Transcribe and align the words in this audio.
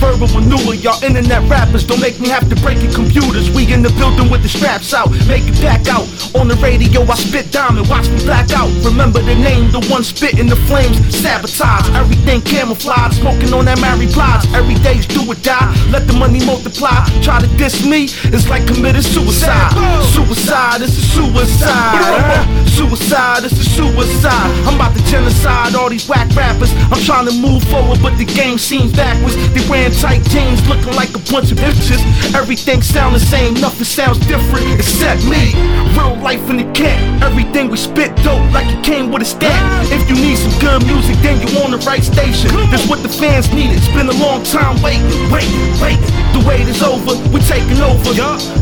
first 0.00 0.07
verbal 0.18 0.40
maneuver. 0.40 0.74
Y'all 0.74 1.02
internet 1.02 1.48
rappers 1.48 1.84
don't 1.84 2.00
make 2.00 2.20
me 2.20 2.28
have 2.28 2.48
to 2.48 2.56
break 2.56 2.82
your 2.82 2.92
computers. 2.92 3.50
We 3.50 3.72
in 3.72 3.82
the 3.82 3.90
building 3.90 4.30
with 4.30 4.42
the 4.42 4.48
straps 4.48 4.92
out, 4.94 5.10
make 5.26 5.46
it 5.46 5.60
back 5.62 5.86
out. 5.88 6.06
On 6.34 6.48
the 6.48 6.56
radio, 6.56 7.02
I 7.02 7.14
spit 7.14 7.50
diamond, 7.50 7.88
watch 7.88 8.08
me 8.10 8.18
black 8.24 8.50
out. 8.52 8.70
Remember 8.84 9.20
the 9.20 9.34
name, 9.34 9.70
the 9.70 9.80
one 9.90 10.04
spitting 10.04 10.48
the 10.48 10.56
flames. 10.68 10.98
Sabotage, 11.14 11.88
everything 11.94 12.42
camouflage. 12.42 13.18
Smoking 13.18 13.52
on 13.54 13.64
that 13.66 13.80
Mary 13.80 14.06
Blige, 14.12 14.46
every 14.54 14.74
day's 14.82 15.06
do 15.06 15.22
or 15.26 15.34
die. 15.36 15.70
Let 15.90 16.06
the 16.06 16.14
money 16.14 16.44
multiply. 16.44 17.04
Try 17.22 17.40
to 17.40 17.48
diss 17.56 17.84
me, 17.86 18.04
it's 18.34 18.48
like 18.48 18.66
committing 18.66 19.02
suicide. 19.02 19.72
Suicide, 20.12 20.80
this 20.80 20.96
is 20.98 21.06
suicide. 21.12 22.46
Suicide, 22.68 23.42
this 23.42 23.52
is 23.52 23.68
suicide. 23.76 24.50
I'm 24.66 24.74
about 24.74 24.96
to 24.96 25.02
genocide 25.06 25.74
all 25.74 25.88
these 25.88 26.08
whack 26.08 26.28
rappers. 26.34 26.72
I'm 26.90 27.00
trying 27.02 27.26
to 27.26 27.34
move 27.34 27.62
forward, 27.64 28.00
but 28.02 28.16
the 28.18 28.24
game 28.24 28.58
seems 28.58 28.92
backwards. 28.92 29.36
They 29.52 29.62
ran 29.68 29.90
time 29.92 30.07
tight 30.08 30.24
jeans 30.30 30.66
looking 30.68 30.94
like 30.96 31.12
a 31.14 31.22
bunch 31.30 31.52
of 31.52 31.58
bitches. 31.58 32.00
Everything 32.34 32.80
sound 32.80 33.14
the 33.14 33.20
same, 33.20 33.52
nothing 33.60 33.84
sounds 33.84 34.18
different 34.26 34.64
except 34.72 35.20
me. 35.24 35.52
Real 35.92 36.16
life 36.24 36.40
in 36.48 36.56
the 36.56 36.68
camp, 36.72 37.22
everything 37.22 37.68
we 37.68 37.76
spit 37.76 38.16
dope 38.24 38.40
like 38.56 38.68
it 38.72 38.82
came 38.82 39.12
with 39.12 39.22
a 39.22 39.28
stack. 39.28 39.60
If 39.92 40.08
you 40.08 40.16
need 40.16 40.36
some 40.36 40.54
good 40.64 40.80
music, 40.86 41.16
then 41.20 41.36
you 41.44 41.48
on 41.60 41.70
the 41.72 41.80
right 41.84 42.02
station. 42.02 42.48
That's 42.72 42.88
what 42.88 43.02
the 43.02 43.08
fans 43.08 43.52
need. 43.52 43.76
It's 43.76 43.92
been 43.92 44.08
a 44.08 44.18
long 44.24 44.42
time 44.44 44.80
waiting, 44.80 45.04
waiting, 45.28 45.60
waiting. 45.82 46.12
The 46.32 46.40
wait 46.48 46.64
is 46.68 46.80
over, 46.82 47.12
we 47.28 47.40
taking 47.44 47.80
over. 47.84 48.08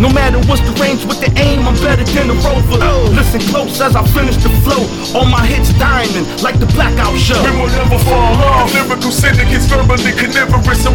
No 0.02 0.10
matter 0.10 0.38
what's 0.50 0.62
the 0.66 0.74
range 0.82 1.04
with 1.06 1.20
the 1.22 1.30
aim, 1.38 1.62
I'm 1.68 1.78
better 1.78 2.04
than 2.10 2.26
the 2.28 2.38
rover. 2.42 2.78
Oh. 2.82 3.14
Listen 3.14 3.40
close 3.52 3.78
as 3.80 3.94
I 3.94 4.02
finish 4.10 4.36
the 4.42 4.50
flow. 4.66 4.82
All 5.14 5.26
my 5.26 5.46
hits 5.46 5.70
diamond 5.78 6.26
like 6.42 6.58
the 6.58 6.66
blackout 6.74 7.14
show. 7.18 7.38
We 7.46 7.54
will 7.54 7.70
never 7.70 7.98
fall 8.02 8.34
off. 8.50 8.74
Lyrical 8.74 9.12
syndicates 9.12 9.66
verbally 9.70 10.10
carnivorous. 10.18 10.82
So 10.82 10.90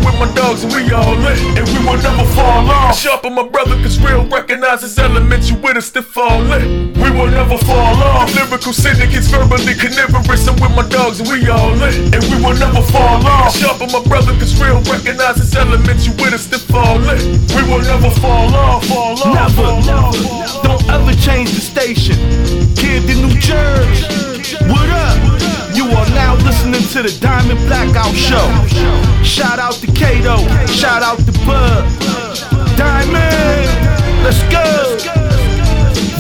thugs 0.52 0.64
and 0.64 0.74
we 0.74 0.92
all 0.94 1.16
lit, 1.16 1.40
and 1.58 1.68
we 1.70 1.80
will 1.86 2.02
never 2.02 2.26
fall 2.36 2.70
off. 2.70 2.98
Sharp 2.98 3.26
on 3.26 3.36
my 3.36 3.48
brother, 3.48 3.76
cause 3.84 4.00
real 4.00 4.26
recognize 4.26 4.82
his 4.82 4.98
element, 5.00 5.50
you 5.50 5.56
with 5.58 5.78
us 5.78 5.90
to 5.92 6.02
fall 6.02 6.42
lit. 6.42 6.64
We 6.98 7.10
will 7.12 7.28
never 7.28 7.58
fall 7.58 7.96
off. 8.04 8.32
The 8.34 8.46
lyrical 8.46 8.74
syndicates 8.74 9.28
verbally 9.28 9.74
carnivorous, 9.76 10.48
I'm 10.48 10.56
with 10.56 10.76
my 10.76 10.88
dogs 10.90 11.20
and 11.20 11.30
we 11.30 11.48
all 11.50 11.72
lit, 11.72 11.96
and 12.14 12.24
we 12.32 12.38
will 12.44 12.58
never 12.58 12.82
fall 12.92 13.26
off. 13.26 13.56
Sharp 13.56 13.82
on 13.82 13.92
my 13.92 14.04
brother, 14.04 14.34
cause 14.40 14.60
real 14.60 14.82
recognize 14.92 15.38
his 15.38 15.56
element, 15.56 16.06
you 16.06 16.12
with 16.14 16.34
us 16.34 16.48
to 16.48 16.60
fall 16.60 16.98
lit. 16.98 17.22
We 17.56 17.64
will 17.70 17.82
never 17.82 18.10
fall 18.20 18.54
off, 18.56 18.86
fall 18.86 19.20
off. 19.20 19.34
Never, 19.34 19.54
fall 19.54 19.82
never. 19.82 20.08
Off, 20.08 20.16
fall 20.16 20.64
Don't 20.64 20.90
ever 20.90 21.14
change 21.22 21.52
the 21.52 21.62
station. 21.62 22.18
Kid 22.76 23.10
in 23.10 23.28
New 23.28 23.36
Jersey, 23.40 24.56
what 24.68 24.90
up? 24.90 25.31
are 25.96 26.10
now 26.10 26.36
listening 26.46 26.82
to 26.94 27.02
the 27.04 27.18
Diamond 27.20 27.60
Blackout 27.68 28.16
Show. 28.16 28.46
Shout 29.24 29.60
out 29.60 29.76
to 29.76 29.88
Kato, 29.88 30.38
shout 30.68 31.04
out 31.04 31.20
to 31.20 31.32
Bud. 31.46 31.86
Diamond, 32.78 33.68
let's 34.24 34.42
go. 34.52 34.98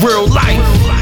Real 0.06 0.27
life. 0.27 1.00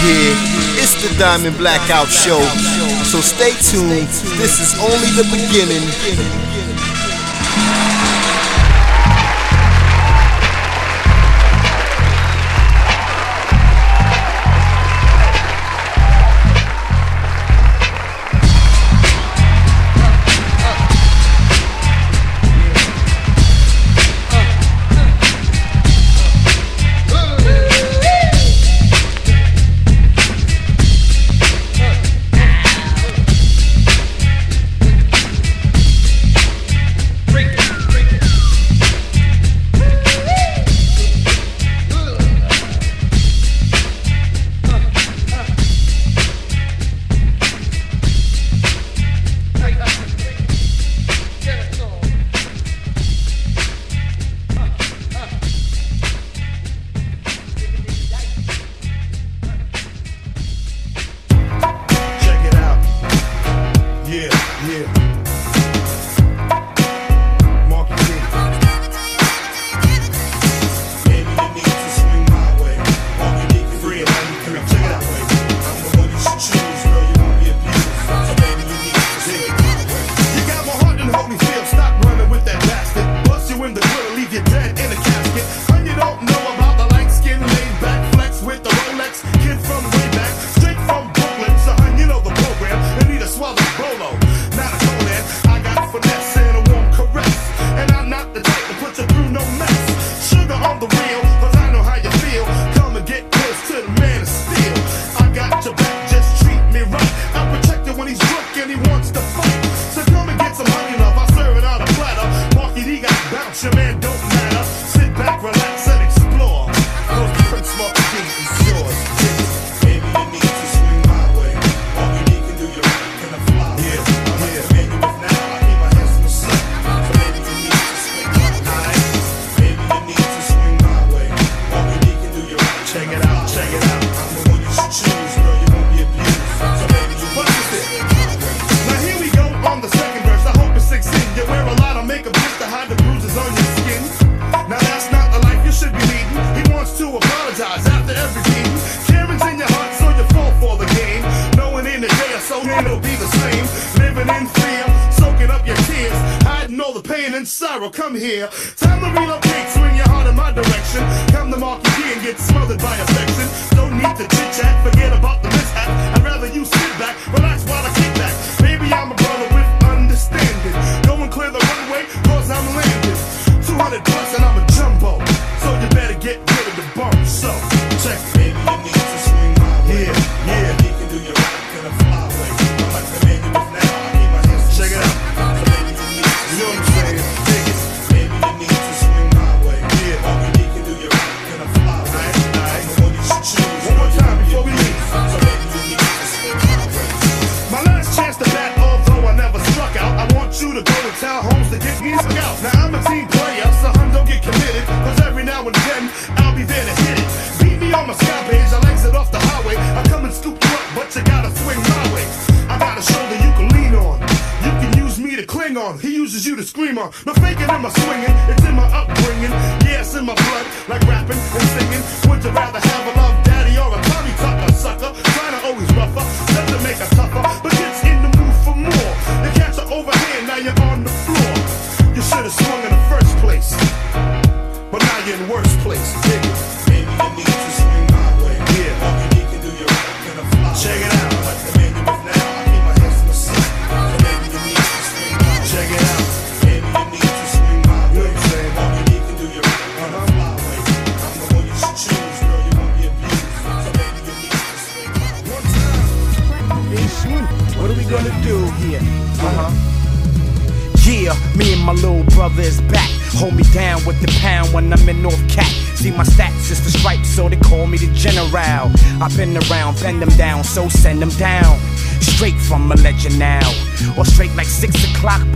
here. 0.00 0.34
It's 0.80 0.96
the 1.02 1.12
Diamond 1.18 1.56
Blackout 1.58 2.08
Show. 2.08 2.40
So 3.04 3.20
stay 3.20 3.52
tuned. 3.60 4.08
This 4.40 4.60
is 4.60 4.72
only 4.80 5.10
the 5.12 5.26
beginning. 5.28 5.84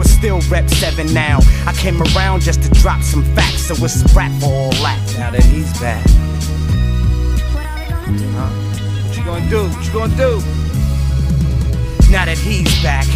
But 0.05 0.11
still 0.11 0.41
rep 0.51 0.69
seven 0.69 1.13
now. 1.13 1.39
I 1.67 1.73
came 1.73 2.01
around 2.03 2.43
just 2.43 2.63
to 2.63 2.69
drop 2.81 3.03
some 3.03 3.25
facts, 3.35 3.67
so 3.67 3.75
it's 3.85 4.03
a 4.03 4.15
rap 4.15 4.33
for 4.41 4.47
all 4.47 4.71
that. 4.83 5.01
Now 5.19 5.31
that 5.31 5.45
he's 5.45 5.73
back. 5.81 6.05
What 9.07 9.17
you 9.17 9.25
gonna 9.25 9.49
do? 9.49 9.69
What 9.69 9.87
you 9.87 9.93
gonna 9.93 10.17
do? 10.17 10.41
Now 12.11 12.25
that 12.27 12.39
he's 12.39 12.83
back, 12.83 13.07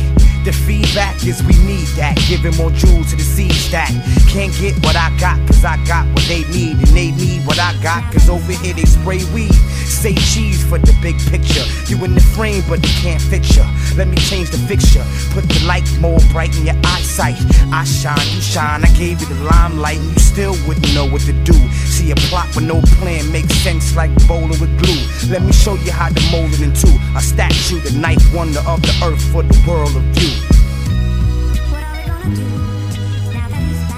the 0.44 0.52
feedback 0.52 1.16
is 1.26 1.42
we 1.42 1.56
need 1.64 1.88
that. 1.96 2.16
Giving 2.28 2.54
more 2.56 2.70
jewels 2.70 3.10
to 3.10 3.16
the 3.16 3.22
seed 3.22 3.52
stack. 3.52 3.90
Can't 4.28 4.52
get 4.58 4.74
what 4.84 4.96
I 4.96 5.10
got, 5.18 5.38
cause 5.46 5.64
I 5.64 5.76
got 5.86 6.06
what 6.08 6.24
they 6.28 6.44
need. 6.52 6.78
And 6.78 6.92
they 6.96 7.10
need 7.12 7.46
what 7.46 7.58
I 7.58 7.74
got, 7.82 8.12
cause 8.12 8.28
over 8.28 8.52
here 8.52 8.74
they 8.74 8.84
spray 8.84 9.24
weed. 9.32 9.54
Say 9.88 10.14
cheese 10.14 10.62
for 10.62 10.78
the 10.78 10.94
big 11.02 11.18
picture. 11.30 11.64
You 11.86 12.02
in 12.04 12.14
the 12.14 12.20
frame, 12.20 12.62
but 12.68 12.82
they 12.82 12.94
can't 13.02 13.22
fit 13.22 13.44
ya. 13.56 13.66
Let 13.96 14.08
me 14.08 14.16
change 14.16 14.50
the 14.50 14.58
fixture. 14.58 15.04
Put 15.34 15.48
the 15.48 15.64
light 15.66 15.88
more 16.00 16.20
bright 16.30 16.56
in 16.56 16.66
your 16.66 16.78
eyesight. 16.84 17.36
I 17.72 17.84
shine, 17.84 18.28
you 18.34 18.40
shine. 18.40 18.84
I 18.84 18.90
gave 18.94 19.20
you 19.20 19.26
the 19.26 19.40
limelight, 19.44 19.98
and 19.98 20.10
you 20.12 20.20
still 20.20 20.54
wouldn't 20.66 20.94
know 20.94 21.08
what 21.08 21.22
to 21.22 21.32
do. 21.44 21.56
See 21.88 22.10
a 22.10 22.16
plot 22.30 22.54
with 22.54 22.64
no 22.64 22.80
plan 22.98 23.30
makes 23.32 23.54
sense 23.54 23.96
like 23.96 24.10
bowling 24.28 24.60
with 24.60 24.70
glue. 24.78 25.02
Let 25.30 25.42
me 25.42 25.52
show 25.52 25.74
you 25.74 25.90
how 25.90 26.08
to 26.08 26.22
mold 26.30 26.52
it 26.54 26.60
into 26.60 26.88
a 27.16 27.20
statue, 27.20 27.80
the 27.80 27.98
ninth 27.98 28.22
wonder 28.32 28.60
of 28.66 28.80
the 28.82 28.94
earth 29.02 29.22
for 29.32 29.42
the 29.42 29.58
world 29.66 29.96
of 29.96 30.02
view. 30.14 30.37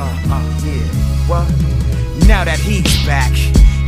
Uh, 0.00 0.16
uh, 0.33 0.61
yeah. 0.64 0.80
What? 1.28 1.45
Now 2.26 2.42
that 2.45 2.59
he's 2.59 2.88
back, 3.04 3.33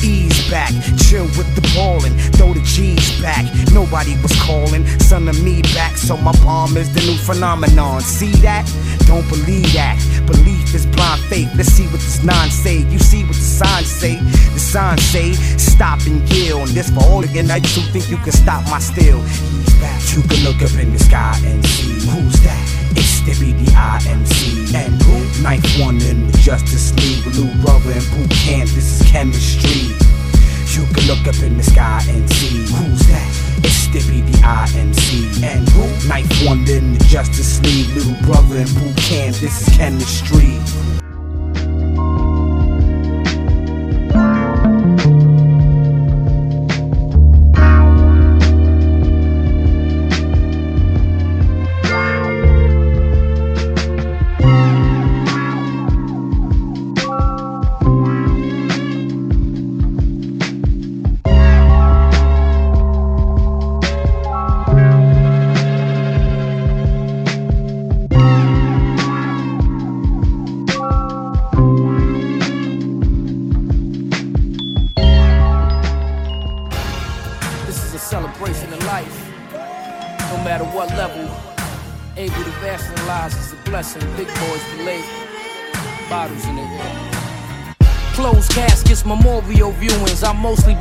ease 0.04 0.50
back, 0.50 0.69
chill 1.09 1.25
with 1.40 1.49
the 1.57 1.64
ballin', 1.73 2.12
throw 2.37 2.52
the 2.52 2.61
G's 2.69 3.19
back. 3.23 3.49
Nobody 3.73 4.21
was 4.21 4.33
calling, 4.42 4.87
son 5.00 5.26
of 5.26 5.42
me 5.42 5.62
back, 5.73 5.97
so 5.97 6.19
my 6.19 6.33
palm 6.45 6.76
is 6.76 6.92
the 6.92 7.00
new 7.00 7.16
phenomenon. 7.16 8.02
See 8.02 8.33
that? 8.45 8.69
Don't 9.07 9.26
believe 9.31 9.73
that. 9.73 9.97
Belief 10.26 10.75
is 10.75 10.85
blind 10.85 11.23
faith. 11.33 11.49
Let's 11.57 11.73
see 11.73 11.87
what 11.87 12.04
this 12.04 12.23
nine 12.23 12.50
say. 12.50 12.85
You 12.92 12.99
see 12.99 13.25
what 13.25 13.35
the 13.35 13.49
signs 13.59 13.88
say. 13.88 14.16
The 14.52 14.61
signs 14.61 15.02
say, 15.02 15.33
stop 15.57 16.04
and 16.04 16.21
yield. 16.28 16.69
And 16.69 16.76
this 16.76 16.90
for 16.90 17.00
all 17.04 17.23
the 17.23 17.42
nights 17.42 17.75
who 17.75 17.81
think 17.88 18.11
you 18.11 18.19
can 18.19 18.33
stop 18.33 18.64
my 18.69 18.81
back. 19.81 20.00
You 20.12 20.21
can 20.28 20.45
look 20.45 20.61
up 20.61 20.76
in 20.78 20.92
the 20.92 20.99
sky 20.99 21.40
and 21.42 21.64
see 21.64 22.07
who's 22.07 22.40
that. 22.45 22.82
It's 23.25 23.38
the 23.38 23.52
IMC. 23.52 24.75
and 24.75 25.00
who? 25.02 25.43
Ninth 25.43 25.79
one 25.81 26.00
in 26.02 26.26
the 26.26 26.38
Justice 26.38 26.93
League, 26.97 27.25
Little 27.26 27.55
Brother 27.62 27.93
and 27.93 28.11
boot 28.11 28.31
camp. 28.31 28.69
This 28.71 29.00
is 29.00 29.11
chemistry. 29.11 29.95
You 30.75 30.87
can 30.93 31.07
look 31.07 31.26
up 31.29 31.41
in 31.43 31.57
the 31.57 31.62
sky 31.62 32.05
and 32.09 32.29
see 32.31 32.67
who's 32.67 33.07
that. 33.07 33.29
It's 33.64 33.87
Stippy 33.87 34.25
the 34.25 34.38
IMC. 34.38 35.43
and 35.45 35.69
who? 35.69 36.09
Ninth 36.09 36.45
one 36.45 36.69
in 36.69 36.95
the 36.95 37.05
Justice 37.05 37.61
League, 37.62 37.88
Little 37.95 38.21
Brother 38.26 38.57
and 38.57 38.75
boot 38.75 38.97
camp. 38.97 39.37
This 39.37 39.69
is 39.69 39.76
chemistry. 39.76 41.01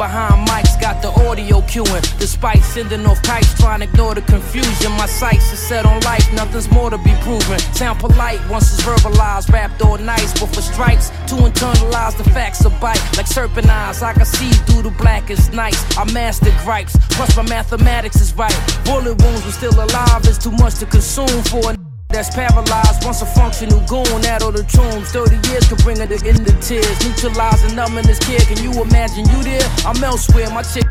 Behind 0.02 0.48
mics, 0.48 0.74
got 0.82 1.00
the 1.04 1.12
audio 1.30 1.62
cueing. 1.62 2.02
Despite 2.18 2.64
sending 2.64 3.06
off 3.06 3.22
kites, 3.22 3.54
trying 3.62 3.82
to 3.82 3.86
ignore 3.86 4.16
the 4.16 4.24
confusion. 4.24 4.92
My 4.94 5.06
sights 5.06 5.54
are 5.54 5.62
set 5.70 5.86
on 5.86 6.00
life, 6.02 6.26
nothing's 6.34 6.70
more 6.72 6.90
to 6.90 6.98
be 6.98 7.14
proven. 7.22 7.60
Sound 7.80 8.00
polite 8.00 8.42
once 8.50 8.74
it's 8.74 8.82
verbalized, 8.82 9.54
rapped 9.54 9.80
all 9.84 10.00
nice. 10.00 10.32
But 10.40 10.50
for 10.56 10.62
stripes, 10.62 11.10
to 11.30 11.36
internalize 11.50 12.18
the 12.18 12.28
facts 12.36 12.66
of 12.66 12.74
bite. 12.82 13.02
Like 13.16 13.28
serpent 13.28 13.70
eyes, 13.70 14.02
I 14.02 14.14
can 14.14 14.26
see 14.26 14.52
through 14.66 14.84
the 14.90 14.96
blackest 15.04 15.54
nights. 15.54 15.82
I 15.96 16.04
mastered 16.12 16.58
gripes, 16.64 16.98
plus 17.12 17.38
my 17.38 17.44
mathematics 17.44 18.20
is 18.22 18.34
right. 18.36 18.58
Bullet 18.86 19.22
wounds 19.22 19.46
were 19.46 19.52
still 19.52 19.76
alive, 19.76 20.22
it's 20.26 20.40
too 20.40 20.52
much 20.64 20.76
to 20.80 20.88
consume 20.88 21.44
for 21.44 21.72
a 21.72 21.81
that's 22.12 22.34
paralyzed 22.36 23.04
once 23.04 23.22
a 23.22 23.26
functional 23.26 23.80
goon 23.88 24.26
out 24.26 24.44
of 24.44 24.54
the 24.54 24.64
tombs. 24.64 25.12
30 25.12 25.50
years 25.50 25.68
could 25.68 25.80
bring 25.80 25.98
her 25.98 26.08
to 26.08 26.20
end 26.28 26.46
the 26.46 26.54
tears. 26.62 26.98
Neutralizing 27.04 27.76
numbing 27.76 28.06
this 28.06 28.20
kid. 28.20 28.42
Can 28.48 28.62
you 28.64 28.72
imagine 28.82 29.28
you 29.30 29.44
there? 29.44 29.68
I'm 29.86 30.04
elsewhere. 30.04 30.50
My 30.52 30.64
chick 30.64 30.86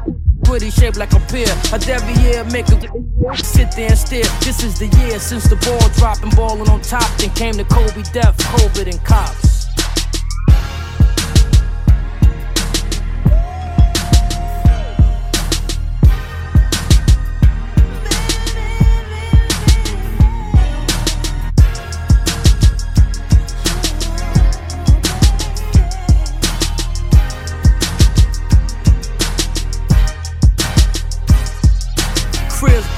pretty 0.45 0.71
shaped 0.71 0.97
like 0.97 1.13
a 1.13 1.21
pear. 1.31 1.47
A 1.73 1.79
year 2.21 2.45
make 2.51 2.67
her 2.69 2.81
sit 3.37 3.71
there 3.73 3.91
and 3.91 3.99
stare. 3.99 4.27
This 4.41 4.65
is 4.65 4.79
the 4.79 4.89
year 4.99 5.19
since 5.19 5.45
the 5.45 5.57
ball 5.57 5.87
dropping, 5.95 6.31
balling 6.31 6.69
on 6.69 6.81
top. 6.81 7.09
Then 7.19 7.31
came 7.31 7.55
the 7.55 7.65
Kobe 7.65 8.03
death, 8.13 8.37
COVID, 8.39 8.91
and 8.91 9.05
cops. 9.05 9.70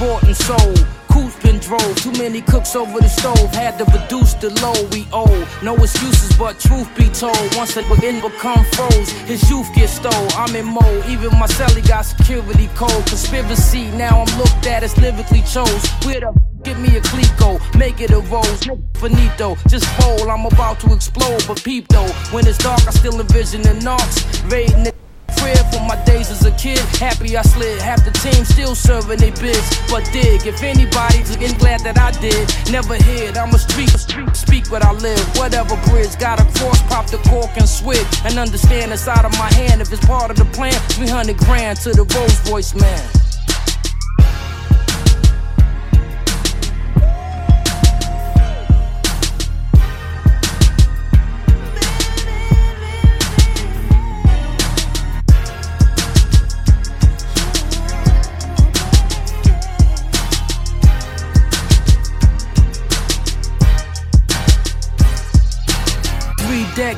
Bought 0.03 0.23
and 0.23 0.35
sold. 0.35 0.85
Coops 1.07 1.35
been 1.43 1.59
drove. 1.59 1.95
Too 1.95 2.11
many 2.23 2.41
cooks 2.41 2.75
over 2.75 2.99
the 2.99 3.07
stove. 3.07 3.49
Had 3.53 3.77
to 3.79 3.85
reduce 3.97 4.33
the 4.33 4.49
load 4.61 4.83
we 4.93 5.07
owe. 5.13 5.39
No 5.61 5.75
excuses, 5.75 6.35
but 6.37 6.59
truth 6.59 6.89
be 6.97 7.07
told. 7.09 7.45
Once 7.55 7.77
it 7.77 7.87
begin 7.87 8.21
to 8.21 8.29
become 8.29 8.65
froze, 8.73 9.11
his 9.31 9.41
youth 9.49 9.69
get 9.75 9.89
stole. 9.89 10.27
I'm 10.35 10.55
in 10.55 10.65
mode. 10.65 11.05
Even 11.07 11.31
my 11.39 11.47
celly 11.47 11.85
got 11.87 12.03
security 12.05 12.67
code. 12.75 13.05
Conspiracy. 13.05 13.91
Now 13.91 14.23
I'm 14.23 14.37
looked 14.37 14.65
at 14.65 14.83
as 14.83 14.97
lyrically 14.97 15.43
chose. 15.43 15.83
Where 16.05 16.19
the 16.19 16.33
Give 16.63 16.79
me 16.79 16.95
a 16.95 17.01
Clico, 17.01 17.59
make 17.77 17.99
it 17.99 18.11
a 18.11 18.21
rose, 18.31 18.63
finito. 18.93 19.57
Just 19.67 19.85
roll, 19.99 20.31
I'm 20.31 20.45
about 20.45 20.79
to 20.79 20.93
explode, 20.93 21.43
but 21.45 21.61
peep 21.61 21.89
though. 21.89 22.07
When 22.31 22.47
it's 22.47 22.57
dark, 22.57 22.79
I 22.87 22.91
still 22.91 23.19
envision 23.19 23.63
the 23.63 23.73
knocks. 23.83 24.23
Raiding 24.43 24.85
it 24.85 24.95
crib 25.43 25.65
from 25.71 25.87
my 25.87 25.97
days 26.05 26.31
as 26.31 26.45
a 26.45 26.51
kid. 26.51 26.79
Happy 27.03 27.35
I 27.35 27.41
slid, 27.41 27.79
half 27.81 28.03
the 28.05 28.11
team 28.23 28.45
still 28.45 28.75
serving 28.75 29.19
they 29.19 29.31
bids. 29.31 29.67
But 29.91 30.07
dig, 30.11 30.47
if 30.47 30.63
anybody's 30.63 31.29
looking 31.31 31.57
glad 31.57 31.81
that 31.81 31.99
I 31.99 32.11
did, 32.23 32.47
never 32.71 32.95
hid. 32.95 33.37
I'm 33.37 33.53
a 33.53 33.59
street, 33.59 33.91
speak 34.33 34.71
what 34.71 34.83
I 34.83 34.91
live. 34.93 35.23
Whatever 35.37 35.75
bridge, 35.89 36.17
got 36.17 36.39
a 36.39 36.45
cross, 36.57 36.81
pop 36.83 37.07
the 37.07 37.17
cork 37.29 37.51
and 37.57 37.67
switch. 37.67 38.07
And 38.23 38.39
understand 38.39 38.91
it's 38.91 39.07
out 39.07 39.25
of 39.25 39.33
my 39.33 39.51
hand 39.53 39.81
if 39.81 39.91
it's 39.91 40.05
part 40.05 40.31
of 40.31 40.37
the 40.37 40.45
plan. 40.45 40.79
300 40.95 41.37
grand 41.37 41.77
to 41.81 41.91
the 41.91 42.05
Rolls 42.15 42.39
Royce 42.49 42.73
man. 42.75 43.03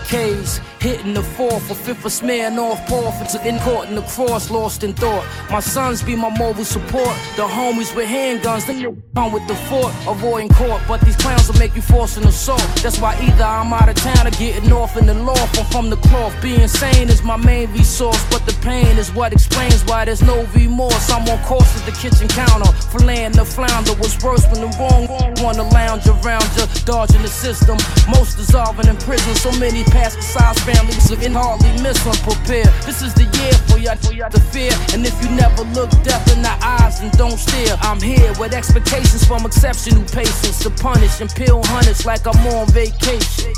Decades 0.07 0.61
Hitting 0.85 1.15
the 1.15 1.23
fourth 1.23 1.71
or 1.71 1.73
fifth 1.73 2.05
of 2.05 2.11
smear 2.11 2.51
North 2.51 2.79
Porth 2.85 3.19
and 3.19 3.27
took 3.27 3.43
in 3.43 3.57
court 3.61 3.89
in 3.89 3.95
the 3.95 4.03
cross, 4.03 4.51
lost 4.51 4.83
in 4.83 4.93
thought. 4.93 5.25
My 5.49 5.59
sons 5.59 6.03
be 6.03 6.15
my 6.15 6.29
mobile 6.37 6.63
support. 6.63 7.15
The 7.37 7.41
homies 7.41 7.95
with 7.95 8.07
handguns, 8.07 8.67
then 8.67 8.79
you 8.79 9.01
come 9.15 9.31
with 9.31 9.47
the 9.47 9.55
fort, 9.55 9.91
avoiding 10.07 10.49
court. 10.49 10.83
But 10.87 11.01
these 11.01 11.15
clowns 11.15 11.47
will 11.47 11.57
make 11.57 11.75
you 11.75 11.81
force 11.81 12.17
an 12.17 12.27
assault. 12.27 12.61
That's 12.83 12.99
why 12.99 13.17
either 13.19 13.43
I'm 13.43 13.73
out 13.73 13.89
of 13.89 13.95
town 13.95 14.27
or 14.27 14.29
getting 14.37 14.71
off 14.71 14.95
in 14.95 15.07
the 15.07 15.15
loft 15.15 15.57
or 15.57 15.63
from 15.73 15.89
the 15.89 15.97
cloth. 15.97 16.39
Being 16.39 16.67
sane 16.67 17.09
is 17.09 17.23
my 17.23 17.35
main 17.35 17.73
resource, 17.73 18.23
but 18.29 18.45
the 18.45 18.53
pain 18.61 18.95
is 18.99 19.11
what 19.11 19.33
explains 19.33 19.83
why 19.85 20.05
there's 20.05 20.21
no 20.21 20.45
remorse. 20.53 21.09
I'm 21.09 21.27
on 21.27 21.43
course 21.45 21.75
at 21.79 21.85
the 21.87 21.97
kitchen 21.97 22.27
counter, 22.27 22.71
filleting 22.93 23.33
the 23.33 23.43
flounder 23.43 23.95
was 23.95 24.23
worse 24.23 24.45
when 24.51 24.61
the 24.61 24.69
wrong 24.77 25.07
one 25.41 25.55
to 25.55 25.63
lounge 25.63 26.05
around 26.05 26.45
you, 26.55 26.67
dodging 26.85 27.23
the 27.23 27.27
system. 27.27 27.75
Most 28.07 28.37
dissolving 28.37 28.87
in 28.87 28.97
prison, 28.97 29.33
so 29.33 29.51
many 29.57 29.83
past 29.85 30.21
size 30.21 30.59
families 30.75 31.09
looking 31.09 31.33
hardly 31.33 31.71
miss 31.81 31.99
unprepared. 32.05 32.71
This 32.85 33.01
is 33.01 33.13
the 33.13 33.23
year 33.23 33.53
for 33.67 33.77
y'all, 33.77 33.95
for 33.97 34.13
y'all 34.13 34.29
to 34.29 34.39
fear. 34.39 34.71
And 34.93 35.05
if 35.05 35.15
you 35.23 35.29
never 35.35 35.63
look 35.73 35.89
death 36.03 36.25
in 36.35 36.41
the 36.41 36.55
eyes 36.61 37.01
and 37.01 37.11
don't 37.13 37.37
stare, 37.37 37.75
I'm 37.81 38.01
here 38.01 38.33
with 38.39 38.53
expectations 38.53 39.25
from 39.25 39.45
exceptional 39.45 40.03
patience 40.05 40.59
to 40.63 40.69
punish 40.69 41.21
and 41.21 41.29
peel 41.33 41.61
hunters 41.65 42.05
like 42.05 42.25
I'm 42.27 42.39
on 42.47 42.67
vacation. 42.67 43.53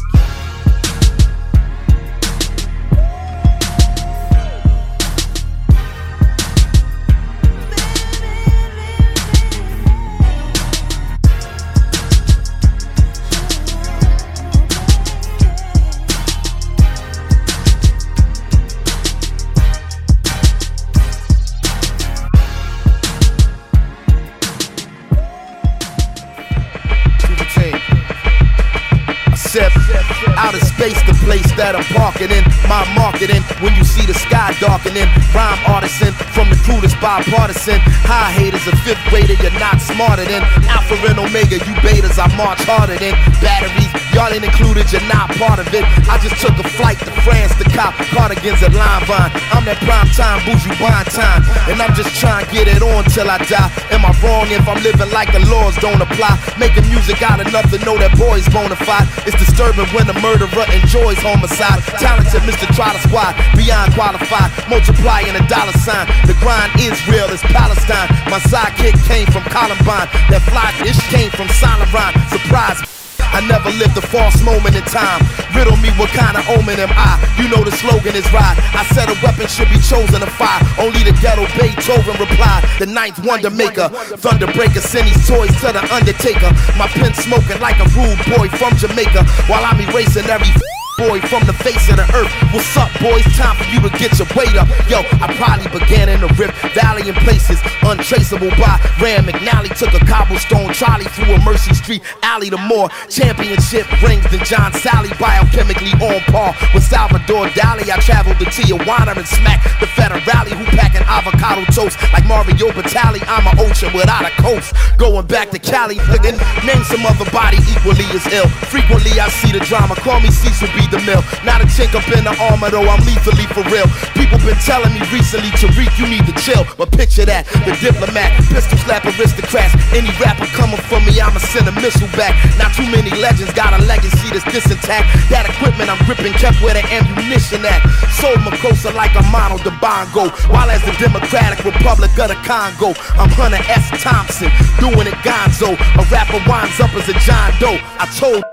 I'm 31.75 31.83
parking 31.95 32.31
in. 32.31 32.43
My 32.67 32.83
marketing, 32.95 33.43
when 33.59 33.75
you 33.75 33.83
see 33.83 34.05
the 34.05 34.13
sky 34.13 34.55
darkening. 34.59 35.07
Rhyme 35.33 35.59
artisan, 35.67 36.13
from 36.35 36.49
the 36.49 36.59
crew 36.63 36.79
bipartisan. 37.01 37.79
High 38.05 38.31
haters, 38.31 38.65
a 38.67 38.75
fifth 38.83 39.01
grader, 39.09 39.33
you're 39.33 39.59
not 39.59 39.81
smarter 39.81 40.25
than. 40.25 40.43
Alpha 40.69 40.95
and 41.07 41.19
Omega, 41.19 41.57
you 41.57 41.73
betas, 41.83 42.19
I 42.19 42.27
march 42.35 42.61
harder 42.63 42.97
than. 42.97 43.13
Batteries, 43.41 44.06
y'all 44.17 44.33
ain't 44.33 44.41
included, 44.41 44.89
you're 44.89 45.05
not 45.05 45.29
part 45.37 45.61
of 45.61 45.69
it. 45.69 45.85
I 46.09 46.17
just 46.17 46.41
took 46.41 46.57
a 46.57 46.65
flight 46.73 46.97
to 47.05 47.13
France 47.21 47.53
to 47.61 47.65
cop 47.69 47.93
cardigans 48.09 48.65
at 48.65 48.73
Limevine. 48.73 49.29
I'm 49.53 49.61
that 49.69 49.77
prime 49.85 50.09
time, 50.17 50.41
bougie 50.41 50.73
buying 50.81 51.05
time. 51.13 51.45
And 51.69 51.77
I'm 51.77 51.93
just 51.93 52.17
trying 52.17 52.41
to 52.41 52.49
get 52.49 52.65
it 52.65 52.81
on 52.81 53.05
till 53.13 53.29
I 53.29 53.37
die. 53.45 53.69
Am 53.93 54.01
I 54.01 54.09
wrong 54.25 54.49
if 54.49 54.65
I'm 54.65 54.81
living 54.81 55.13
like 55.13 55.29
the 55.29 55.45
laws 55.45 55.77
don't 55.77 56.01
apply? 56.01 56.33
Making 56.57 56.89
music 56.89 57.21
out 57.21 57.37
enough 57.37 57.69
to 57.69 57.77
know 57.85 57.93
that 58.01 58.17
boy's 58.17 58.49
bona 58.49 58.73
fide. 58.81 59.05
It's 59.29 59.37
disturbing 59.37 59.85
when 59.93 60.09
a 60.09 60.17
murderer 60.17 60.65
enjoys 60.73 61.21
homicide. 61.21 61.85
Talented 62.01 62.41
Mr. 62.41 62.65
Trotter 62.73 62.99
Squad, 63.05 63.37
beyond 63.53 63.93
qualified. 63.93 64.49
Multiplying 64.65 65.37
a 65.37 65.43
dollar 65.45 65.77
sign. 65.85 66.09
The 66.25 66.33
grind 66.41 66.73
is 66.81 66.97
real, 67.05 67.29
it's 67.29 67.45
Palestine. 67.53 68.09
My 68.33 68.41
sidekick 68.49 68.97
came 69.05 69.29
from 69.29 69.45
Columbine. 69.53 70.09
That 70.33 70.41
fly 70.49 70.73
dish 70.81 70.97
came 71.13 71.29
from 71.29 71.45
Rhyme. 71.93 72.17
Surprise. 72.33 72.96
I 73.33 73.43
never 73.47 73.69
lived 73.75 73.97
a 73.97 74.05
false 74.05 74.41
moment 74.43 74.75
in 74.75 74.83
time. 74.87 75.23
Riddle 75.55 75.77
me 75.77 75.89
what 75.99 76.09
kind 76.11 76.37
of 76.37 76.43
omen 76.49 76.79
am 76.79 76.91
I? 76.93 77.19
You 77.41 77.49
know 77.49 77.63
the 77.63 77.73
slogan 77.75 78.15
is 78.15 78.27
right. 78.31 78.55
I 78.73 78.85
said 78.93 79.09
a 79.09 79.17
weapon 79.25 79.47
should 79.47 79.69
be 79.69 79.79
chosen 79.79 80.21
to 80.21 80.31
fire. 80.37 80.61
Only 80.79 81.03
the 81.03 81.15
ghetto 81.19 81.45
Beethoven 81.57 82.15
replied. 82.19 82.63
The 82.79 82.87
ninth 82.87 83.19
wonder 83.25 83.49
maker, 83.49 83.89
thunder 84.21 84.47
breaker, 84.53 84.81
send 84.81 85.07
these 85.07 85.27
toys 85.27 85.53
to 85.65 85.73
the 85.73 85.83
undertaker. 85.91 86.51
My 86.77 86.87
pen 86.87 87.13
smoking 87.13 87.59
like 87.59 87.79
a 87.79 87.87
rude 87.97 88.21
boy 88.31 88.47
from 88.55 88.75
Jamaica 88.77 89.25
while 89.49 89.65
I'm 89.65 89.79
erasing 89.81 90.29
every 90.29 90.51
boy 90.97 91.21
from 91.29 91.45
the 91.45 91.53
face 91.53 91.87
of 91.93 92.01
the 92.01 92.07
earth. 92.17 92.33
What's 92.49 92.73
up, 92.75 92.89
boys? 92.97 93.23
Time 93.37 93.53
for 93.55 93.69
you 93.69 93.79
to 93.85 93.91
get 94.01 94.17
your 94.17 94.27
weight 94.33 94.57
up. 94.57 94.65
Yo, 94.89 95.05
I 95.21 95.29
probably 95.37 95.69
began 95.69 96.09
in 96.09 96.25
the 96.25 96.31
Rift 96.33 96.57
Valley 96.73 97.07
in 97.07 97.15
places 97.21 97.61
untraceable 97.85 98.49
by 98.57 98.81
Rand 98.99 99.29
McNally. 99.29 99.69
Took 99.77 99.93
a 99.93 100.01
cobblestone 100.03 100.73
trolley 100.73 101.05
through 101.13 101.37
a 101.37 101.39
Mercy 101.45 101.73
Street 101.77 102.01
alley 102.25 102.49
to 102.49 102.57
more 102.57 102.89
championship 103.09 103.85
rings 104.01 104.25
than 104.33 104.41
John 104.43 104.73
Salley. 104.73 105.13
Biochemically 105.21 105.93
on 106.01 106.19
par 106.33 106.57
with 106.73 106.83
Salvador 106.83 107.45
Dali. 107.53 107.85
I 107.93 108.01
traveled 108.01 108.41
to 108.41 108.45
Tijuana 108.49 109.15
and 109.15 109.27
smacked 109.27 109.69
the 109.79 109.85
Federale 109.93 110.49
who 110.49 110.65
packing 110.73 111.05
avocado 111.05 111.63
toast 111.71 112.01
like 112.11 112.25
Mario 112.25 112.73
Batali. 112.73 113.21
I'm 113.29 113.45
an 113.45 113.59
ocean 113.61 113.93
without 113.93 114.25
a 114.25 114.33
coast. 114.41 114.73
Going 114.97 115.27
back 115.27 115.51
to 115.51 115.59
Cali, 115.59 116.01
nigga, 116.09 116.33
name 116.65 116.83
some 116.89 117.05
other 117.05 117.29
body 117.29 117.61
equally 117.69 118.09
as 118.17 118.25
ill. 118.33 118.49
Frequently 118.73 119.13
I 119.19 119.29
see 119.29 119.53
the 119.53 119.61
drama. 119.61 119.93
Call 119.95 120.19
me 120.19 120.31
Cecil 120.31 120.67
B 120.73 120.86
DeMille. 120.91 121.23
Not 121.43 121.61
a 121.61 121.67
chink 121.67 121.93
up 121.95 122.07
in 122.11 122.23
the 122.23 122.35
armor 122.51 122.69
though, 122.69 122.87
I'm 122.87 123.03
lethally 123.05 123.47
for 123.51 123.63
real. 123.71 123.87
People 124.15 124.39
been 124.43 124.59
telling 124.63 124.93
me 124.93 125.01
recently, 125.11 125.51
Tariq, 125.55 125.91
you 125.99 126.07
need 126.07 126.25
to 126.25 126.35
chill. 126.41 126.65
But 126.77 126.91
picture 126.91 127.25
that, 127.25 127.45
the 127.67 127.73
diplomat, 127.79 128.35
pistol 128.49 128.77
slap 128.83 129.05
aristocrats. 129.05 129.75
Any 129.93 130.11
rapper 130.19 130.47
coming 130.55 130.81
for 130.89 130.99
me, 131.03 131.19
I'ma 131.19 131.39
send 131.39 131.67
a 131.67 131.75
missile 131.79 132.09
back. 132.15 132.33
Not 132.57 132.73
too 132.73 132.87
many 132.89 133.11
legends 133.19 133.53
got 133.53 133.75
a 133.75 133.81
legacy 133.85 134.29
that's 134.31 134.47
this 134.51 134.67
intact. 134.71 135.07
That 135.29 135.47
equipment 135.47 135.89
I'm 135.89 135.99
gripping 136.05 136.33
kept 136.33 136.61
where 136.61 136.73
the 136.73 136.83
ammunition 136.87 137.65
at. 137.65 137.83
Soul 138.19 138.35
Makossa 138.43 138.93
like 138.93 139.13
a 139.15 139.23
Manu 139.29 139.57
Dibango. 139.61 140.31
While 140.49 140.69
as 140.69 140.83
the 140.83 140.93
Democratic 140.97 141.63
Republic 141.63 142.11
of 142.17 142.29
the 142.29 142.39
Congo, 142.47 142.95
I'm 143.19 143.29
Hunter 143.35 143.61
S. 143.67 143.85
Thompson, 144.01 144.49
doing 144.79 145.07
it 145.07 145.17
gonzo. 145.25 145.73
A 145.73 146.03
rapper 146.11 146.41
winds 146.49 146.79
up 146.79 146.93
as 146.95 147.07
a 147.09 147.15
John 147.25 147.51
Doe. 147.59 147.77
I 147.99 148.05
told 148.17 148.43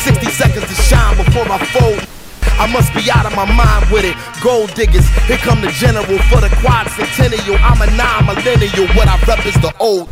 60 0.00 0.26
seconds 0.32 0.66
to 0.66 0.74
shine 0.74 1.16
before 1.16 1.44
I 1.44 1.58
fold. 1.76 2.00
I 2.56 2.66
must 2.72 2.92
be 2.94 3.10
out 3.10 3.26
of 3.26 3.36
my 3.36 3.44
mind 3.44 3.90
with 3.92 4.04
it. 4.04 4.16
Gold 4.42 4.72
diggers, 4.74 5.08
here 5.28 5.36
come 5.36 5.60
the 5.60 5.68
general 5.76 6.18
for 6.32 6.40
the 6.40 6.48
quad 6.60 6.88
centennial. 6.88 7.56
I'm 7.60 7.80
a 7.80 7.88
nine 7.96 8.24
millennial. 8.24 8.88
What 8.96 9.08
I 9.08 9.20
rep 9.28 9.44
is 9.44 9.54
the 9.60 9.72
old. 9.78 10.08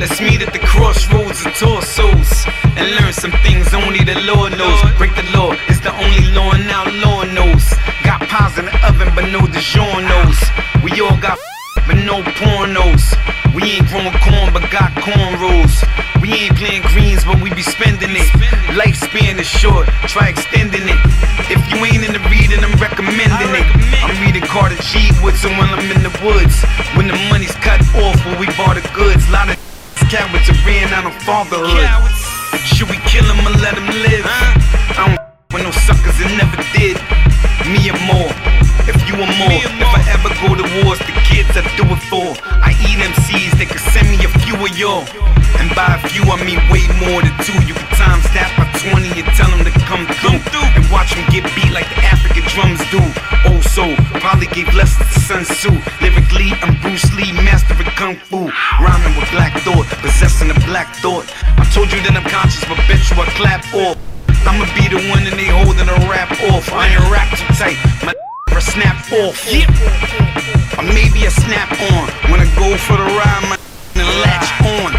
Let's 0.00 0.20
meet 0.20 0.40
at 0.42 0.52
the 0.52 0.58
crossroads 0.58 1.44
of 1.44 1.52
torsos 1.54 2.46
and 2.76 2.96
learn 2.96 3.12
some 3.12 3.32
things 3.44 3.72
only 3.72 4.04
the 4.04 4.20
Lord 4.24 4.56
knows. 4.56 4.80
Break 4.96 5.14
the 5.14 5.24
law 5.36 5.52
it's 5.68 5.80
the 5.80 5.92
only 5.92 6.32
law 6.32 6.52
now 6.52 6.84
law 7.04 7.24
knows. 7.24 7.64
Got 8.04 8.20
pies 8.28 8.58
in 8.58 8.64
the 8.66 8.76
oven, 8.88 9.12
but 9.14 9.28
no 9.30 9.40
DiGiorno's. 9.40 10.40
We 10.82 11.00
all 11.00 11.16
got 11.20 11.38
but 11.86 11.98
no 12.06 12.22
pornos. 12.38 13.14
We 13.54 13.78
ain't 13.78 13.86
growing 13.88 14.14
corn, 14.22 14.52
but 14.52 14.70
got 14.70 14.90
cornrows. 14.98 15.82
We 16.20 16.32
ain't 16.32 16.56
playing 16.56 16.82
greens, 16.90 17.24
but 17.24 17.40
we 17.42 17.52
be 17.54 17.62
spending 17.62 18.10
it. 18.16 18.28
Lifespan 18.74 19.38
is 19.38 19.46
short, 19.46 19.86
try 20.08 20.28
extending 20.28 20.82
it. 20.82 21.00
If 21.52 21.60
you 21.70 21.78
ain't 21.84 22.02
in 22.02 22.12
the 22.12 22.24
reading, 22.32 22.64
I'm 22.64 22.74
recommending 22.80 23.52
it. 23.52 23.66
I'm 24.02 24.16
reading 24.24 24.42
Carter 24.42 24.80
G. 24.82 25.12
Woodson 25.22 25.52
when 25.58 25.68
I'm 25.68 25.84
in 25.90 26.02
the 26.02 26.14
woods. 26.24 26.64
When 26.96 27.06
the 27.06 27.18
money's 27.30 27.54
cut 27.60 27.80
off, 28.00 28.18
when 28.24 28.40
we 28.40 28.46
bought 28.56 28.74
the 28.74 28.86
goods. 28.94 29.28
Lot 29.30 29.50
of 29.50 29.56
cowards 30.10 30.48
are 30.48 30.60
ran 30.66 30.92
out 30.94 31.06
of 31.06 31.14
fatherhood. 31.22 31.86
Should 32.64 32.90
we 32.90 32.98
kill 33.06 33.24
him 33.24 33.46
or 33.46 33.54
let 33.60 33.76
him 33.76 33.86
live? 34.02 34.24
I 34.24 35.14
don't 35.14 35.33
with 35.54 35.62
no 35.62 35.70
suckers 35.86 36.18
that 36.18 36.34
never 36.34 36.58
did. 36.74 36.98
Me 37.70 37.86
and 37.86 38.02
more. 38.10 38.26
If 38.90 38.98
you 39.06 39.14
are 39.14 39.32
more, 39.38 39.62
if 39.62 39.90
I 39.94 40.02
ever 40.10 40.28
go 40.42 40.58
to 40.58 40.66
wars, 40.82 40.98
the 40.98 41.14
kids 41.22 41.54
I 41.54 41.62
do 41.78 41.86
it 41.86 42.02
for. 42.10 42.34
I 42.42 42.74
eat 42.82 42.98
MCs, 42.98 43.54
they 43.54 43.64
could 43.64 43.80
send 43.94 44.10
me 44.10 44.18
a 44.26 44.30
few 44.42 44.58
of 44.58 44.74
y'all. 44.74 45.06
And 45.62 45.70
by 45.78 45.94
a 45.94 46.00
few, 46.10 46.26
I 46.26 46.42
mean 46.42 46.58
way 46.74 46.90
more 46.98 47.22
than 47.22 47.32
two. 47.46 47.54
You 47.70 47.78
can 47.78 47.86
times 47.94 48.26
that 48.34 48.50
by 48.58 48.66
20 48.82 49.14
and 49.14 49.30
tell 49.38 49.46
them 49.54 49.62
to 49.62 49.70
come 49.86 50.02
through. 50.18 50.42
And 50.74 50.82
watch 50.90 51.14
them 51.14 51.22
get 51.30 51.46
beat 51.54 51.70
like 51.70 51.86
the 51.94 52.02
African 52.02 52.42
drums 52.50 52.82
do. 52.90 53.00
Oh, 53.46 53.62
so 53.62 53.94
probably 54.18 54.50
gave 54.50 54.66
lessons 54.74 55.06
to 55.06 55.18
Sun 55.22 55.46
Tzu. 55.46 55.70
Lyrically, 56.02 56.50
I'm 56.66 56.74
Bruce 56.82 57.06
Lee, 57.14 57.30
master 57.30 57.78
of 57.78 57.86
Kung 57.94 58.18
Fu. 58.26 58.50
Rhyming 58.82 59.14
with 59.14 59.30
black 59.30 59.54
thought, 59.62 59.86
possessing 60.02 60.50
a 60.50 60.58
black 60.66 60.90
thought. 60.98 61.30
I 61.56 61.64
told 61.70 61.94
you 61.94 62.02
that 62.02 62.18
I'm 62.18 62.26
conscious, 62.26 62.66
but 62.66 62.76
bitch, 62.90 63.06
you 63.14 63.22
I 63.22 63.30
clap 63.38 63.62
off. 63.78 64.13
I'ma 64.46 64.66
be 64.76 64.88
the 64.88 65.00
one 65.10 65.26
and 65.26 65.36
they 65.36 65.48
holding 65.48 65.88
a 65.88 65.98
rap 66.10 66.30
off. 66.52 66.72
I 66.72 66.92
ain't 66.92 67.10
rap 67.10 67.28
too 67.36 67.48
tight, 67.56 67.78
my 68.04 68.12
a 68.56 68.60
snap 68.60 68.98
off. 69.24 69.38
Yeah. 69.50 69.66
Or 70.78 70.84
maybe 70.84 71.26
a 71.26 71.30
snap 71.30 71.70
on. 71.92 72.06
When 72.30 72.40
I 72.40 72.48
go 72.54 72.76
for 72.76 72.96
the 72.96 73.08
ride, 73.18 73.44
my 73.50 73.58
and 74.00 74.10
latch 74.22 74.50
on. 74.62 74.92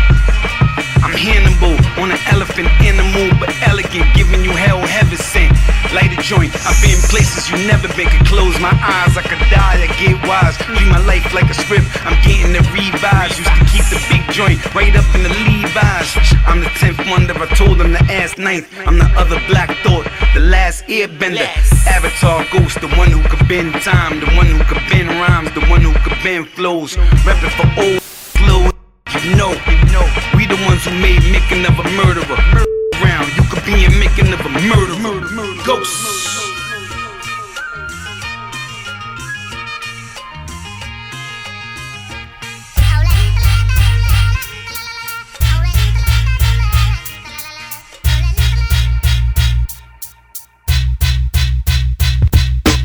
I'm 1.04 1.14
Hannibal 1.14 1.76
on 2.02 2.12
an 2.12 2.20
elephant 2.32 2.70
animal, 2.82 3.32
but 3.40 3.54
elegant, 3.68 4.06
giving 4.16 4.44
you 4.44 4.52
hell 4.52 4.80
heaven 4.80 5.18
sent. 5.18 5.54
Light 5.96 6.12
a 6.12 6.22
joint, 6.22 6.52
I've 6.68 6.76
been 6.84 7.00
places 7.08 7.48
you 7.50 7.56
never 7.72 7.88
been. 7.96 8.12
Could 8.12 8.28
close 8.28 8.60
my 8.60 8.76
eyes, 8.84 9.16
I 9.16 9.24
could 9.24 9.40
die, 9.48 9.80
I 9.80 9.88
get 9.96 10.20
wise. 10.28 10.58
Treat 10.58 10.84
my 10.92 11.00
life 11.08 11.34
like 11.34 11.50
a 11.50 11.54
script, 11.54 11.88
I'm 12.04 12.20
getting 12.20 12.52
it 12.52 12.68
revised. 12.76 13.40
Used 13.40 13.56
to 13.56 13.64
keep 13.72 13.88
the 13.88 14.04
big 14.12 14.28
joint 14.28 14.60
right 14.76 14.92
up 14.92 15.08
in 15.16 15.24
the 15.24 15.32
Levi's. 15.48 16.12
I'm 16.44 16.60
the 16.60 16.68
tenth 16.76 17.00
wonder, 17.08 17.32
I 17.40 17.48
told 17.56 17.80
them 17.80 17.94
to 17.94 18.04
ask 18.12 18.38
ninth. 18.38 18.68
I'm 18.86 19.00
the 19.00 19.08
other 19.16 19.40
black 19.48 19.72
thought, 19.88 20.04
the 20.34 20.42
last 20.42 20.84
airbender. 20.88 21.48
Avatar 21.88 22.44
ghost, 22.52 22.82
the 22.82 22.92
one 23.00 23.10
who 23.10 23.24
could 23.32 23.48
bend 23.48 23.72
time, 23.80 24.20
the 24.20 24.28
one 24.36 24.48
who 24.48 24.60
could 24.68 24.84
bend 24.92 25.08
rhymes, 25.08 25.54
the 25.54 25.64
one 25.72 25.80
who 25.80 25.94
could 26.04 26.20
bend 26.22 26.50
flows. 26.50 26.98
Reppin' 27.24 27.56
for 27.56 27.68
old 27.80 28.04
flow. 28.36 28.68
You 29.24 29.36
know, 29.40 29.56
you 29.56 29.92
know, 29.96 30.04
we 30.36 30.44
the 30.44 30.60
ones 30.68 30.84
who 30.84 30.92
made 31.00 31.24
making 31.32 31.64
of 31.64 31.80
a 31.80 31.88
murderer. 31.96 32.75
Round, 33.04 33.36
you 33.36 33.44
could 33.44 33.66
be 33.66 33.84
in 33.84 34.00
making 34.00 34.32
of 34.32 34.40
a 34.40 34.50
murder, 34.50 35.00
murder, 35.02 35.30
murder, 35.34 35.64
ghost. 35.66 36.44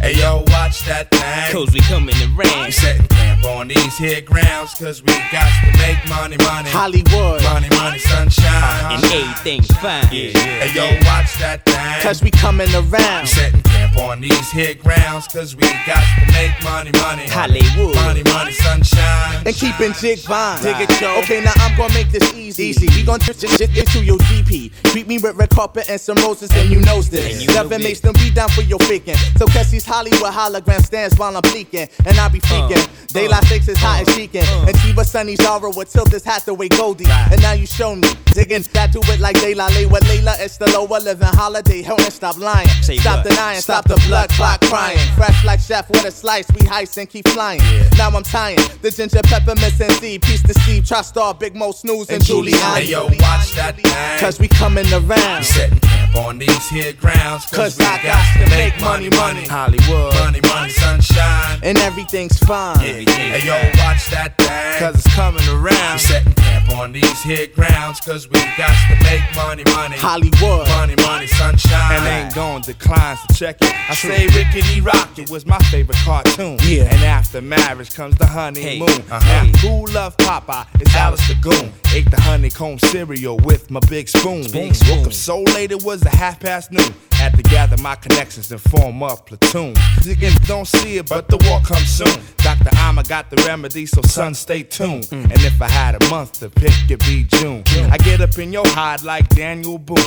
Hey 0.03 0.19
yo, 0.19 0.43
watch 0.49 0.85
that 0.87 1.20
thing. 1.21 1.53
Cause 1.53 1.73
we 1.73 1.81
coming 1.81 2.15
to 2.17 2.27
We 2.37 2.45
rain. 2.45 2.73
setting 2.73 3.07
camp 3.09 3.45
on 3.45 3.69
these 3.69 3.97
here 3.99 4.21
grounds, 4.21 4.75
cause 4.75 5.03
we 5.03 5.13
got 5.33 5.49
to 5.63 5.71
make 5.79 5.99
money, 6.09 6.37
money. 6.45 6.71
Hollywood. 6.71 7.43
Money, 7.43 7.69
money, 7.77 7.99
sunshine. 7.99 8.95
And 8.95 9.05
everything's 9.05 9.71
fine. 9.79 10.05
Yeah, 10.13 10.33
Hey 10.65 10.73
yo, 10.75 10.85
watch 11.07 11.37
that 11.39 11.65
thing. 11.65 12.03
Cause 12.03 12.23
we 12.23 12.31
coming 12.31 12.69
around. 12.75 13.27
setting 13.27 13.63
camp 13.63 13.97
on 13.99 14.21
these 14.21 14.51
here 14.51 14.75
grounds, 14.75 15.27
cause 15.29 15.57
we 15.57 15.63
got 15.87 16.03
to 16.19 16.33
make 16.33 16.53
money, 16.65 16.93
money. 16.93 17.27
Hollywood. 17.29 17.95
Money, 17.97 18.23
money, 18.25 18.53
sunshine. 18.53 19.43
And 19.47 19.55
keeping 19.57 19.93
jig 19.95 20.19
fine. 20.21 20.63
Dig 20.63 20.77
it, 20.81 21.01
yo. 21.01 21.19
Okay, 21.21 21.41
now 21.43 21.53
I'm 21.57 21.77
gonna 21.77 21.93
make 21.95 22.11
this 22.11 22.33
easy. 22.35 22.65
Easy. 22.71 22.89
We 22.95 23.05
gon' 23.05 23.21
trip 23.21 23.37
shit 23.39 23.51
shit 23.51 23.77
into 23.77 24.05
your 24.05 24.19
GP. 24.19 24.71
Treat 24.93 25.07
me 25.09 25.19
with 25.19 25.37
red 25.37 25.51
carpet 25.51 25.89
and 25.89 26.01
some 26.01 26.17
roses, 26.19 26.51
and 26.53 26.69
you 26.71 26.81
knows 26.81 27.09
this. 27.09 27.33
And 27.33 27.41
you 27.41 27.47
know 27.49 27.55
Seven 27.55 27.83
makes 27.83 28.01
them 28.01 28.13
be 28.15 28.31
down 28.31 28.49
for 28.51 28.63
your 28.63 28.79
faking. 28.81 29.17
So 29.39 29.47
catch 29.47 29.71
these 29.71 29.85
Hollywood 29.85 30.33
hologram 30.33 30.83
stands 30.85 31.10
while 31.19 31.37
I'm 31.37 31.43
peeking. 31.43 31.89
And 32.07 32.19
I 32.19 32.29
be 32.29 32.39
uh, 32.39 32.43
freaking. 32.43 33.13
Daylight 33.13 33.43
uh, 33.43 33.47
six 33.47 33.69
is 33.69 33.79
hot 33.79 34.03
as 34.03 34.09
and 34.09 34.17
uh, 34.17 34.21
sheeking. 34.21 34.69
And 34.69 34.77
Chiba 34.79 35.05
Sunny 35.05 35.37
Zara 35.37 35.71
would 35.71 35.89
tilt 35.89 36.11
this 36.11 36.25
hat 36.25 36.45
the 36.47 36.55
way 36.55 36.69
Goldie. 36.69 37.07
And 37.09 37.41
now 37.43 37.53
you 37.53 37.67
show 37.67 37.95
me. 37.97 38.09
Digging 38.33 38.63
that 38.73 38.93
do 38.93 39.01
it 39.05 39.19
like 39.21 39.41
Daylight 39.41 39.75
lay 39.75 39.87
with 39.87 40.03
Layla. 40.05 40.37
It's 40.41 40.57
the 40.57 40.71
lower 40.71 41.01
living 41.01 41.27
holiday. 41.27 41.83
Help 41.83 42.01
and 42.01 42.13
stop 42.13 42.39
lying. 42.39 42.69
Say 42.83 42.97
stop 42.99 43.25
denying. 43.25 43.61
Stop 43.61 43.85
the 43.87 44.01
blood 44.07 44.31
clock 44.31 44.61
crying. 44.63 44.99
Fresh 45.17 45.45
like 45.45 45.61
chef 45.61 45.89
with 45.91 46.05
a 46.05 46.11
slice. 46.11 46.47
We 46.53 46.61
heist 46.61 46.97
and 46.99 47.09
keep 47.09 47.27
flying. 47.29 47.61
Now 47.99 48.11
I'm 48.11 48.23
tying 48.23 48.59
the 48.83 48.91
ginger 48.91 49.21
peppermints 49.25 49.81
and 49.81 49.93
seed. 49.95 50.23
Peace 50.23 50.43
to 50.45 50.55
Steve, 50.61 50.87
Try 50.87 51.03
Star, 51.03 51.35
Big 51.35 51.57
Mo 51.57 51.73
Snooze, 51.73 52.11
and 52.11 52.25
Julie. 52.25 52.53
Hey 52.53 52.85
yo, 52.85 53.05
watch 53.07 53.53
that 53.57 53.75
thing. 53.77 54.21
Cause 54.21 54.39
we 54.39 54.47
coming 54.49 54.87
We 54.87 54.93
around. 54.95 55.45
setting 55.45 55.81
camp 55.81 56.17
on 56.17 56.39
these 56.39 56.69
here 56.71 56.93
grounds, 56.93 57.47
Cause 57.47 57.79
we 57.79 57.85
I 57.85 58.03
got 58.03 58.23
to 58.45 58.51
make 58.57 58.81
money, 58.81 59.11
money. 59.11 59.45
Hollywood. 59.47 60.15
Money, 60.31 60.41
money, 60.49 60.71
sunshine. 60.71 61.40
And 61.63 61.77
everything's 61.79 62.39
fine. 62.39 62.79
Hey 62.79 63.05
yo, 63.45 63.55
watch 63.85 64.09
that 64.11 64.35
thing. 64.39 64.79
Cause 64.79 64.95
it's 64.95 65.15
coming 65.15 65.47
around. 65.49 65.63
we 65.65 65.71
around. 65.71 65.99
setting 65.99 66.33
camp 66.35 66.71
on 66.71 66.93
these 66.93 67.23
here 67.23 67.47
grounds, 67.49 68.01
cause 68.01 68.29
we 68.29 68.41
got 68.57 68.73
to 68.89 68.97
make 69.05 69.21
money, 69.37 69.63
money. 69.75 69.97
Hollywood. 69.97 70.67
Money, 70.69 70.97
money, 71.05 71.27
sunshine. 71.27 71.97
and 71.97 72.07
ain't 72.07 72.35
gon' 72.35 72.63
decline, 72.63 73.17
so 73.17 73.35
check 73.35 73.57
it. 73.61 73.91
I 73.91 73.95
say 73.95 74.27
Rickety 74.29 74.81
Rocket 74.81 75.29
was 75.31 75.45
my 75.45 75.59
favorite 75.71 75.99
cartoon. 75.99 76.59
Yeah. 76.63 76.85
And 76.85 77.03
after 77.05 77.43
marriage 77.43 77.95
comes 77.95 78.17
the 78.17 78.27
honeymoon. 78.27 78.89
Hey, 78.89 79.05
Now, 79.09 79.17
uh-huh. 79.17 79.47
who 79.59 79.87
loved 79.93 80.19
Popeye? 80.19 80.67
It's 80.81 80.95
Alice 80.95 81.27
the 81.29 81.35
Goon. 81.35 81.73
Ate 81.93 82.11
the 82.11 82.21
honeycomb 82.21 82.79
cereal 82.79 83.37
with 83.39 83.71
my 83.71 83.81
big 83.89 84.09
spoon. 84.09 84.51
Big 84.51 84.75
spoon. 84.75 84.99
Woke 84.99 85.07
up 85.09 85.13
so 85.13 85.43
late 85.43 85.73
it 85.73 85.83
was 85.83 86.05
a 86.07 86.11
half 86.11 86.41
past 86.41 86.73
noon. 86.73 86.95
Had 87.13 87.37
to 87.37 87.43
gather 87.43 87.77
my 87.83 87.97
connections 87.97 88.51
and 88.51 88.61
form 88.61 89.03
a 89.03 89.17
platoon. 89.17 89.75
Niggas 89.75 90.47
don't 90.47 90.67
see 90.67 90.97
it, 90.99 91.09
but 91.09 91.29
the 91.29 91.37
war 91.51 91.61
comes 91.61 91.89
soon. 91.89 92.23
Dr. 92.39 92.71
Amma 92.77 93.03
got 93.03 93.29
the 93.29 93.37
remedy, 93.47 93.85
so 93.85 94.01
son, 94.03 94.35
stay 94.35 94.63
tuned. 94.63 95.05
Mm. 95.05 95.25
And 95.25 95.43
if 95.43 95.61
I 95.61 95.69
had 95.69 96.01
a 96.01 96.09
month 96.09 96.39
to 96.41 96.49
pick, 96.49 96.73
it'd 96.85 97.01
be 97.01 97.25
June. 97.25 97.63
I 97.91 97.99
get 97.99 98.21
up 98.21 98.39
in 98.39 98.53
your 98.53 98.67
hide 98.69 99.03
like 99.03 99.29
Daniel 99.31 99.79
Boone. 99.79 99.99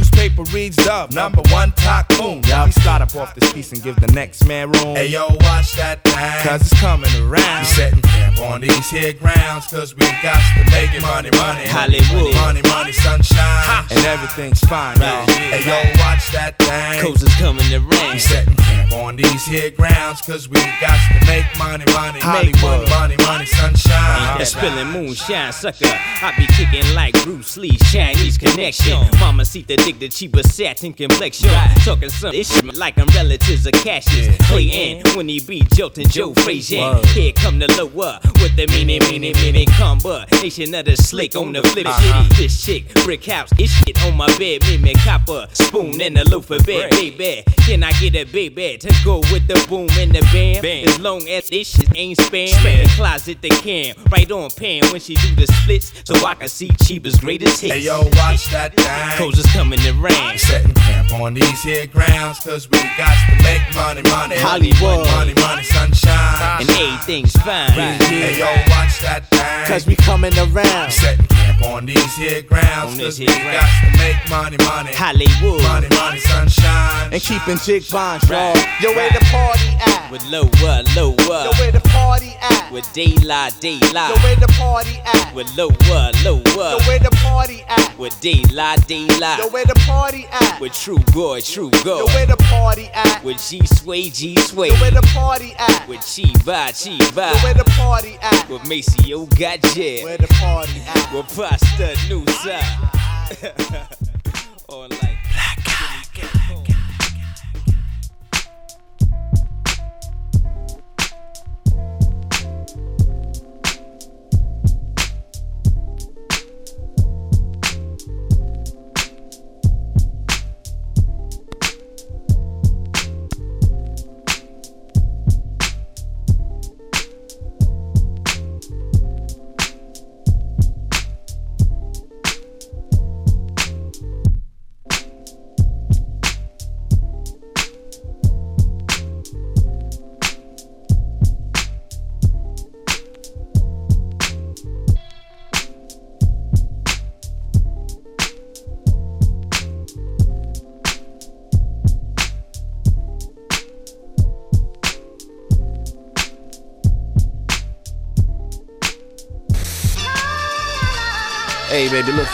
Newspaper 0.00 0.44
reads 0.44 0.76
Dove, 0.76 1.12
number 1.12 1.42
one 1.52 1.72
tycoon. 1.72 2.40
Yeah, 2.48 2.64
we 2.64 2.72
start 2.72 3.02
up 3.02 3.14
off 3.16 3.34
this 3.34 3.52
piece 3.52 3.70
and 3.72 3.82
give 3.82 3.96
the 3.96 4.06
next 4.14 4.46
man 4.46 4.72
room. 4.72 4.96
Hey 4.96 5.08
yo, 5.08 5.26
watch 5.28 5.76
that 5.76 6.02
thing. 6.04 6.40
Cause 6.42 6.62
it's 6.62 6.80
coming 6.80 7.10
around. 7.20 7.60
we 7.60 7.64
setting 7.66 8.00
camp 8.00 8.40
on 8.40 8.62
these 8.62 8.90
here 8.90 9.12
grounds, 9.12 9.66
cause 9.66 9.94
we 9.94 10.06
got 10.22 10.40
to 10.56 10.64
make 10.72 10.94
it 10.94 11.02
money, 11.02 11.28
money. 11.36 11.66
Hollywood. 11.68 12.34
Money, 12.34 12.62
money, 12.62 12.92
sunshine. 12.92 13.84
And 13.90 14.00
everything's 14.06 14.60
fine, 14.60 14.96
Right. 14.98 15.28
yeah. 15.28 15.58
Hey 15.60 15.68
yo, 15.68 15.76
watch 16.00 16.32
that 16.32 16.56
thing. 16.58 17.04
Cause 17.04 17.22
it's 17.22 17.36
coming 17.36 17.68
to 17.68 17.78
We 17.78 18.18
setting 18.18 18.56
camp 18.56 18.92
on 18.92 19.16
these 19.16 19.44
here 19.44 19.70
grounds, 19.70 20.22
cause 20.22 20.48
we 20.48 20.60
got 20.80 20.96
to 21.12 21.26
make 21.26 21.44
money, 21.58 21.84
money. 21.92 22.20
Hollywood. 22.20 22.88
Money, 22.88 23.16
money, 23.16 23.16
money, 23.28 23.46
sunshine. 23.46 24.38
That 24.38 24.48
spilling 24.48 24.88
moonshine 24.88 25.52
sucker. 25.52 25.84
I 25.84 26.32
be 26.38 26.46
kicking 26.56 26.94
like 26.94 27.12
Bruce 27.24 27.58
Lee, 27.58 27.76
Chinese 27.92 28.38
connection. 28.38 28.96
Mama 29.20 29.44
see 29.44 29.60
the 29.62 29.76
dick, 29.92 30.00
the 30.00 30.08
cheaper 30.08 30.42
satin 30.42 30.92
complexion. 30.92 31.50
Talking 31.84 32.08
some 32.10 32.32
shit 32.32 32.76
like 32.76 32.98
I'm 32.98 33.06
relatives 33.08 33.66
of 33.66 33.72
Cassius. 33.72 34.36
In 34.50 35.02
when 35.16 35.28
he 35.28 35.40
be 35.40 35.62
jolting 35.74 36.08
Joe 36.08 36.34
Frazier. 36.34 37.00
Here 37.08 37.32
come 37.32 37.58
the 37.58 37.68
lower 37.78 38.18
with 38.40 38.56
the 38.56 38.66
meaning, 38.68 39.00
meaning, 39.10 39.34
meaning 39.36 39.66
combination 39.68 40.74
of 40.74 40.84
the 40.84 40.96
slick 40.96 41.34
on 41.36 41.52
the 41.52 41.62
flip 41.62 41.86
uh-huh. 41.86 42.24
shit. 42.24 42.36
This 42.36 42.64
chick, 42.64 42.94
brick 43.04 43.24
house, 43.24 43.50
this 43.50 43.70
shit 43.70 44.02
on 44.04 44.16
my 44.16 44.26
bed, 44.38 44.62
me 44.62 44.78
me 44.78 44.94
copper 44.94 45.46
spoon 45.52 46.00
and 46.00 46.18
a 46.18 46.28
loaf 46.28 46.50
of 46.50 46.64
bread, 46.64 46.90
baby. 46.90 47.42
Can 47.58 47.82
I 47.82 47.92
get 47.92 48.14
a 48.16 48.24
baby 48.24 48.78
to 48.78 48.94
go 49.04 49.18
with 49.32 49.46
the 49.46 49.64
boom 49.68 49.88
and 49.98 50.12
the 50.12 50.20
bam? 50.32 50.64
As 50.64 50.98
long 51.00 51.26
as 51.28 51.48
this 51.48 51.68
shit 51.68 51.88
ain't 51.96 52.18
spam, 52.18 52.48
in 52.64 52.84
the 52.84 52.90
closet 52.96 53.38
they 53.40 53.48
can. 53.48 53.94
Right 54.10 54.30
on 54.30 54.50
pan 54.50 54.82
when 54.90 55.00
she 55.00 55.14
do 55.14 55.34
the 55.34 55.46
splits, 55.46 55.92
so 56.04 56.14
I 56.26 56.34
can 56.34 56.48
see 56.48 56.70
Cheaper's 56.84 57.16
greatest 57.16 57.60
hits. 57.60 57.74
Hey 57.74 57.80
yo, 57.80 58.02
watch 58.02 58.48
that 58.50 58.74
thing. 58.74 59.18
Codes 59.18 59.38
is 59.38 59.46
coming 59.52 59.79
to 59.84 59.92
rain. 59.94 60.38
Setting 60.38 60.74
camp 60.74 61.12
on 61.20 61.34
these 61.34 61.62
here 61.62 61.86
grounds, 61.86 62.38
cause 62.40 62.68
we 62.70 62.78
got 62.96 63.14
to 63.28 63.42
make 63.42 63.62
money, 63.74 64.02
money. 64.10 64.36
Hollywood. 64.38 65.06
Money, 65.06 65.34
money, 65.40 65.62
sunshine. 65.62 66.60
And 66.60 66.70
everything's 66.70 67.32
fine. 67.32 67.70
Hey 67.72 68.38
yo, 68.38 68.46
watch 68.70 69.00
that 69.02 69.26
thing. 69.30 69.66
Cause 69.66 69.86
we 69.86 69.96
coming 69.96 70.32
around. 70.38 70.90
setting 70.92 71.26
camp 71.26 71.62
on 71.62 71.86
these 71.86 72.14
here 72.16 72.42
grounds, 72.42 72.98
cause 72.98 73.18
these 73.18 73.28
we 73.28 73.34
here 73.34 73.52
got 73.52 73.68
to 73.82 73.98
make 73.98 74.16
money, 74.30 74.56
money. 74.64 74.92
Hollywood. 74.94 75.62
Money, 75.62 75.88
money, 75.94 76.20
sunshine. 76.20 77.12
And 77.12 77.22
keeping 77.22 77.58
jig 77.58 77.88
bonds, 77.90 78.28
y'all. 78.28 78.54
Right. 78.54 78.80
Yo, 78.80 78.90
where 78.94 79.10
the 79.10 79.24
party 79.30 79.68
at? 79.80 80.10
With 80.10 80.24
lower, 80.26 80.82
Yo, 80.94 81.10
lower. 81.10 81.50
where 81.58 81.72
the 81.72 81.80
party 81.90 82.34
at? 82.40 82.70
With 82.72 82.90
daylight, 82.92 83.54
Yo, 83.62 83.78
where 84.22 84.36
the 84.36 84.52
party 84.58 84.98
at? 85.04 85.34
With 85.34 85.48
lower, 85.56 85.74
Yo, 86.22 86.34
lower. 86.56 86.78
where 86.86 86.98
the 86.98 87.10
party 87.22 87.62
at? 87.68 87.96
With 87.98 88.18
daylight, 88.20 88.80
Yo, 88.90 89.06
daylight. 89.06 89.52
where 89.52 89.64
the 89.72 89.80
party 89.86 90.26
at? 90.32 90.60
With 90.60 90.72
true 90.72 90.98
boy, 91.12 91.40
true 91.40 91.70
Yo, 91.72 91.84
go. 91.84 92.04
where 92.06 92.26
the 92.26 92.36
party 92.36 92.88
at? 92.92 93.22
With 93.22 93.38
G 93.38 93.64
sway, 93.66 94.10
G 94.10 94.34
sway. 94.36 94.68
Yo, 94.68 94.74
where 94.80 94.90
the 94.90 95.02
party 95.14 95.54
at? 95.58 95.88
With 95.88 96.00
Chiva, 96.00 96.72
Yo, 96.86 97.44
where 97.44 97.54
the 97.54 97.64
party 97.76 98.18
at? 98.20 98.48
With 98.48 98.62
Maceo, 98.62 99.26
got 99.38 99.60
jet. 99.74 100.04
Where 100.04 100.18
the 100.18 100.26
party 100.40 100.80
at? 100.86 101.14
With 101.14 101.36
pasta, 101.36 101.96
new 102.08 102.26
side. 102.26 103.40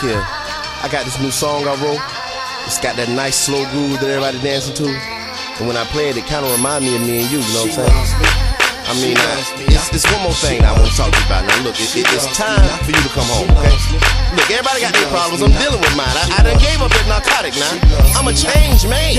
Here. 0.01 0.21
I 0.83 0.89
got 0.91 1.05
this 1.05 1.19
new 1.19 1.31
song 1.31 1.67
I 1.67 1.73
wrote. 1.81 2.01
It's 2.69 2.79
got 2.79 2.95
that 2.97 3.09
nice 3.09 3.35
slow 3.35 3.65
groove 3.71 3.97
that 4.03 4.09
everybody 4.11 4.37
dancing 4.43 4.75
to. 4.83 4.87
And 5.57 5.65
when 5.65 5.77
I 5.77 5.85
play 5.89 6.13
it, 6.13 6.17
it 6.17 6.27
kind 6.29 6.45
of 6.45 6.53
remind 6.53 6.85
me 6.85 6.93
of 6.93 7.01
me 7.01 7.25
and 7.25 7.27
you, 7.33 7.41
you 7.41 7.53
know 7.55 7.65
what 7.65 7.81
I'm 7.81 8.05
saying? 8.05 8.47
I 8.87 8.93
mean, 9.03 9.19
uh, 9.19 9.67
it's, 9.67 9.91
it's 9.91 10.07
one 10.07 10.23
more 10.23 10.37
thing 10.37 10.63
I 10.63 10.71
want 10.71 10.87
to 10.87 10.95
talk 10.95 11.11
to 11.11 11.17
you 11.19 11.27
about. 11.27 11.43
Now, 11.43 11.59
look, 11.67 11.75
it, 11.75 11.91
it, 11.91 12.07
it's 12.07 12.29
time 12.31 12.63
for 12.87 12.93
you 12.95 13.01
to 13.03 13.11
come 13.11 13.27
home, 13.27 13.51
okay? 13.57 13.75
Look, 14.31 14.47
everybody 14.47 14.79
got 14.79 14.95
their 14.95 15.09
problems. 15.11 15.43
I'm 15.43 15.51
dealing 15.59 15.81
with 15.83 15.95
mine. 15.99 16.07
I, 16.07 16.39
I 16.39 16.47
done 16.47 16.61
gave 16.61 16.79
up 16.79 16.93
that 16.95 17.07
narcotic 17.11 17.51
now. 17.59 17.73
I'm 18.15 18.31
a 18.31 18.35
changed 18.35 18.87
man. 18.87 19.11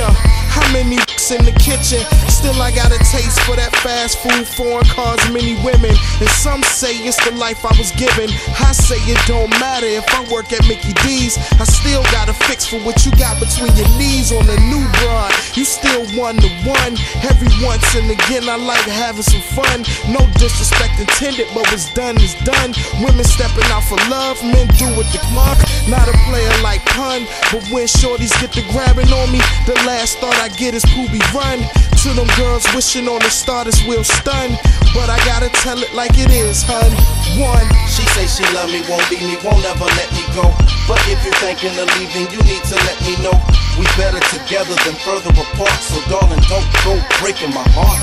How 0.58 0.72
many 0.72 0.98
in 1.30 1.44
the 1.44 1.54
kitchen? 1.60 2.02
Still, 2.26 2.58
I 2.58 2.74
got 2.74 2.90
a 2.90 2.98
taste 3.06 3.38
for 3.46 3.54
that 3.54 3.70
fast 3.78 4.18
food, 4.18 4.42
foreign 4.42 4.86
cars, 4.90 5.22
many 5.30 5.54
women. 5.62 5.94
And 6.18 6.30
some 6.34 6.62
say 6.66 6.98
it's 7.06 7.20
the 7.22 7.30
life 7.38 7.62
I 7.62 7.70
was 7.78 7.94
given. 7.94 8.26
I 8.58 8.74
say 8.74 8.98
it 9.06 9.20
don't 9.30 9.50
matter 9.62 9.86
if 9.86 10.02
I 10.10 10.26
work 10.32 10.50
at 10.50 10.66
Mickey 10.66 10.98
D's. 11.06 11.38
I 11.62 11.64
still 11.68 12.02
got 12.10 12.26
a 12.26 12.34
fix 12.50 12.66
for 12.66 12.82
what 12.82 13.06
you 13.06 13.14
got 13.14 13.38
between 13.38 13.70
your 13.78 13.86
knees 14.02 14.34
on 14.34 14.50
the 14.50 14.58
new 14.66 14.82
broad. 14.98 15.30
You 15.54 15.62
still 15.62 16.02
one 16.18 16.42
to 16.42 16.50
one. 16.66 16.98
Every 17.22 17.52
once 17.62 17.86
and 17.94 18.10
again, 18.10 18.50
I 18.50 18.58
like 18.58 18.82
having 18.88 19.22
some 19.22 19.44
fun. 19.54 19.86
No 20.10 20.26
disrespect 20.42 20.98
intended, 20.98 21.46
but 21.54 21.70
what's 21.70 21.92
done 21.94 22.18
is 22.18 22.34
done. 22.42 22.74
Women 22.98 23.22
stepping 23.22 23.68
out 23.70 23.86
for 23.86 24.00
love, 24.10 24.42
men 24.42 24.66
do 24.74 24.90
what 24.98 25.06
the 25.14 25.22
clock. 25.30 25.58
Not 25.88 26.04
a 26.04 26.12
player 26.28 26.52
like 26.60 26.84
pun, 26.92 27.24
but 27.48 27.64
when 27.72 27.88
shorties 27.88 28.36
get 28.44 28.52
to 28.52 28.62
grabbing 28.68 29.08
on 29.08 29.32
me, 29.32 29.40
the 29.64 29.72
last 29.88 30.20
thought 30.20 30.36
I 30.36 30.52
get 30.52 30.76
is 30.76 30.84
Poobie 30.92 31.24
run. 31.32 31.64
To 32.04 32.08
them 32.12 32.28
girls 32.36 32.68
wishing 32.76 33.08
on 33.08 33.24
the 33.24 33.32
starters 33.32 33.80
will 33.88 34.04
stun. 34.04 34.52
But 34.92 35.08
I 35.08 35.16
gotta 35.24 35.48
tell 35.64 35.80
it 35.80 35.88
like 35.96 36.12
it 36.20 36.28
is, 36.28 36.60
hun. 36.60 36.92
One. 37.40 37.64
She 37.88 38.04
say 38.12 38.28
she 38.28 38.44
love 38.52 38.68
me, 38.68 38.84
won't 38.84 39.08
leave 39.08 39.24
me, 39.24 39.40
won't 39.40 39.64
ever 39.64 39.88
let 39.96 40.08
me 40.12 40.28
go. 40.36 40.52
But 40.84 41.00
if 41.08 41.24
you're 41.24 41.40
thinking 41.40 41.72
of 41.80 41.88
leaving, 41.96 42.28
you 42.36 42.40
need 42.44 42.64
to 42.68 42.76
let 42.84 42.98
me 43.08 43.16
know. 43.24 43.36
We 43.80 43.88
better 43.96 44.20
together 44.28 44.76
than 44.84 44.92
further 45.08 45.32
apart. 45.32 45.80
So 45.88 46.04
darling, 46.12 46.44
don't 46.52 46.68
go 46.84 47.00
breaking 47.24 47.56
my 47.56 47.64
heart. 47.72 48.00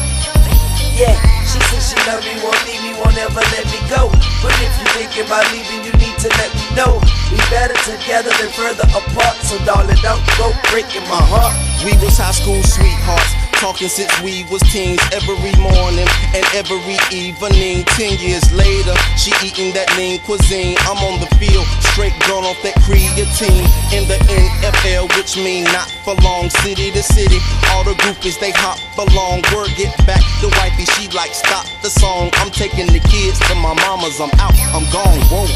Yeah, 0.97 1.13
she 1.45 1.59
says 1.69 1.93
she 1.93 1.97
love 2.09 2.25
me, 2.25 2.33
won't 2.41 2.57
leave 2.65 2.81
me, 2.81 2.97
won't 2.97 3.17
ever 3.17 3.45
let 3.53 3.65
me 3.69 3.79
go. 3.93 4.09
But 4.41 4.57
if 4.57 4.73
you 4.73 4.85
thinking 4.97 5.25
about 5.29 5.45
leaving, 5.53 5.85
you 5.85 5.93
need 6.01 6.04
to 6.25 6.37
let 6.37 6.49
me 6.55 6.65
know. 6.75 6.97
We 7.29 7.37
better 7.53 7.77
together 7.85 8.31
than 8.41 8.49
further 8.49 8.87
apart. 8.89 9.37
So 9.45 9.57
darling, 9.65 9.97
don't 10.01 10.21
go 10.37 10.51
breaking 10.71 11.05
my 11.05 11.21
heart. 11.21 11.53
We 11.85 11.93
was 12.01 12.17
high 12.17 12.31
school 12.31 12.61
sweethearts. 12.63 13.44
Talking 13.65 13.89
since 13.89 14.13
we 14.21 14.45
was 14.53 14.61
teens 14.69 15.01
every 15.09 15.33
morning 15.57 16.05
and 16.37 16.45
every 16.53 17.01
evening. 17.09 17.81
Ten 17.97 18.13
years 18.21 18.45
later, 18.53 18.93
she 19.17 19.33
eating 19.41 19.73
that 19.73 19.89
lean 19.97 20.21
cuisine. 20.21 20.77
I'm 20.85 21.01
on 21.01 21.17
the 21.17 21.25
field, 21.41 21.65
straight 21.81 22.13
gone 22.29 22.45
off 22.45 22.61
that 22.61 22.77
creatine. 22.85 23.65
In 23.89 24.05
the 24.05 24.21
NFL, 24.29 25.09
which 25.17 25.33
mean 25.41 25.63
not 25.73 25.89
for 26.05 26.13
long, 26.21 26.51
city 26.61 26.91
to 26.91 27.01
city. 27.01 27.41
All 27.73 27.83
the 27.83 27.97
groupies, 28.05 28.37
they 28.39 28.53
hop 28.53 28.77
along. 29.01 29.41
Word 29.49 29.73
get 29.73 29.97
back 30.05 30.21
to 30.45 30.47
wifey, 30.61 30.85
she 30.93 31.09
like 31.09 31.33
stop 31.33 31.65
the 31.81 31.89
song. 31.89 32.29
I'm 32.45 32.51
taking 32.51 32.85
the 32.85 33.01
kids 33.01 33.41
to 33.49 33.55
my 33.55 33.73
mama's, 33.73 34.21
I'm 34.21 34.29
out, 34.37 34.53
I'm 34.77 34.85
gone, 34.93 35.17
whoa. 35.33 35.49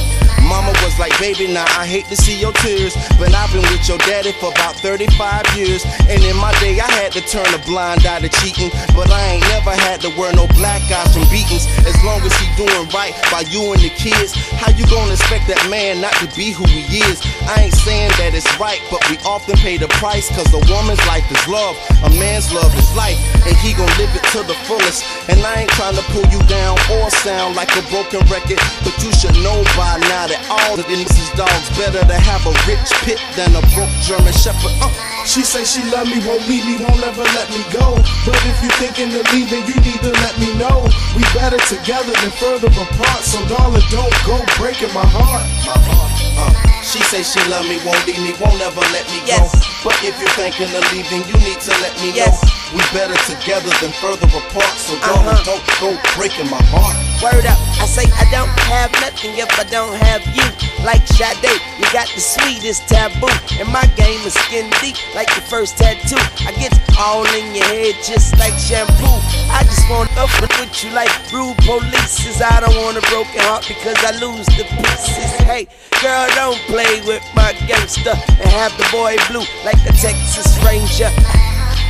Mama 0.50 0.74
was 0.82 0.98
like, 0.98 1.13
baby, 1.19 1.45
now 1.45 1.65
I 1.78 1.86
hate 1.86 2.06
to 2.06 2.17
see 2.17 2.34
your 2.34 2.54
tears. 2.65 2.98
But 3.22 3.36
I've 3.36 3.54
been 3.54 3.62
with 3.69 3.88
your 3.88 4.00
daddy 4.00 4.32
for 4.41 4.50
about 4.50 4.76
35 4.82 5.45
years. 5.56 5.86
And 6.10 6.24
in 6.24 6.36
my 6.38 6.52
day, 6.60 6.80
I 6.80 6.89
had 6.89 7.12
to 7.13 7.22
turn 7.22 7.45
a 7.54 7.60
blind 7.69 7.98
eye 8.05 8.21
to 8.21 8.29
cheating. 8.43 8.69
But 8.93 9.09
I 9.09 9.39
ain't 9.39 9.45
never 9.49 9.73
had 9.73 10.01
to 10.05 10.09
wear 10.13 10.31
no 10.33 10.47
black 10.55 10.83
eyes 10.91 11.12
from 11.12 11.25
beatings. 11.33 11.65
As 11.88 11.97
long 12.03 12.21
as 12.21 12.33
he 12.38 12.47
doing 12.55 12.88
right 12.93 13.15
by 13.31 13.43
you 13.49 13.73
and 13.73 13.81
the 13.81 13.89
kids, 13.89 14.35
how 14.62 14.71
you 14.75 14.85
gonna 14.88 15.17
expect 15.17 15.47
that 15.47 15.59
man 15.69 16.01
not 16.01 16.13
to 16.21 16.27
be 16.38 16.51
who 16.51 16.65
he 16.69 17.01
is? 17.01 17.17
I 17.49 17.67
ain't 17.67 17.77
saying 17.81 18.13
that 18.21 18.35
it's 18.38 18.47
right, 18.59 18.81
but 18.91 19.01
we 19.09 19.17
often 19.25 19.57
pay 19.57 19.77
the 19.77 19.89
price. 19.97 20.29
Cause 20.35 20.51
a 20.53 20.62
woman's 20.69 21.01
life 21.07 21.25
is 21.31 21.43
love, 21.47 21.75
a 22.05 22.09
man's 22.21 22.51
love 22.53 22.71
is 22.77 22.89
life. 22.95 23.17
And 23.47 23.55
he 23.57 23.73
gon' 23.73 23.89
live 23.97 24.13
it 24.13 24.23
to 24.38 24.45
the 24.45 24.57
fullest. 24.69 25.01
And 25.29 25.39
I 25.41 25.65
ain't 25.65 25.73
trying 25.73 25.95
to 25.95 26.05
pull 26.13 26.27
you 26.29 26.41
down 26.45 26.77
or 26.99 27.09
sound 27.09 27.55
like 27.55 27.71
a 27.73 27.83
broken 27.89 28.21
record. 28.29 28.59
But 28.85 28.95
you 29.01 29.12
should 29.17 29.35
know 29.41 29.63
by 29.73 29.97
now 30.12 30.29
that 30.29 30.41
all 30.49 30.77
the 30.77 30.83
this 30.83 31.31
dogs 31.33 31.69
better 31.77 32.05
to 32.05 32.13
have 32.13 32.45
a 32.45 32.53
rich 32.67 32.89
pit 33.05 33.19
than 33.35 33.55
a 33.55 33.62
broke 33.73 33.93
German 34.01 34.33
shepherd. 34.33 34.71
Uh. 34.81 35.09
She 35.25 35.43
say 35.45 35.63
she 35.63 35.84
love 35.91 36.08
me, 36.10 36.17
won't 36.25 36.41
leave 36.49 36.65
me, 36.65 36.77
won't 36.82 37.01
ever 37.05 37.21
let 37.38 37.47
me 37.53 37.62
go. 37.71 37.93
But 38.25 38.39
if 38.49 38.58
you're 38.65 38.77
thinking 38.82 39.13
of 39.13 39.23
leaving, 39.32 39.62
you 39.69 39.77
need 39.86 40.01
to 40.01 40.12
let 40.25 40.34
me 40.41 40.49
know. 40.58 40.89
We 41.15 41.21
better 41.38 41.60
together 41.69 42.10
than 42.17 42.32
further 42.41 42.67
apart. 42.73 43.21
So 43.21 43.38
darling, 43.47 43.86
don't 43.93 44.10
go 44.25 44.41
breaking 44.58 44.89
my 44.93 45.05
heart. 45.05 45.45
My 45.69 45.77
heart. 45.86 46.12
Uh. 46.39 46.53
She 46.82 46.97
say 47.13 47.21
she 47.21 47.38
love 47.51 47.67
me, 47.69 47.77
won't 47.86 48.01
leave 48.08 48.17
me, 48.17 48.34
won't 48.41 48.58
ever 48.62 48.82
let 48.89 49.05
me 49.13 49.21
Yes. 49.27 49.53
go. 49.53 49.91
But 49.91 49.97
if 50.01 50.17
you're 50.17 50.34
thinking 50.39 50.71
of 50.73 50.82
leaving, 50.91 51.21
you 51.29 51.38
need 51.45 51.60
to 51.62 51.71
let 51.86 51.93
me 52.01 52.10
Yes. 52.15 52.34
know. 52.41 52.49
We 52.73 52.82
better 52.95 53.17
together 53.29 53.69
than 53.82 53.91
further 54.01 54.25
apart. 54.34 54.73
So 54.82 54.97
darling, 55.05 55.29
Uh-huh. 55.38 55.45
don't 55.45 55.65
go 55.79 55.89
breaking 56.17 56.49
my 56.49 56.62
heart. 56.73 56.97
Word 57.19 57.43
up, 57.51 57.60
I 57.75 57.84
say 57.84 58.08
I 58.15 58.23
don't 58.32 58.47
have 58.71 58.95
nothing 59.03 59.36
if 59.36 59.51
I 59.60 59.67
don't 59.67 59.91
have 60.08 60.23
you. 60.32 60.47
Like 60.88 61.03
Sade, 61.03 61.51
you 61.75 61.84
got 61.91 62.08
the 62.15 62.23
sweetest 62.23 62.88
taboo. 62.88 63.27
And 63.60 63.67
my 63.67 63.84
game 63.99 64.23
is 64.23 64.32
skin 64.47 64.71
deep, 64.79 64.95
like 65.13 65.27
the 65.36 65.43
first 65.51 65.75
tattoo. 65.75 66.15
I 66.47 66.55
get 66.55 66.71
all 66.95 67.27
in 67.36 67.51
your 67.51 67.67
head 67.67 67.99
just 68.08 68.39
like 68.39 68.55
shampoo. 68.55 69.19
I 69.51 69.67
just 69.67 69.84
wanna 69.91 70.08
up 70.15 70.32
with 70.39 70.71
you 70.79 70.95
like 70.95 71.12
rude 71.36 71.60
polices. 71.67 72.39
I 72.39 72.63
don't 72.63 72.79
want 72.88 72.95
a 72.95 73.03
broken 73.12 73.43
heart 73.51 73.67
because 73.67 73.99
I 73.99 74.15
lose 74.23 74.47
the 74.55 74.63
pieces. 74.79 75.27
Hey, 75.43 75.67
girl, 75.99 76.23
don't 76.39 76.60
play 76.71 77.03
with 77.03 77.23
my 77.36 77.51
gangster 77.67 78.15
and 78.15 78.49
have 78.55 78.71
the 78.79 78.88
boy 78.95 79.19
blue 79.27 79.43
like 79.67 79.75
a 79.84 79.91
Texas 79.91 80.55
Ranger. 80.63 81.12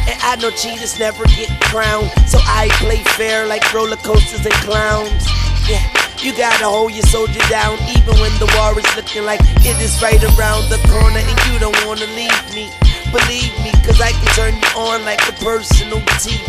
And 0.09 0.17
I 0.25 0.35
know 0.41 0.49
cheaters 0.49 0.97
never 0.97 1.23
get 1.37 1.49
crowned. 1.69 2.09
So 2.25 2.39
I 2.41 2.67
play 2.81 2.97
fair 3.13 3.45
like 3.45 3.61
roller 3.73 3.97
coasters 4.01 4.41
and 4.41 4.57
clowns. 4.65 5.21
Yeah, 5.69 5.85
you 6.17 6.33
gotta 6.33 6.65
hold 6.65 6.93
your 6.97 7.05
soldier 7.13 7.45
down 7.45 7.77
even 7.93 8.17
when 8.17 8.33
the 8.41 8.49
war 8.57 8.73
is 8.73 8.89
looking 8.97 9.21
like 9.23 9.39
it 9.61 9.77
is 9.77 10.01
right 10.01 10.17
around 10.33 10.65
the 10.73 10.81
corner 10.89 11.21
and 11.21 11.37
you 11.45 11.61
don't 11.61 11.77
wanna 11.85 12.09
leave 12.17 12.41
me. 12.57 12.73
Believe 13.13 13.53
me, 13.61 13.69
cause 13.85 14.01
I 14.01 14.09
can 14.17 14.29
turn 14.33 14.53
you 14.57 14.69
on 14.73 15.05
like 15.05 15.21
a 15.29 15.33
personal 15.45 16.01
TV. 16.17 16.41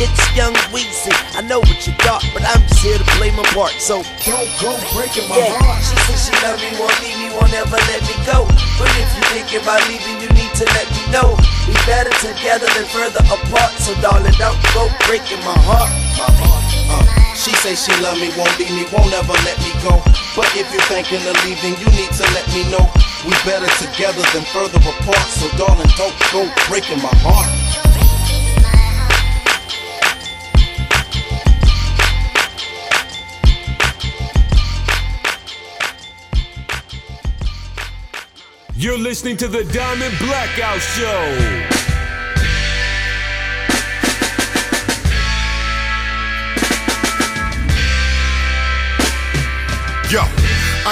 It's 0.00 0.18
young 0.34 0.56
Weezy. 0.72 1.12
I 1.36 1.44
know 1.44 1.60
what 1.60 1.84
you 1.86 1.92
thought, 2.00 2.24
but 2.32 2.42
I'm 2.48 2.64
just 2.64 2.80
here 2.80 2.96
to 2.96 3.04
play 3.20 3.30
my 3.36 3.44
part. 3.52 3.76
So 3.76 4.00
Don't 4.24 4.48
go 4.56 4.72
breaking 4.96 5.28
my 5.28 5.36
yeah, 5.36 5.52
heart. 5.60 5.84
she 5.84 5.94
said 6.08 6.16
she 6.16 6.32
love 6.42 6.58
me, 6.64 6.72
won't 6.80 6.96
leave 7.04 7.16
me, 7.20 7.28
won't 7.36 7.52
ever 7.52 7.76
let 7.76 8.00
me 8.08 8.16
go. 8.24 8.48
But 8.80 8.88
if 8.96 9.08
you 9.14 9.22
think 9.36 9.52
about 9.62 9.84
leaving, 9.86 10.16
you 10.24 10.28
need 10.32 10.41
to 10.58 10.64
let 10.76 10.86
me 10.92 11.02
know. 11.12 11.36
We 11.64 11.74
better 11.88 12.12
together 12.20 12.68
than 12.76 12.84
further 12.92 13.22
apart. 13.30 13.72
So 13.80 13.94
darling, 14.04 14.36
don't 14.36 14.58
go 14.76 14.88
breaking 15.08 15.40
my 15.46 15.56
heart. 15.64 15.90
My 16.18 16.28
heart. 16.40 16.64
Uh. 16.90 17.34
She 17.34 17.52
say 17.64 17.74
she 17.74 17.92
love 18.02 18.20
me, 18.20 18.28
won't 18.36 18.52
leave 18.58 18.70
me, 18.70 18.84
won't 18.92 19.12
ever 19.16 19.36
let 19.48 19.56
me 19.64 19.72
go. 19.80 19.98
But 20.36 20.48
if 20.52 20.68
you're 20.72 20.84
thinking 20.92 21.24
of 21.24 21.36
leaving, 21.44 21.74
you 21.80 21.88
need 21.96 22.12
to 22.20 22.24
let 22.36 22.46
me 22.52 22.68
know. 22.68 22.84
We 23.24 23.32
better 23.48 23.70
together 23.80 24.22
than 24.36 24.44
further 24.52 24.78
apart. 24.78 25.28
So 25.32 25.48
darling, 25.56 25.90
don't 25.96 26.16
go 26.32 26.44
breaking 26.68 27.00
my 27.00 27.14
heart. 27.24 27.50
You're 38.82 38.98
listening 38.98 39.36
to 39.36 39.46
the 39.46 39.62
Diamond 39.62 40.12
Blackout 40.18 40.80
Show. 40.80 41.22
Yo, 50.10 50.41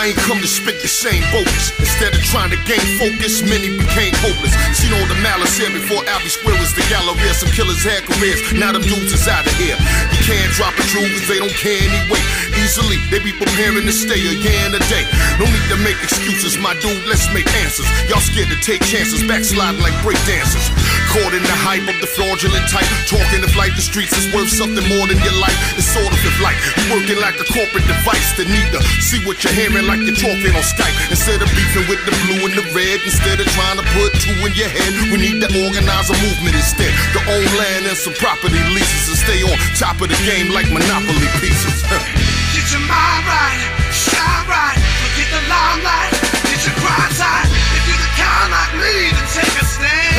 I 0.01 0.17
ain't 0.17 0.25
come 0.25 0.41
to 0.41 0.49
spit 0.49 0.81
the 0.81 0.89
same 0.89 1.21
bogus. 1.29 1.77
Instead 1.77 2.17
of 2.17 2.25
trying 2.25 2.49
to 2.49 2.57
gain 2.65 2.81
focus, 2.97 3.45
many 3.45 3.77
became 3.77 4.17
hopeless. 4.25 4.57
Seen 4.73 4.97
all 4.97 5.05
the 5.13 5.21
malice 5.21 5.61
here 5.61 5.69
before 5.69 6.01
Albee 6.09 6.33
Square 6.33 6.57
was 6.57 6.73
the 6.73 6.81
gallery. 6.89 7.21
Some 7.37 7.53
killers 7.53 7.85
had 7.85 8.09
careers, 8.09 8.41
now 8.57 8.73
them 8.73 8.81
dudes 8.81 9.13
is 9.13 9.29
out 9.29 9.45
of 9.45 9.53
here. 9.61 9.77
You 10.09 10.21
can't 10.25 10.49
drop 10.57 10.73
a 10.81 10.85
jewel 10.89 11.05
cause 11.05 11.29
they 11.29 11.37
don't 11.37 11.53
care 11.53 11.77
anyway. 11.77 12.17
Easily, 12.57 12.97
they 13.13 13.21
be 13.21 13.37
preparing 13.37 13.85
to 13.85 13.93
stay 13.93 14.17
a 14.17 14.35
year 14.41 14.57
and 14.65 14.73
a 14.73 14.81
day. 14.89 15.05
No 15.37 15.45
need 15.45 15.69
to 15.69 15.77
make 15.85 16.01
excuses, 16.01 16.57
my 16.57 16.73
dude, 16.81 17.05
let's 17.05 17.29
make 17.37 17.45
answers. 17.61 17.85
Y'all 18.09 18.25
scared 18.25 18.49
to 18.49 18.57
take 18.65 18.81
chances, 18.81 19.21
backsliding 19.29 19.85
like 19.85 19.93
break 20.01 20.17
dancers. 20.25 20.65
Caught 21.11 21.35
in 21.35 21.43
the 21.43 21.59
hype 21.59 21.87
of 21.91 21.99
the 21.99 22.07
fraudulent 22.07 22.71
type. 22.71 22.87
Talking 23.11 23.43
if 23.43 23.51
life 23.59 23.75
the 23.75 23.83
streets 23.83 24.15
is 24.15 24.31
worth 24.31 24.47
something 24.47 24.87
more 24.87 25.11
than 25.11 25.19
your 25.27 25.35
life. 25.43 25.59
It's 25.75 25.91
sort 25.91 26.07
of 26.07 26.21
your 26.23 26.35
life. 26.39 26.55
you 26.79 26.95
working 26.95 27.19
like 27.19 27.35
a 27.43 27.47
corporate 27.51 27.83
device 27.91 28.31
that 28.39 28.47
need 28.47 28.71
to 28.71 28.79
see 29.03 29.19
what 29.27 29.43
you're 29.43 29.55
hearing 29.59 29.91
like 29.91 29.99
you're 30.07 30.15
talking 30.15 30.55
on 30.55 30.63
Skype. 30.63 30.95
Instead 31.11 31.43
of 31.43 31.51
beefing 31.59 31.91
with 31.91 31.99
the 32.07 32.15
blue 32.25 32.47
and 32.47 32.55
the 32.55 32.63
red, 32.71 33.03
instead 33.03 33.43
of 33.43 33.47
trying 33.59 33.83
to 33.83 33.87
put 33.99 34.15
two 34.23 34.39
in 34.47 34.55
your 34.55 34.71
head, 34.71 34.93
we 35.11 35.19
need 35.19 35.43
to 35.43 35.51
organize 35.67 36.15
a 36.15 36.17
movement 36.23 36.55
instead. 36.55 36.95
The 37.11 37.23
old 37.27 37.51
land 37.59 37.91
and 37.91 37.99
some 37.99 38.15
property 38.15 38.63
leases 38.71 39.11
and 39.11 39.19
stay 39.19 39.43
on 39.43 39.59
top 39.75 39.99
of 39.99 40.15
the 40.15 40.21
game 40.23 40.55
like 40.55 40.71
Monopoly 40.71 41.27
pieces. 41.43 41.83
Get 42.55 42.67
your 42.71 42.87
mind 42.87 43.27
right, 43.27 43.63
shine 43.91 44.47
right, 44.47 44.79
forget 44.79 45.29
the 45.31 45.43
limelight, 45.47 46.13
get 46.51 46.61
your 46.67 46.75
grind 46.83 47.15
tight. 47.15 47.47
If 47.47 47.83
you 47.87 47.95
the 47.95 48.11
kind 48.19 48.51
like 48.51 48.75
me 48.75 48.95
then 49.15 49.27
take 49.31 49.55
a 49.63 49.70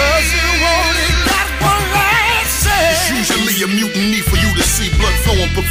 Cause 0.02 0.34
you 0.34 0.50
only 0.66 1.10
got 1.30 1.48
one 1.62 1.86
life. 1.94 2.50
It's 2.90 3.06
usually 3.14 3.58
a 3.62 3.68
mutiny 3.68 4.22
for 4.22 4.38
you 4.38 4.50
to 4.58 4.64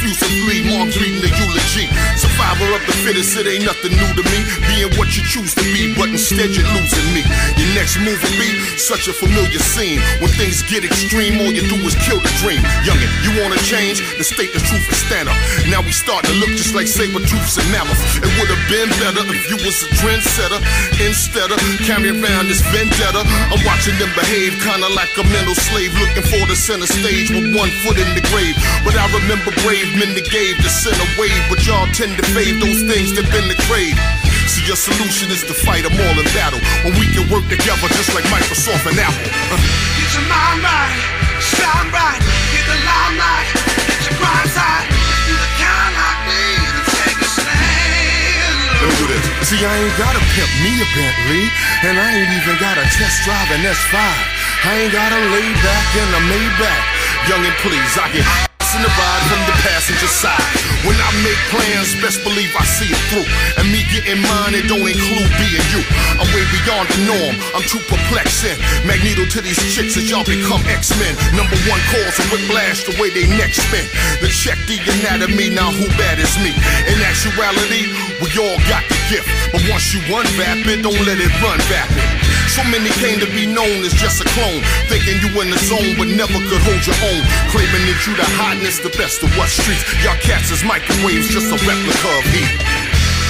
effusively. 0.01 0.63
Mom's 0.65 0.97
reading 0.97 1.21
the 1.21 1.31
eulogy. 1.31 1.87
Survivor 2.15 2.67
of 2.75 2.81
the 2.87 2.95
fittest, 3.03 3.35
it 3.37 3.47
ain't 3.47 3.65
nothing 3.65 3.93
new 3.93 4.11
to 4.15 4.23
me. 4.31 4.39
Being 4.67 4.91
what 4.97 5.11
you 5.15 5.23
choose 5.23 5.53
to 5.55 5.65
be, 5.73 5.93
but 5.95 6.09
instead 6.09 6.53
you're 6.55 6.67
losing 6.73 7.07
me. 7.13 7.23
Your 7.57 7.69
next 7.75 7.99
move 8.01 8.17
will 8.17 8.37
be 8.39 8.49
such 8.77 9.07
a 9.07 9.13
familiar 9.13 9.59
scene. 9.59 9.99
When 10.23 10.31
things 10.39 10.63
get 10.63 10.85
extreme, 10.85 11.39
all 11.41 11.51
you 11.51 11.65
do 11.67 11.77
is 11.83 11.95
kill 12.01 12.19
the 12.19 12.31
dream. 12.41 12.61
Youngin', 12.87 13.11
you 13.25 13.31
wanna 13.41 13.59
change? 13.67 13.99
Then 13.99 14.23
state 14.23 14.53
the 14.53 14.61
truth 14.63 14.85
and 14.87 14.99
stand 15.07 15.27
up. 15.29 15.37
Now 15.69 15.81
we 15.81 15.91
starting 15.91 16.31
to 16.31 16.37
look 16.39 16.53
just 16.55 16.73
like 16.73 16.87
saber 16.87 17.21
tooths 17.21 17.57
and 17.57 17.67
mammoths. 17.71 18.01
It 18.17 18.31
would 18.39 18.49
have 18.49 18.65
been 18.71 18.89
better 19.01 19.23
if 19.27 19.43
you 19.49 19.57
was 19.61 19.77
a 19.83 19.89
trendsetter. 19.99 20.59
Instead 21.03 21.51
of 21.51 21.59
carrying 21.85 22.23
around 22.23 22.47
this 22.47 22.61
vendetta, 22.71 23.23
I'm 23.51 23.61
watching 23.67 23.97
them 23.99 24.11
behave 24.15 24.55
kinda 24.63 24.89
like 24.95 25.13
a 25.17 25.25
mental 25.29 25.55
slave, 25.55 25.93
looking 25.99 26.25
for 26.25 26.43
the 26.47 26.55
center 26.55 26.87
stage 26.87 27.29
with 27.29 27.53
one 27.55 27.71
foot 27.83 27.97
in 27.97 28.09
the 28.15 28.23
grave. 28.31 28.55
But 28.83 28.95
I 29.01 29.09
remember 29.17 29.49
brave 29.65 29.89
men 29.97 30.13
that 30.13 30.29
gave 30.29 30.61
the 30.61 30.69
center 30.69 31.01
away, 31.17 31.33
but 31.49 31.57
y'all 31.65 31.89
tend 31.89 32.13
to 32.21 32.25
fade 32.37 32.61
those 32.61 32.85
things 32.85 33.17
that 33.17 33.25
been 33.33 33.49
the 33.49 33.57
crave. 33.65 33.97
See, 34.45 34.61
your 34.69 34.77
solution 34.77 35.33
is 35.33 35.41
to 35.49 35.57
fight 35.57 35.89
them 35.89 35.97
all 35.97 36.15
in 36.21 36.27
battle 36.37 36.61
when 36.85 36.93
we 37.01 37.09
can 37.09 37.25
work 37.33 37.41
together 37.49 37.89
just 37.97 38.13
like 38.13 38.21
Microsoft 38.29 38.85
and 38.85 39.01
Apple. 39.01 39.25
Uh. 39.49 39.57
Get 39.97 40.11
your 40.13 40.27
mind 40.29 40.61
right, 40.61 40.93
shine 41.41 41.89
bright, 41.89 42.21
get 42.53 42.61
the 42.69 42.77
limelight, 42.77 43.49
get 43.89 44.01
your 44.05 44.15
grind 44.21 44.49
tight. 44.53 44.85
You 45.25 45.33
the 45.33 45.49
kind 45.57 45.93
like 45.97 46.21
me, 46.29 46.41
then 46.61 46.85
take 47.01 47.19
a 47.25 47.29
stand. 47.41 48.85
Let 48.85 48.85
me 48.85 48.95
do 49.01 49.05
this. 49.17 49.49
See, 49.49 49.65
I 49.65 49.81
ain't 49.81 49.97
gotta 49.97 50.21
pimp 50.37 50.51
me 50.61 50.77
a 50.77 50.87
Bentley, 50.93 51.49
and 51.89 51.97
I 51.97 52.21
ain't 52.21 52.33
even 52.37 52.53
gotta 52.61 52.85
test 52.93 53.25
drive 53.25 53.49
an 53.49 53.65
S5. 53.65 53.97
I 53.97 54.71
ain't 54.85 54.93
gotta 54.93 55.17
lay 55.33 55.49
back 55.65 55.87
in 55.97 56.05
a 56.05 56.21
Maybach. 56.29 56.85
Youngin', 57.25 57.57
please, 57.65 57.97
I 57.97 58.13
get 58.13 58.50
in 58.75 58.81
the 58.83 58.93
ride 58.93 59.23
from 59.27 59.41
the 59.51 59.55
passenger 59.67 60.07
side. 60.07 60.39
When 60.87 60.95
I 60.95 61.09
make 61.27 61.39
plans, 61.51 61.91
best 61.99 62.23
believe 62.23 62.51
I 62.55 62.63
see 62.63 62.87
it 62.87 63.01
through. 63.11 63.27
And 63.59 63.67
me 63.67 63.83
getting 63.91 64.23
mine, 64.23 64.55
it 64.55 64.67
don't 64.71 64.85
include 64.85 65.31
being 65.35 65.67
you. 65.75 65.83
I'm 66.15 66.27
way 66.31 66.45
beyond 66.55 66.87
the 66.87 66.99
norm. 67.03 67.35
I'm 67.51 67.65
too 67.67 67.83
perplexing. 67.91 68.55
Magneto 68.87 69.27
to 69.27 69.39
these 69.43 69.59
chicks 69.75 69.97
as 69.99 70.07
y'all 70.07 70.23
become 70.23 70.63
X-Men. 70.71 71.13
Number 71.35 71.57
one 71.67 71.81
cause 71.91 72.15
of 72.15 72.27
whiplash, 72.31 72.87
the 72.87 72.95
way 72.95 73.11
they 73.11 73.27
neck 73.35 73.51
spin. 73.51 73.83
The 74.23 74.31
check 74.31 74.59
the 74.69 74.79
anatomy, 74.79 75.51
now 75.51 75.71
who 75.75 75.87
bad 75.99 76.19
is 76.19 76.31
me? 76.39 76.55
In 76.87 76.97
actuality, 77.03 77.91
we 78.23 78.31
all 78.39 78.59
got 78.71 78.87
the 78.87 78.99
gift. 79.11 79.27
But 79.51 79.67
once 79.67 79.91
you 79.91 79.99
unwrap 80.07 80.63
it, 80.63 80.79
don't 80.79 81.01
let 81.03 81.19
it 81.19 81.33
run 81.43 81.59
vapid. 81.67 82.20
So 82.51 82.67
many 82.67 82.91
came 82.99 83.15
to 83.23 83.31
be 83.31 83.47
known 83.47 83.79
as 83.87 83.95
just 83.95 84.19
a 84.19 84.27
clone. 84.35 84.59
Thinking 84.91 85.23
you 85.23 85.31
in 85.39 85.55
the 85.55 85.61
zone, 85.71 85.95
but 85.95 86.11
never 86.11 86.35
could 86.51 86.59
hold 86.67 86.83
your 86.83 86.99
own. 86.99 87.23
Claiming 87.47 87.87
that 87.87 88.03
you 88.03 88.11
the 88.11 88.27
hotness, 88.35 88.83
the 88.83 88.91
best 88.99 89.23
of 89.23 89.31
what 89.39 89.47
streets. 89.47 89.87
Y'all 90.03 90.19
cats 90.19 90.51
is 90.51 90.59
microwaves, 90.59 91.31
just 91.31 91.47
a 91.47 91.55
replica 91.63 92.11
of 92.11 92.27
heat. 92.27 92.51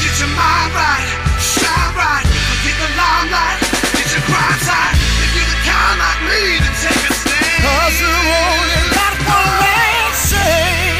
Get 0.01 0.17
your 0.17 0.33
mind 0.33 0.73
right, 0.73 1.05
shine 1.37 1.93
right, 1.93 2.25
get 2.65 2.73
the 2.81 2.89
limelight, 2.97 3.61
get 3.93 4.09
your 4.09 4.25
grind 4.25 4.57
tight. 4.65 4.97
If 4.97 5.29
you 5.37 5.45
the 5.45 5.57
kind 5.69 5.97
like 6.01 6.21
me, 6.25 6.41
then 6.57 6.73
take 6.81 7.05
a 7.05 7.13
stand. 7.13 7.61
Cause 7.61 7.95
you 8.01 8.09
only 8.09 8.81
got 8.89 9.13
one 9.21 10.17
chance. 10.17 10.90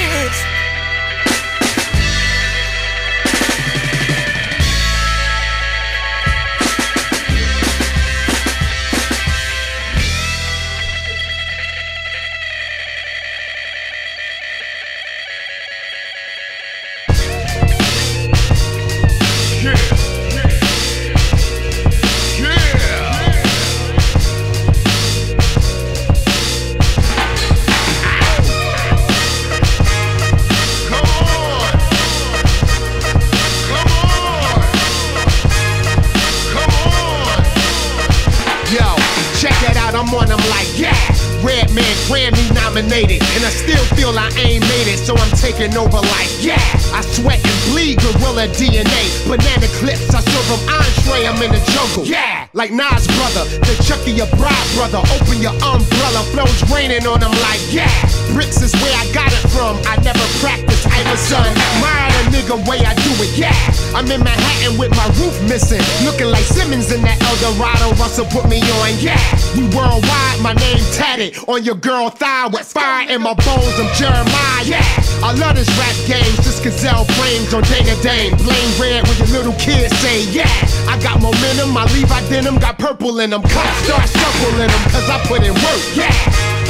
Yeah. 40.82 40.98
Redman 41.46 41.96
Grammy 42.10 42.42
nominated, 42.54 43.22
and 43.38 43.42
I 43.46 43.50
still 43.54 43.82
feel 43.98 44.14
I 44.18 44.30
ain't 44.38 44.66
made 44.66 44.90
it, 44.90 44.98
so 44.98 45.14
I'm 45.14 45.34
taking 45.38 45.74
over 45.78 46.02
like, 46.02 46.30
yeah. 46.42 46.62
I 46.94 47.02
sweat 47.02 47.42
and 47.42 47.60
bleed 47.70 48.02
gorilla 48.02 48.50
DNA. 48.58 49.04
Banana 49.30 49.70
clips, 49.78 50.10
I 50.14 50.22
serve 50.22 50.48
them 50.50 50.62
entree, 50.70 51.26
I'm 51.30 51.42
in 51.42 51.54
the 51.54 51.62
jungle. 51.74 52.06
Yeah, 52.06 52.50
like 52.54 52.74
Nas 52.74 53.06
brother, 53.18 53.46
the 53.62 53.74
Chucky 53.86 54.12
your 54.12 54.30
bride 54.38 54.70
brother. 54.74 55.02
Open 55.18 55.38
your 55.42 55.56
umbrella, 55.62 56.22
flows 56.34 56.62
raining 56.74 57.06
on 57.06 57.22
them 57.22 57.34
like, 57.46 57.62
yeah. 57.70 57.90
Bricks 58.34 58.62
is 58.62 58.74
where 58.82 58.96
I 58.98 59.06
got 59.14 59.30
it 59.30 59.46
from, 59.54 59.78
I 59.86 59.98
never 60.02 60.26
practiced, 60.42 60.81
Was 61.10 61.20
son. 61.20 61.48
Admire 61.48 62.12
the 62.14 62.24
nigga 62.36 62.58
way 62.70 62.80
I 62.86 62.94
do 63.02 63.12
it, 63.26 63.34
yeah. 63.38 63.56
I'm 63.96 64.06
in 64.12 64.24
Manhattan 64.24 64.78
with 64.78 64.92
my 64.92 65.08
roof 65.18 65.34
missing, 65.50 65.82
looking 66.06 66.28
like 66.28 66.44
Simmons 66.44 66.92
in 66.92 67.02
that 67.02 67.18
Eldorado. 67.26 67.96
Russell 67.98 68.26
put 68.30 68.48
me 68.48 68.62
on, 68.80 68.94
yeah. 69.02 69.20
We 69.58 69.66
worldwide, 69.74 70.40
my 70.40 70.54
name 70.54 70.84
tatted 70.94 71.36
on 71.48 71.64
your 71.64 71.76
girl 71.76 72.10
thigh 72.10 72.48
with 72.48 72.68
fire 72.68 73.10
in 73.10 73.22
my 73.22 73.34
bones. 73.34 73.76
I'm 73.82 73.90
Jeremiah, 73.98 74.64
yeah. 74.64 74.86
I 75.26 75.34
love 75.36 75.56
this 75.56 75.70
rap 75.80 75.96
game, 76.06 76.34
just 76.46 76.64
Cazal 76.64 77.06
frames 77.18 77.54
on 77.54 77.64
Dana 77.66 77.96
Dane. 78.04 78.38
Blame 78.44 78.72
red 78.80 79.08
when 79.08 79.18
your 79.18 79.32
little 79.42 79.58
kids 79.58 79.92
say, 80.00 80.28
yeah. 80.30 80.50
I 80.88 81.00
got 81.02 81.22
momentum, 81.22 81.76
I 81.76 81.86
leave 81.92 82.10
my 82.10 82.22
Levi 82.22 82.30
denim 82.30 82.58
got 82.60 82.78
purple 82.78 83.20
in 83.20 83.32
them. 83.32 83.42
Cops 83.42 83.78
start 83.84 84.08
circling 84.08 84.70
them, 84.70 84.84
cause 84.92 85.08
I 85.10 85.18
put 85.26 85.42
in 85.44 85.54
work, 85.54 85.84
yeah. 85.96 86.14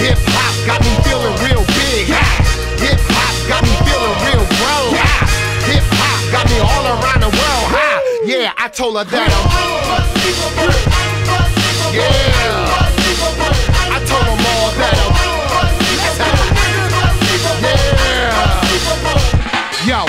Hip 0.02 0.18
hop 0.34 0.54
got 0.66 0.80
me 0.82 0.94
feeling 1.06 1.36
real 1.46 1.64
big, 1.76 2.10
ha. 2.10 2.26
Hip 2.80 3.00
hop 3.12 3.21
got 3.52 3.64
me 3.68 3.76
feeling 3.84 4.16
real 4.24 4.48
grown, 4.56 4.96
ha. 4.96 5.28
Hip 5.68 5.84
hop 6.00 6.24
got 6.32 6.48
me 6.48 6.58
all 6.64 6.86
around 6.88 7.20
the 7.20 7.28
world, 7.28 7.68
ha. 7.76 8.00
Yeah, 8.24 8.54
I 8.56 8.70
told 8.70 8.96
her 8.96 9.04
that 9.04 9.28
I'm. 9.28 9.48
Yeah. 11.92 12.32
I 13.92 14.00
told 14.08 14.24
them 14.24 14.40
all 14.40 14.72
that 14.80 14.96
I'm. 15.04 15.12
Yeah. 17.60 18.40
Yo, 19.84 20.00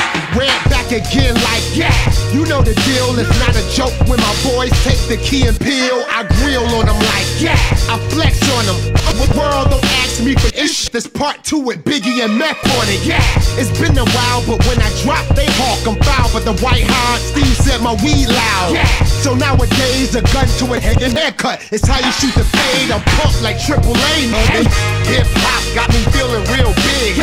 again 0.93 1.35
like 1.49 1.65
yeah. 1.73 1.93
You 2.33 2.45
know 2.45 2.61
the 2.61 2.77
deal, 2.85 3.17
it's 3.17 3.33
not 3.41 3.57
a 3.57 3.65
joke 3.73 3.97
when 4.09 4.21
my 4.21 4.35
boys 4.45 4.73
take 4.85 5.01
the 5.09 5.17
key 5.17 5.49
and 5.49 5.57
peel. 5.59 6.05
I 6.13 6.25
grill 6.41 6.65
on 6.77 6.87
them 6.87 7.01
like 7.13 7.29
yeah. 7.41 7.57
I 7.89 7.97
flex 8.13 8.37
on 8.57 8.65
them. 8.69 8.79
The 9.17 9.29
world 9.37 9.73
don't 9.73 9.85
ask 10.05 10.23
me 10.25 10.35
for 10.37 10.53
ish. 10.57 10.89
There's 10.89 11.07
part 11.07 11.45
two 11.45 11.61
with 11.61 11.85
Biggie 11.85 12.25
and 12.25 12.37
Meth 12.37 12.61
on 12.77 12.87
it. 12.89 13.01
Yeah, 13.05 13.25
it's 13.57 13.73
been 13.81 13.97
a 13.97 14.05
while, 14.05 14.41
but 14.45 14.61
when 14.69 14.81
I 14.81 14.91
drop, 15.01 15.25
they 15.37 15.49
hawk. 15.61 15.81
I'm 15.89 15.97
foul, 16.05 16.29
but 16.33 16.45
the 16.45 16.57
white 16.65 16.85
hard 16.85 17.21
Steve 17.21 17.57
said 17.57 17.81
my 17.81 17.97
weed 18.05 18.29
loud. 18.29 18.73
Yeah. 18.77 18.89
So 19.25 19.35
nowadays, 19.35 20.15
a 20.15 20.23
gun 20.33 20.49
to 20.61 20.65
a 20.77 20.81
head 20.81 21.01
and 21.03 21.17
haircut. 21.17 21.65
It's 21.73 21.87
how 21.87 22.01
you 22.01 22.13
shoot 22.13 22.35
the 22.37 22.45
fade. 22.45 22.91
I'm 22.93 23.01
pumped 23.17 23.41
like 23.41 23.57
Triple 23.61 23.97
A, 23.97 24.15
man. 24.29 24.65
Hip 25.09 25.29
hop 25.41 25.63
got 25.73 25.89
me 25.89 26.01
feeling 26.13 26.45
real 26.53 26.73
big. 26.85 27.17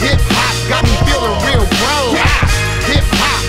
Hip 0.00 0.20
hop 0.32 0.54
got 0.68 0.82
me 0.84 0.94
feeling 1.08 1.36
real 1.48 1.66
grown. 1.80 2.03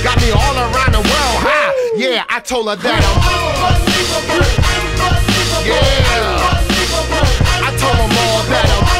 Got 0.05 0.21
me 0.21 0.29
all 0.29 0.55
around 0.55 0.91
the 0.91 0.99
world. 0.99 1.41
Ha. 1.41 1.73
Yeah, 1.97 2.25
I 2.29 2.39
told 2.39 2.69
her 2.69 2.75
that 2.75 3.01
I'm. 3.01 3.17
Yeah. 5.65 6.05
I 7.65 7.69
told 7.75 7.97
them 7.97 8.13
all 8.13 8.43
that 8.51 8.69
I'm. 8.69 8.94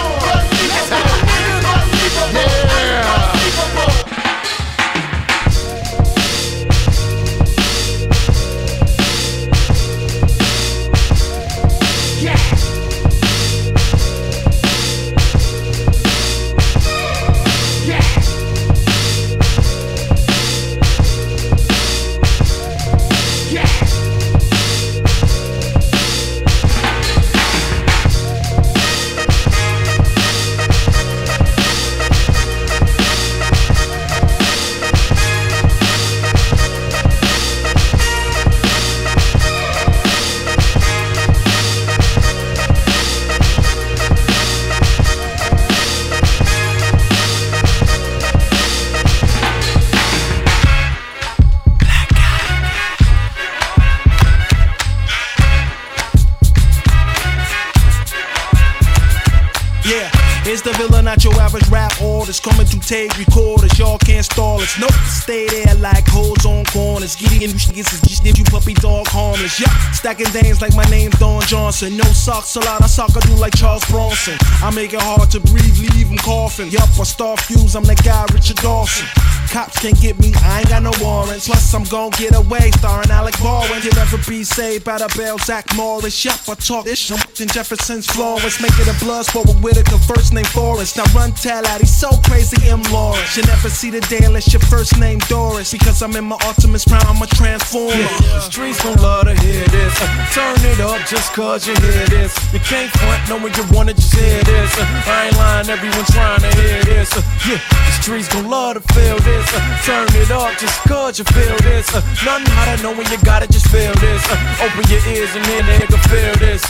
Tape 62.86 63.17
recorders, 63.17 63.77
y'all 63.79 63.97
can't 63.97 64.23
stall 64.23 64.61
us. 64.61 64.79
Nope, 64.79 64.93
stay 65.05 65.47
there 65.47 65.73
like 65.75 66.07
hoes 66.07 66.45
on 66.45 66.63
corners. 66.65 67.15
Get 67.15 67.33
in, 67.33 67.41
you 67.41 67.47
niggas 67.47 67.93
is 67.93 68.01
just 68.01 68.38
you 68.38 68.43
puppy 68.45 68.73
dog 68.75 69.07
harmless. 69.07 69.59
Yup, 69.59 69.71
stacking 69.93 70.29
dames 70.31 70.61
like 70.61 70.75
my 70.75 70.86
name's 70.86 71.17
Don 71.17 71.41
Johnson. 71.43 71.97
No 71.97 72.03
socks 72.13 72.55
allowed, 72.55 72.83
I 72.83 72.88
sock 72.88 73.11
I 73.17 73.19
do 73.21 73.33
like 73.36 73.55
Charles 73.55 73.83
Bronson. 73.89 74.38
I 74.61 74.71
make 74.73 74.93
it 74.93 75.01
hard 75.01 75.31
to 75.31 75.39
breathe, 75.39 75.77
leave 75.77 76.09
him 76.09 76.17
coughing. 76.17 76.69
Yup, 76.69 76.89
I 76.99 77.03
star 77.03 77.38
fuse, 77.38 77.75
I'm 77.75 77.83
the 77.83 77.95
guy 77.95 78.25
Richard 78.33 78.57
Dawson. 78.57 79.07
Cops 79.56 79.80
can't 79.80 79.95
get 80.01 80.20
me, 80.20 80.34
I 80.43 80.60
ain't 80.60 80.68
got 80.68 80.84
no 80.84 80.91
warrants. 80.99 81.47
Plus, 81.47 81.74
I'm 81.74 81.86
gon' 81.86 82.10
get 82.20 82.36
away, 82.36 82.72
starring 82.72 83.10
Alec 83.10 83.39
Baldwin. 83.39 83.80
You'll 83.84 83.95
never 83.95 84.18
be 84.28 84.43
saved 84.43 84.84
by 84.84 84.97
the 84.97 85.08
bell, 85.16 85.38
Zach 85.38 85.64
Morris. 85.78 86.26
Yup, 86.26 86.36
I 86.49 86.56
talk 86.56 86.84
this 86.84 86.99
shit 86.99 87.39
in 87.39 87.47
Jefferson's 87.47 88.06
Florence. 88.06 88.60
Make 88.62 88.76
it 88.84 88.91
a 88.91 88.97
blood 88.99 89.24
sport 89.26 89.47
with 89.47 89.64
Whitaker, 89.64 89.97
first 89.99 90.34
name 90.34 90.43
Forrest. 90.51 90.97
Now 90.97 91.08
run, 91.16 91.32
tell 91.32 91.66
out, 91.68 91.80
he's 91.80 91.95
so 91.95 92.12
crazy, 92.28 92.68
M. 92.68 92.84
Lawrence. 92.91 93.38
You 93.38 93.43
never 93.43 93.70
see 93.70 93.91
the 93.91 94.01
day 94.12 94.20
unless 94.26 94.51
your 94.51 94.60
first 94.68 94.99
name 94.99 95.20
Doris. 95.32 95.72
Because 95.72 96.01
I'm 96.03 96.14
in 96.18 96.26
my 96.26 96.36
Optimus 96.43 96.84
Prime, 96.84 97.08
I'm 97.08 97.22
a 97.22 97.28
transformer. 97.28 97.95
The 97.95 98.41
streets 98.41 98.84
gon' 98.84 98.99
love 98.99 99.24
to 99.32 99.39
hear 99.39 99.64
this. 99.72 99.95
Uh, 100.01 100.36
turn 100.36 100.60
it 100.68 100.82
up 100.82 100.99
just 101.08 101.32
cause 101.32 101.66
you 101.66 101.76
hear 101.80 102.06
this. 102.08 102.36
You 102.51 102.60
can't 102.60 102.91
front 102.91 103.24
knowing 103.30 103.53
you 103.56 103.64
wanna 103.72 103.93
just 103.93 104.14
hear 104.20 104.43
this. 104.43 104.76
Uh, 104.78 104.84
I 104.84 105.28
ain't 105.28 105.38
lying, 105.38 105.70
everyone 105.70 106.03
trying 106.12 106.41
to 106.43 106.51
hear 106.60 106.84
this. 106.84 107.16
Uh, 107.16 107.24
yeah, 107.47 107.64
the 107.72 107.91
streets 108.03 108.28
gon' 108.28 108.49
love 108.49 108.84
to 108.84 108.93
feel 108.93 109.18
this. 109.20 109.44
Uh, 109.53 109.61
turn 109.83 110.07
it 110.21 110.31
up 110.31 110.57
just 110.57 110.79
cause 110.87 111.19
you 111.19 111.25
feel 111.25 111.57
this. 111.61 111.93
Uh, 111.93 112.01
nothing 112.23 112.47
hotter 112.53 112.81
knowing 112.83 113.07
you 113.11 113.17
gotta 113.23 113.47
just 113.47 113.67
feel 113.67 113.93
this. 114.01 114.23
Uh, 114.29 114.65
open 114.65 114.83
your 114.89 115.03
ears 115.11 115.35
and 115.35 115.45
hear 115.45 115.61
the 115.63 115.73
nigga 115.85 115.99
feel 116.09 116.33
this. 116.39 116.63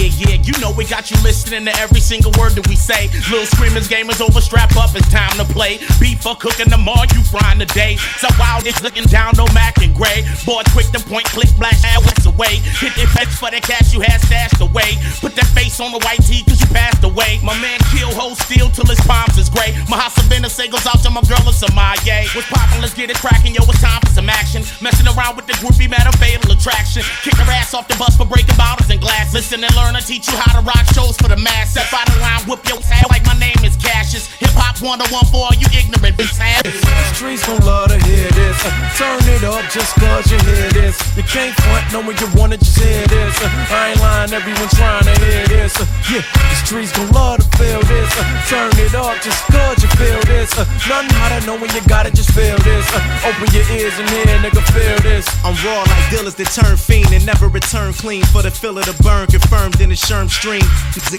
Yeah, 0.00 0.32
yeah, 0.32 0.40
you 0.40 0.56
know 0.64 0.72
we 0.72 0.88
got 0.88 1.12
you 1.12 1.16
listening 1.20 1.68
to 1.68 1.76
every 1.76 2.00
single 2.00 2.32
word 2.40 2.56
that 2.56 2.64
we 2.72 2.76
say. 2.76 3.12
Little 3.28 3.44
screamers, 3.44 3.84
gamers 3.84 4.24
over, 4.24 4.40
strap 4.40 4.72
up, 4.80 4.96
it's 4.96 5.04
time 5.12 5.36
to 5.36 5.44
play. 5.52 5.76
Beef 6.00 6.24
for 6.24 6.32
cooking 6.40 6.72
tomorrow, 6.72 7.04
you 7.12 7.20
frying 7.20 7.60
today. 7.60 8.00
So 8.16 8.32
wild, 8.40 8.64
it's 8.64 8.80
looking 8.80 9.04
down, 9.12 9.36
no 9.36 9.44
Mac 9.52 9.76
and 9.84 9.92
Gray. 9.92 10.24
Boy, 10.48 10.64
quick 10.72 10.88
to 10.96 11.00
point, 11.04 11.28
click, 11.36 11.52
black, 11.60 11.76
add 11.84 12.00
what's 12.00 12.24
away. 12.24 12.64
Hit 12.80 12.96
the 12.96 13.04
fetch 13.12 13.28
for 13.28 13.52
the 13.52 13.60
cash 13.60 13.92
you 13.92 14.00
had 14.00 14.24
stashed 14.24 14.64
away. 14.64 14.96
Put 15.20 15.36
that 15.36 15.52
face 15.52 15.76
on 15.84 15.92
the 15.92 16.00
white 16.00 16.24
tee, 16.24 16.48
cause 16.48 16.56
you 16.64 16.68
passed 16.72 17.04
away. 17.04 17.36
My 17.44 17.52
man 17.60 17.76
kill, 17.92 18.08
hold 18.16 18.40
steel 18.40 18.72
till 18.72 18.88
his 18.88 19.00
palms 19.04 19.36
is 19.36 19.52
gray. 19.52 19.76
My 19.92 20.00
Hasabina 20.00 20.48
say 20.48 20.72
goes 20.72 20.88
out 20.88 21.04
to 21.04 21.10
my 21.12 21.20
girl, 21.28 21.44
it's 21.44 21.60
a 21.60 21.68
Maye. 21.76 22.24
What's 22.32 22.48
poppin', 22.48 22.80
let's 22.80 22.96
get 22.96 23.12
it 23.12 23.20
crackin', 23.20 23.52
yo, 23.52 23.68
it's 23.68 23.84
time 23.84 24.00
for 24.00 24.16
some 24.16 24.32
action. 24.32 24.64
Messing 24.80 25.12
around 25.12 25.36
with 25.36 25.44
the 25.44 25.52
groupie, 25.60 25.92
a 25.92 26.12
fatal 26.16 26.56
attraction. 26.56 27.04
Kick 27.20 27.36
her 27.36 27.52
ass 27.52 27.76
off 27.76 27.84
the 27.84 28.00
bus 28.00 28.16
for 28.16 28.24
breaking 28.24 28.56
bottles 28.56 28.88
and 28.88 28.96
glass. 28.96 29.34
Listen 29.36 29.60
and 29.60 29.74
learn, 29.76 29.90
I 30.00 30.02
teach 30.02 30.32
you 30.32 30.38
how 30.40 30.56
to 30.56 30.64
rock 30.64 30.88
shows 30.96 31.12
for 31.20 31.28
the 31.28 31.36
mass. 31.36 31.76
Step 31.76 31.92
out 31.92 32.08
of 32.08 32.16
line, 32.24 32.40
whip 32.48 32.64
your 32.64 32.80
ass 32.88 33.04
like 33.12 33.20
my 33.28 33.36
name 33.36 33.60
is 33.60 33.76
Cassius. 33.76 34.32
Hip 34.40 34.48
hop 34.56 34.80
101 34.80 35.12
for 35.28 35.44
all 35.44 35.52
you 35.60 35.68
ignorant 35.76 36.16
bitch 36.16 36.40
ass. 36.40 36.64
The 36.64 36.72
streets 37.12 37.44
gon' 37.44 37.60
love 37.68 37.92
to 37.92 38.00
hear 38.08 38.24
this. 38.32 38.56
Uh, 38.64 38.72
turn 38.96 39.20
it 39.28 39.44
up 39.44 39.60
just 39.68 39.92
cause 40.00 40.24
you 40.32 40.40
hear 40.48 40.72
this. 40.72 40.96
You 41.20 41.24
can't 41.28 41.52
front 41.52 41.84
knowing 41.92 42.16
you 42.16 42.28
wanna 42.32 42.56
just 42.56 42.80
hear 42.80 43.04
this. 43.12 43.36
Uh, 43.44 43.76
I 43.76 43.92
ain't 43.92 44.00
lying, 44.00 44.32
everyone 44.32 44.72
trying 44.72 45.04
to 45.04 45.12
hear 45.20 45.44
this. 45.52 45.76
Uh, 45.76 45.84
yeah, 46.08 46.24
the 46.24 46.56
streets 46.64 46.96
gon' 46.96 47.12
love 47.12 47.44
to 47.44 47.48
feel 47.60 47.84
this. 47.84 48.08
Uh, 48.16 48.24
turn 48.48 48.72
it 48.80 48.96
up 48.96 49.20
just 49.20 49.44
cause 49.52 49.84
you 49.84 49.90
feel 50.00 50.20
this. 50.24 50.48
Uh, 50.56 50.64
nothing 50.88 51.12
hotter 51.20 51.44
knowing 51.44 51.68
you 51.76 51.84
gotta 51.84 52.08
just 52.08 52.32
feel 52.32 52.56
this. 52.64 52.88
Uh, 52.96 53.28
open 53.28 53.52
your 53.52 53.68
ears 53.76 54.00
and 54.00 54.08
hear, 54.08 54.32
nigga, 54.40 54.64
feel 54.72 54.96
this. 55.04 55.28
I'm 55.44 55.52
raw 55.60 55.84
like 55.84 56.08
dealers 56.08 56.40
that 56.40 56.48
turn 56.56 56.80
fiend 56.80 57.12
and 57.12 57.20
never 57.28 57.52
return 57.52 57.92
clean 57.92 58.24
for 58.32 58.40
the 58.40 58.50
feel 58.50 58.80
of 58.80 58.88
the 58.88 58.96
burn 59.04 59.28
confirmed 59.28 59.79
in 59.80 59.88
the 59.88 59.94
Sherm 59.94 60.28
stream. 60.28 60.62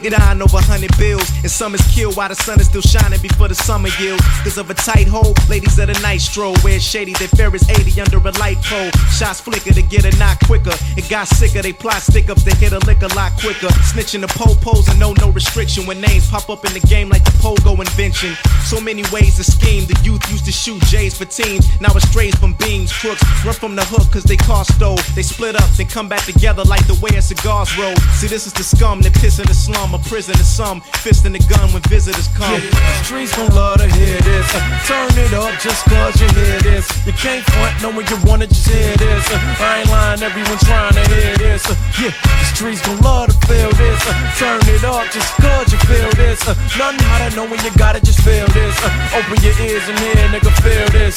Get 0.02 0.14
on 0.20 0.42
over 0.42 0.62
hundred 0.62 0.96
bills 0.98 1.30
and 1.42 1.50
some 1.50 1.76
is 1.76 1.82
killed 1.94 2.16
while 2.16 2.30
the 2.30 2.36
sun 2.36 2.60
is 2.60 2.68
still 2.68 2.82
shining 2.82 3.20
before 3.22 3.48
the 3.48 3.56
summer 3.56 3.90
yield. 4.00 4.20
Cause 4.44 4.58
of 4.58 4.70
a 4.70 4.74
tight 4.74 5.08
hole, 5.08 5.34
ladies 5.50 5.78
of 5.80 5.88
the 5.88 6.00
night 6.02 6.22
stroll 6.22 6.56
where 6.62 6.80
shady. 6.80 7.14
They 7.14 7.28
fair 7.28 7.54
is 7.56 7.68
80 7.70 8.02
under 8.02 8.18
a 8.18 8.32
light 8.40 8.58
pole. 8.64 8.90
Shots 9.12 9.42
flicker 9.42 9.74
to 9.74 9.82
get 9.82 10.06
a 10.06 10.18
knock 10.18 10.40
quicker. 10.46 10.74
It 10.98 11.10
got 11.10 11.28
sicker, 11.28 11.62
they 11.62 11.74
plot 11.74 12.02
stick 12.02 12.30
ups 12.30 12.44
to 12.44 12.56
hit 12.56 12.74
a 12.74 12.80
lick 12.86 13.02
a 13.02 13.14
lot 13.16 13.34
quicker. 13.40 13.68
Snitching 13.90 14.22
the 14.22 14.28
po-pos 14.28 14.88
and 14.90 15.00
no 15.00 15.14
no 15.14 15.32
restriction 15.32 15.86
when 15.86 16.00
names 16.00 16.30
pop 16.30 16.50
up 16.50 16.66
in 16.66 16.74
the 16.74 16.86
game 16.88 17.10
like 17.10 17.24
the 17.24 17.32
pogo 17.42 17.78
invention. 17.80 18.36
So 18.64 18.80
many 18.80 19.04
ways 19.12 19.38
to 19.38 19.44
scheme. 19.44 19.86
The 19.86 20.00
youth 20.04 20.24
used 20.32 20.46
to 20.46 20.52
shoot 20.52 20.82
J's 20.84 21.18
for 21.18 21.26
teams. 21.26 21.66
Now 21.82 21.92
it 21.96 22.02
strays 22.02 22.36
from 22.36 22.54
beams. 22.54 22.92
Crooks 22.94 23.24
run 23.46 23.54
from 23.54 23.76
the 23.76 23.86
hook 23.86 24.12
cause 24.12 24.24
they 24.24 24.38
car 24.38 24.66
stole. 24.66 25.00
They 25.16 25.24
split 25.24 25.56
up, 25.56 25.70
then 25.78 25.88
come 25.88 26.08
back 26.08 26.26
together 26.26 26.64
like 26.64 26.86
the 26.88 26.98
way 27.02 27.18
a 27.18 27.22
cigars 27.22 27.76
roll. 27.78 27.96
See, 28.20 28.28
this 28.28 28.48
is 28.48 28.51
the 28.54 28.64
scum 28.64 29.02
that 29.02 29.14
piss 29.16 29.40
in 29.40 29.48
the 29.48 29.54
slum. 29.54 29.94
A 29.94 30.00
prison 30.00 30.36
to 30.36 30.44
some. 30.44 30.82
Fist 31.04 31.26
in 31.26 31.34
the 31.34 31.44
gun 31.52 31.72
when 31.74 31.82
visitors 31.88 32.28
come. 32.36 32.54
Yeah, 32.54 33.04
streets 33.04 33.36
gon' 33.36 33.54
love 33.56 33.78
to 33.80 33.88
hear 33.88 34.18
this. 34.22 34.48
Uh, 34.54 34.62
turn 34.88 35.12
it 35.18 35.34
up 35.34 35.54
just 35.60 35.84
cause 35.86 36.20
you 36.20 36.28
hear 36.36 36.60
this. 36.62 36.86
You 37.06 37.14
can't 37.14 37.44
front 37.54 37.76
knowing 37.82 38.08
you 38.08 38.18
wanna 38.26 38.48
just 38.48 38.68
hear 38.68 38.96
this. 38.98 39.26
Uh, 39.32 39.64
I 39.64 39.82
ain't 39.82 39.90
lying, 39.90 40.22
everyone 40.22 40.60
trying 40.66 40.94
to 40.94 41.04
hear 41.14 41.36
this. 41.38 41.66
Uh, 41.70 41.76
yeah, 42.02 42.14
the 42.14 42.46
streets 42.54 42.82
gon' 42.86 43.00
love 43.02 43.30
to 43.30 43.38
feel 43.48 43.72
this. 43.74 44.02
Uh, 44.08 44.14
turn 44.38 44.62
it 44.68 44.84
up 44.84 45.06
just 45.12 45.32
cause 45.40 45.72
you 45.72 45.80
feel 45.86 46.12
this. 46.18 46.42
Uh, 46.48 46.56
nothing 46.78 47.02
hotter 47.08 47.36
knowing 47.36 47.60
you 47.62 47.72
gotta 47.78 48.02
just 48.02 48.22
feel 48.22 48.48
this. 48.52 48.76
Uh, 48.84 49.18
open 49.18 49.38
your 49.44 49.56
ears 49.62 49.86
and 49.88 49.98
hear, 50.00 50.16
nigga, 50.30 50.52
feel 50.62 50.88
this. 50.92 51.16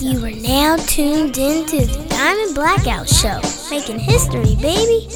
You 0.00 0.24
are 0.24 0.30
now 0.30 0.76
tuned 0.76 1.38
into 1.38 1.84
the 1.84 2.06
Diamond 2.08 2.54
Blackout 2.54 3.08
Show, 3.08 3.40
making 3.68 3.98
history, 3.98 4.54
baby. 4.54 5.08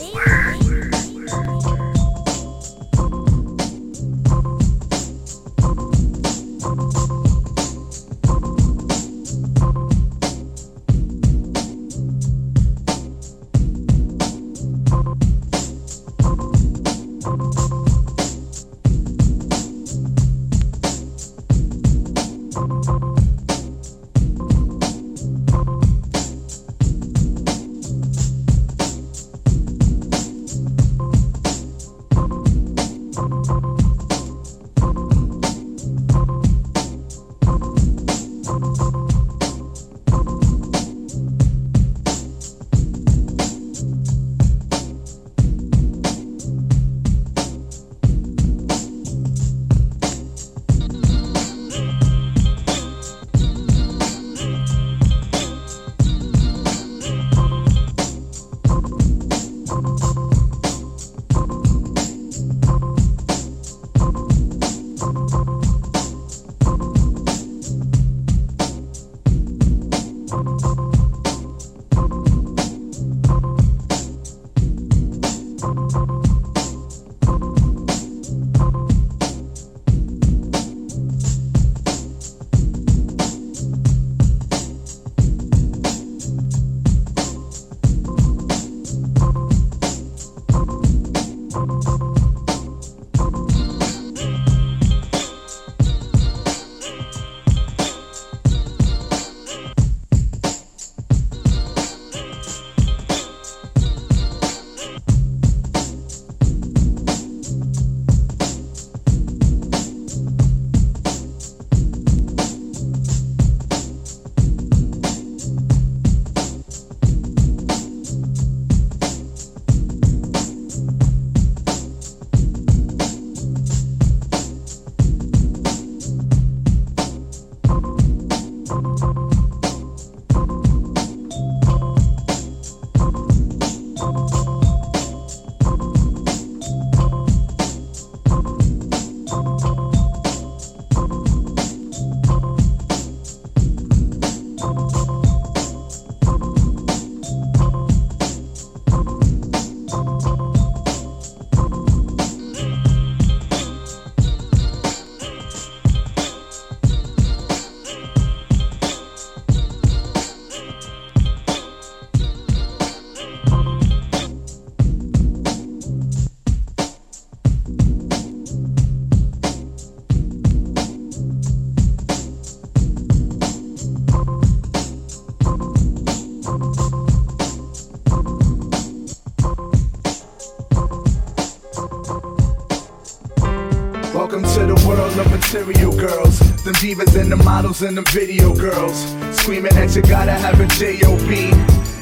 Them 186.73 186.97
divas 186.97 187.21
and 187.21 187.31
the 187.31 187.37
models 187.37 187.83
and 187.83 187.97
the 187.97 188.03
video 188.13 188.55
girls. 188.55 189.05
Screaming 189.37 189.75
that 189.75 189.95
you 189.95 190.01
gotta 190.01 190.33
have 190.33 190.59
a 190.59 190.67
J.O.B. 190.67 191.51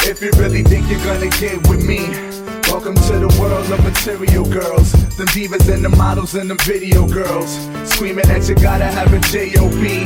If 0.08 0.22
you 0.22 0.30
really 0.38 0.62
think 0.62 0.88
you're 0.88 1.02
gonna 1.02 1.28
get 1.40 1.58
with 1.68 1.84
me. 1.84 2.06
Welcome 2.70 2.94
to 2.94 3.18
the 3.18 3.36
world 3.40 3.66
of 3.72 3.82
material 3.82 4.44
girls. 4.44 4.92
Them 5.16 5.26
divas 5.28 5.72
and 5.72 5.84
the 5.84 5.88
models 5.88 6.34
and 6.36 6.48
the 6.48 6.54
video 6.62 7.08
girls. 7.08 7.50
Screaming 7.90 8.28
that 8.28 8.48
you 8.48 8.54
gotta 8.54 8.84
have 8.84 9.12
a 9.12 9.18
J.O.B. 9.18 10.04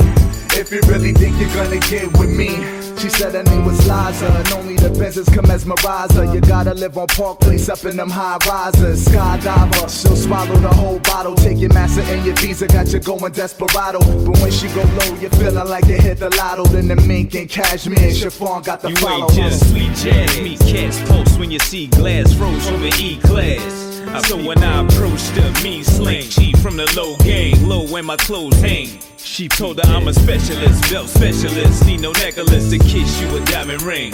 If 0.57 0.71
you 0.71 0.79
really 0.87 1.11
think 1.11 1.37
you're 1.39 1.53
gonna 1.53 1.79
get 1.79 2.17
with 2.17 2.29
me. 2.29 2.49
She 2.97 3.09
said 3.09 3.35
her 3.35 3.43
name 3.43 3.65
was 3.65 3.77
Liza, 3.79 4.25
and 4.25 4.51
only 4.53 4.75
the 4.77 4.89
Benzes 4.89 5.31
can 5.31 5.45
mesmerize 5.47 6.11
her. 6.15 6.33
You 6.33 6.39
gotta 6.41 6.73
live 6.73 6.97
on 6.97 7.07
Park 7.07 7.39
Place 7.41 7.67
up 7.67 7.83
in 7.83 7.97
them 7.97 8.09
high 8.09 8.37
risers. 8.47 9.05
Skydiver, 9.05 9.89
she'll 9.91 10.15
swallow 10.15 10.55
the 10.55 10.73
whole 10.73 10.99
bottle. 10.99 11.35
Take 11.35 11.59
your 11.59 11.73
master 11.95 12.13
and 12.13 12.25
your 12.25 12.35
visa, 12.35 12.67
got 12.67 12.87
you 12.91 12.99
going 12.99 13.31
desperado. 13.31 13.99
But 13.99 14.39
when 14.41 14.51
she 14.51 14.67
go 14.69 14.83
low, 14.83 15.15
you're 15.19 15.29
feeling 15.31 15.67
like 15.67 15.85
you 15.85 15.95
hit 15.95 16.19
the 16.19 16.29
lotto. 16.35 16.65
Then 16.65 16.87
the 16.87 16.95
mink 16.95 17.35
and 17.35 17.49
cashmere, 17.49 18.13
chiffon 18.13 18.63
got 18.63 18.81
the 18.81 18.89
You 18.89 18.95
follow. 18.95 19.25
ain't 19.25 19.33
just 19.33 19.69
sweet 19.69 19.93
jazz, 19.95 20.39
meet 20.41 20.59
cats 20.59 21.01
pulse 21.07 21.37
when 21.37 21.51
you 21.51 21.59
see 21.59 21.87
glass 21.87 22.33
froze 22.33 22.67
over 22.69 22.89
E 22.99 23.17
class. 23.21 23.93
So 24.27 24.37
when 24.37 24.63
I 24.63 24.85
approached 24.85 25.31
her, 25.31 25.63
me 25.63 25.83
slang, 25.83 26.23
she 26.23 26.53
from 26.53 26.77
the 26.77 26.91
low 26.95 27.17
gang, 27.17 27.67
low 27.67 27.85
when 27.87 28.05
my 28.05 28.15
clothes 28.15 28.59
hang. 28.61 28.87
She 29.17 29.47
told 29.49 29.77
her 29.83 29.91
I'm 29.91 30.07
a 30.07 30.13
specialist, 30.13 30.89
belt 30.89 31.09
specialist, 31.09 31.85
need 31.85 32.01
no 32.01 32.11
necklace 32.13 32.69
to 32.69 32.77
kiss 32.77 33.19
you 33.19 33.35
a 33.35 33.43
diamond 33.45 33.81
ring. 33.81 34.13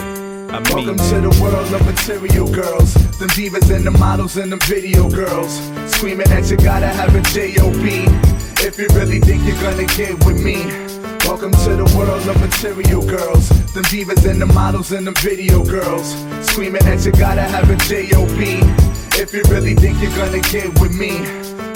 I 0.52 0.60
mean, 0.60 0.86
Welcome 0.86 0.96
to 0.98 1.20
the 1.22 1.42
world 1.42 1.72
of 1.72 1.82
material 1.86 2.46
girls. 2.46 2.92
Them 3.16 3.30
divas 3.30 3.74
and 3.74 3.86
the 3.86 3.90
models 3.90 4.36
and 4.36 4.52
them 4.52 4.58
video 4.60 5.08
girls. 5.08 5.50
Screaming 5.94 6.28
that 6.28 6.50
you 6.50 6.58
gotta 6.58 6.88
have 6.88 7.14
a 7.14 7.22
J.O.B. 7.22 8.04
If 8.60 8.78
you 8.78 8.86
really 8.92 9.18
think 9.18 9.44
you're 9.46 9.58
gonna 9.62 9.86
get 9.96 10.12
with 10.26 10.44
me. 10.44 10.66
Welcome 11.24 11.52
to 11.52 11.76
the 11.76 11.88
world 11.96 12.28
of 12.28 12.38
material 12.38 13.00
girls. 13.00 13.48
Them 13.72 13.84
divas 13.84 14.28
and 14.30 14.42
the 14.42 14.46
models 14.46 14.92
and 14.92 15.06
them 15.06 15.14
video 15.24 15.64
girls. 15.64 16.12
Screaming 16.46 16.84
that 16.84 17.02
you 17.06 17.12
gotta 17.12 17.40
have 17.40 17.70
a 17.70 17.76
J.O.B. 17.88 18.60
If 19.18 19.32
you 19.32 19.40
really 19.48 19.74
think 19.74 20.02
you're 20.02 20.14
gonna 20.18 20.40
get 20.52 20.68
with 20.80 20.92
me. 20.92 21.71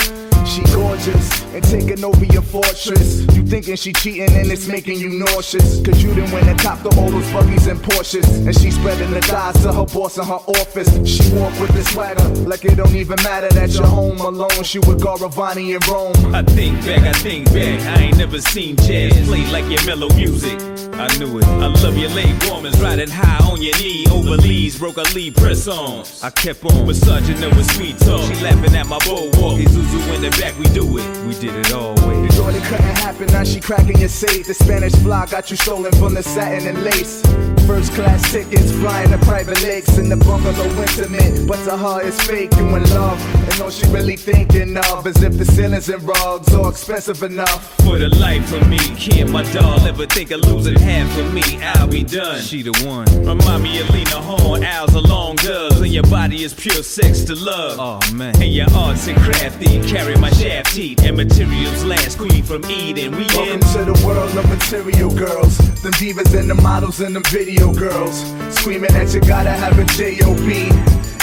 She 0.56 0.62
gorgeous 0.72 1.44
and 1.52 1.62
taking 1.64 2.02
over 2.02 2.24
your 2.24 2.40
fortress. 2.40 3.26
You 3.34 3.44
thinking 3.44 3.76
she 3.76 3.92
cheating 3.92 4.32
and 4.32 4.50
it's 4.50 4.66
making 4.66 4.98
you 4.98 5.10
nauseous. 5.10 5.82
Cause 5.84 6.02
you 6.02 6.14
didn't 6.14 6.32
win 6.32 6.48
and 6.48 6.58
cop 6.58 6.82
the 6.82 6.88
all 6.98 7.10
those 7.10 7.30
buggies 7.30 7.66
and 7.66 7.78
Porsches. 7.78 8.24
And 8.46 8.58
she 8.58 8.70
spreading 8.70 9.10
the 9.10 9.20
thighs 9.20 9.60
to 9.64 9.72
her 9.74 9.84
boss 9.84 10.16
in 10.16 10.24
her 10.24 10.32
office. 10.32 10.88
She 11.06 11.30
walk 11.34 11.52
with 11.60 11.74
the 11.74 11.84
swagger 11.84 12.26
like 12.48 12.64
it 12.64 12.76
don't 12.76 12.94
even 12.94 13.16
matter 13.22 13.50
that 13.50 13.74
you're 13.74 13.86
home 13.86 14.18
alone. 14.18 14.64
She 14.64 14.78
with 14.78 14.98
Garavani 15.02 15.74
in 15.74 15.92
Rome. 15.92 16.34
I 16.34 16.42
think 16.42 16.82
back, 16.86 17.02
I 17.02 17.12
think 17.12 17.52
back. 17.52 17.78
I 17.94 18.04
ain't 18.04 18.16
never 18.16 18.40
seen 18.40 18.76
jazz 18.76 19.12
play 19.28 19.44
like 19.52 19.66
your 19.66 19.84
mellow 19.84 20.08
music. 20.14 20.58
I 20.94 21.14
knew 21.18 21.38
it. 21.38 21.44
I 21.44 21.66
love 21.66 21.98
your 21.98 22.08
late 22.12 22.34
warmers, 22.48 22.80
riding 22.80 23.10
high 23.10 23.44
on 23.44 23.60
your 23.60 23.76
knee 23.76 24.06
over 24.10 24.36
leads, 24.40 24.78
broke 24.78 24.96
a 24.96 25.02
lead 25.14 25.36
press 25.36 25.68
on. 25.68 26.06
I 26.22 26.30
kept 26.30 26.64
on 26.64 26.86
massaging 26.86 27.36
her 27.36 27.50
with 27.50 27.70
sweet 27.76 27.98
talk. 27.98 28.24
She 28.32 28.42
laughing 28.42 28.74
at 28.74 28.86
my 28.86 28.98
bow 29.00 29.28
walk. 29.36 29.60
Zuzu 29.76 30.14
in 30.14 30.22
the 30.22 30.30
back, 30.40 30.45
we 30.58 30.64
do 30.74 30.98
it. 30.98 31.26
We 31.26 31.34
did 31.34 31.54
it 31.54 31.72
always. 31.72 32.18
You 32.18 32.28
thought 32.30 32.54
it 32.54 32.62
couldn't 32.64 32.98
happen, 32.98 33.26
now 33.28 33.44
she 33.44 33.60
cracking 33.60 33.98
your 33.98 34.08
safe. 34.08 34.46
The 34.46 34.54
Spanish 34.54 34.94
fly 34.96 35.26
got 35.26 35.50
you 35.50 35.56
stolen 35.56 35.92
from 35.92 36.14
the 36.14 36.22
satin 36.22 36.68
and 36.68 36.82
lace. 36.82 37.22
First 37.66 37.92
class 37.94 38.30
tickets, 38.30 38.70
flying 38.72 39.10
to 39.10 39.18
private 39.18 39.60
lakes 39.62 39.98
in 39.98 40.08
the 40.08 40.16
bungalow 40.16 40.64
intimate. 40.82 41.48
But 41.48 41.64
to 41.64 41.76
her, 41.76 42.00
it's 42.02 42.24
fake, 42.24 42.52
you 42.56 42.66
in 42.76 42.84
love. 42.90 43.20
And 43.50 43.60
all 43.60 43.70
she 43.70 43.86
really 43.88 44.16
thinking 44.16 44.76
of 44.76 45.06
is 45.06 45.20
if 45.22 45.36
the 45.36 45.44
ceilings 45.44 45.88
and 45.88 46.02
rugs 46.02 46.54
are 46.54 46.68
expensive 46.68 47.22
enough. 47.24 47.74
For 47.82 47.98
the 47.98 48.08
life 48.16 48.52
of 48.52 48.68
me, 48.68 48.78
can't 48.96 49.30
my 49.30 49.42
doll 49.52 49.80
ever 49.80 50.06
think 50.06 50.30
of 50.30 50.40
losing 50.42 50.78
half 50.78 51.18
of 51.18 51.34
me? 51.34 51.42
I'll 51.62 51.88
be 51.88 52.04
done. 52.04 52.40
She 52.40 52.62
the 52.62 52.72
one. 52.86 53.06
Remind 53.26 53.62
me 53.64 53.80
of 53.80 53.90
Lena 53.90 54.20
Horne, 54.20 54.62
Al's 54.62 54.94
a 54.94 55.00
long 55.00 55.34
does. 55.36 55.80
And 55.80 55.92
your 55.92 56.04
body 56.04 56.44
is 56.44 56.54
pure 56.54 56.82
sex 56.82 57.22
to 57.24 57.34
love. 57.34 57.78
Oh 57.80 58.14
man. 58.14 58.40
And 58.40 58.52
your 58.52 58.70
arts 58.74 59.08
and 59.08 59.18
crafty, 59.18 59.82
carry 59.88 60.16
my 60.16 60.30
shaft 60.36 60.74
heat. 60.74 61.02
And 61.02 61.16
materials 61.16 61.84
last 61.84 62.18
queen 62.18 62.42
from 62.42 62.64
Eden. 62.70 63.12
We 63.16 63.26
Welcome 63.26 63.54
in. 63.54 63.60
to 63.60 63.84
the 63.92 64.06
world 64.06 64.36
of 64.36 64.48
material 64.48 65.10
girls. 65.14 65.56
Them 65.82 65.92
divas 65.92 66.38
and 66.38 66.50
the 66.50 66.54
models 66.54 67.00
and 67.00 67.14
the 67.16 67.20
video 67.30 67.72
girls. 67.72 68.16
Screaming 68.56 68.92
that 68.92 69.12
you 69.14 69.20
gotta 69.20 69.50
have 69.50 69.78
a 69.78 69.84
J.O.B. 69.84 70.68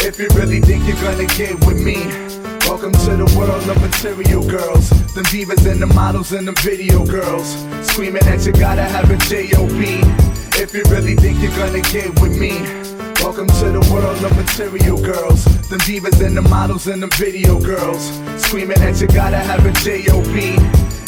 If 0.05 0.19
you 0.19 0.27
really 0.35 0.59
think 0.59 0.85
you're 0.87 1.01
gonna 1.01 1.27
get 1.37 1.55
with 1.65 1.81
me. 1.81 1.97
Welcome 2.67 2.93
to 2.93 3.15
the 3.17 3.29
world 3.37 3.67
of 3.69 3.79
material 3.81 4.43
girls. 4.49 4.89
Them 5.13 5.25
divas 5.25 5.69
and 5.69 5.81
the 5.81 5.87
models 5.87 6.31
and 6.31 6.47
the 6.47 6.53
video 6.61 7.05
girls. 7.05 7.55
Screaming 7.87 8.23
that 8.23 8.45
you 8.45 8.53
gotta 8.53 8.83
have 8.83 9.09
a 9.11 9.17
J.O.B. 9.17 10.01
If 10.61 10.73
you 10.73 10.83
really 10.89 11.15
think 11.15 11.41
you're 11.41 11.57
gonna 11.57 11.81
get 11.81 12.09
with 12.21 12.37
me. 12.37 12.92
Welcome 13.23 13.47
to 13.47 13.71
the 13.71 13.89
world 13.93 14.21
of 14.21 14.35
material 14.35 15.01
girls. 15.01 15.45
Them 15.69 15.79
divas 15.79 16.19
and 16.19 16.35
the 16.35 16.41
models 16.41 16.87
and 16.87 17.01
the 17.01 17.07
video 17.15 17.57
girls. 17.57 18.11
Screaming 18.35 18.77
that 18.79 18.99
you 18.99 19.07
gotta 19.07 19.37
have 19.37 19.65
a 19.65 19.71
J.O.B. 19.71 20.57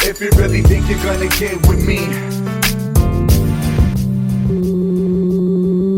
If 0.07 0.22
you 0.22 0.30
really 0.38 0.61
think 0.61 0.88
you're 0.89 1.03
gonna 1.03 1.28
get 1.28 1.59
with 1.68 1.86
me. 1.86 2.07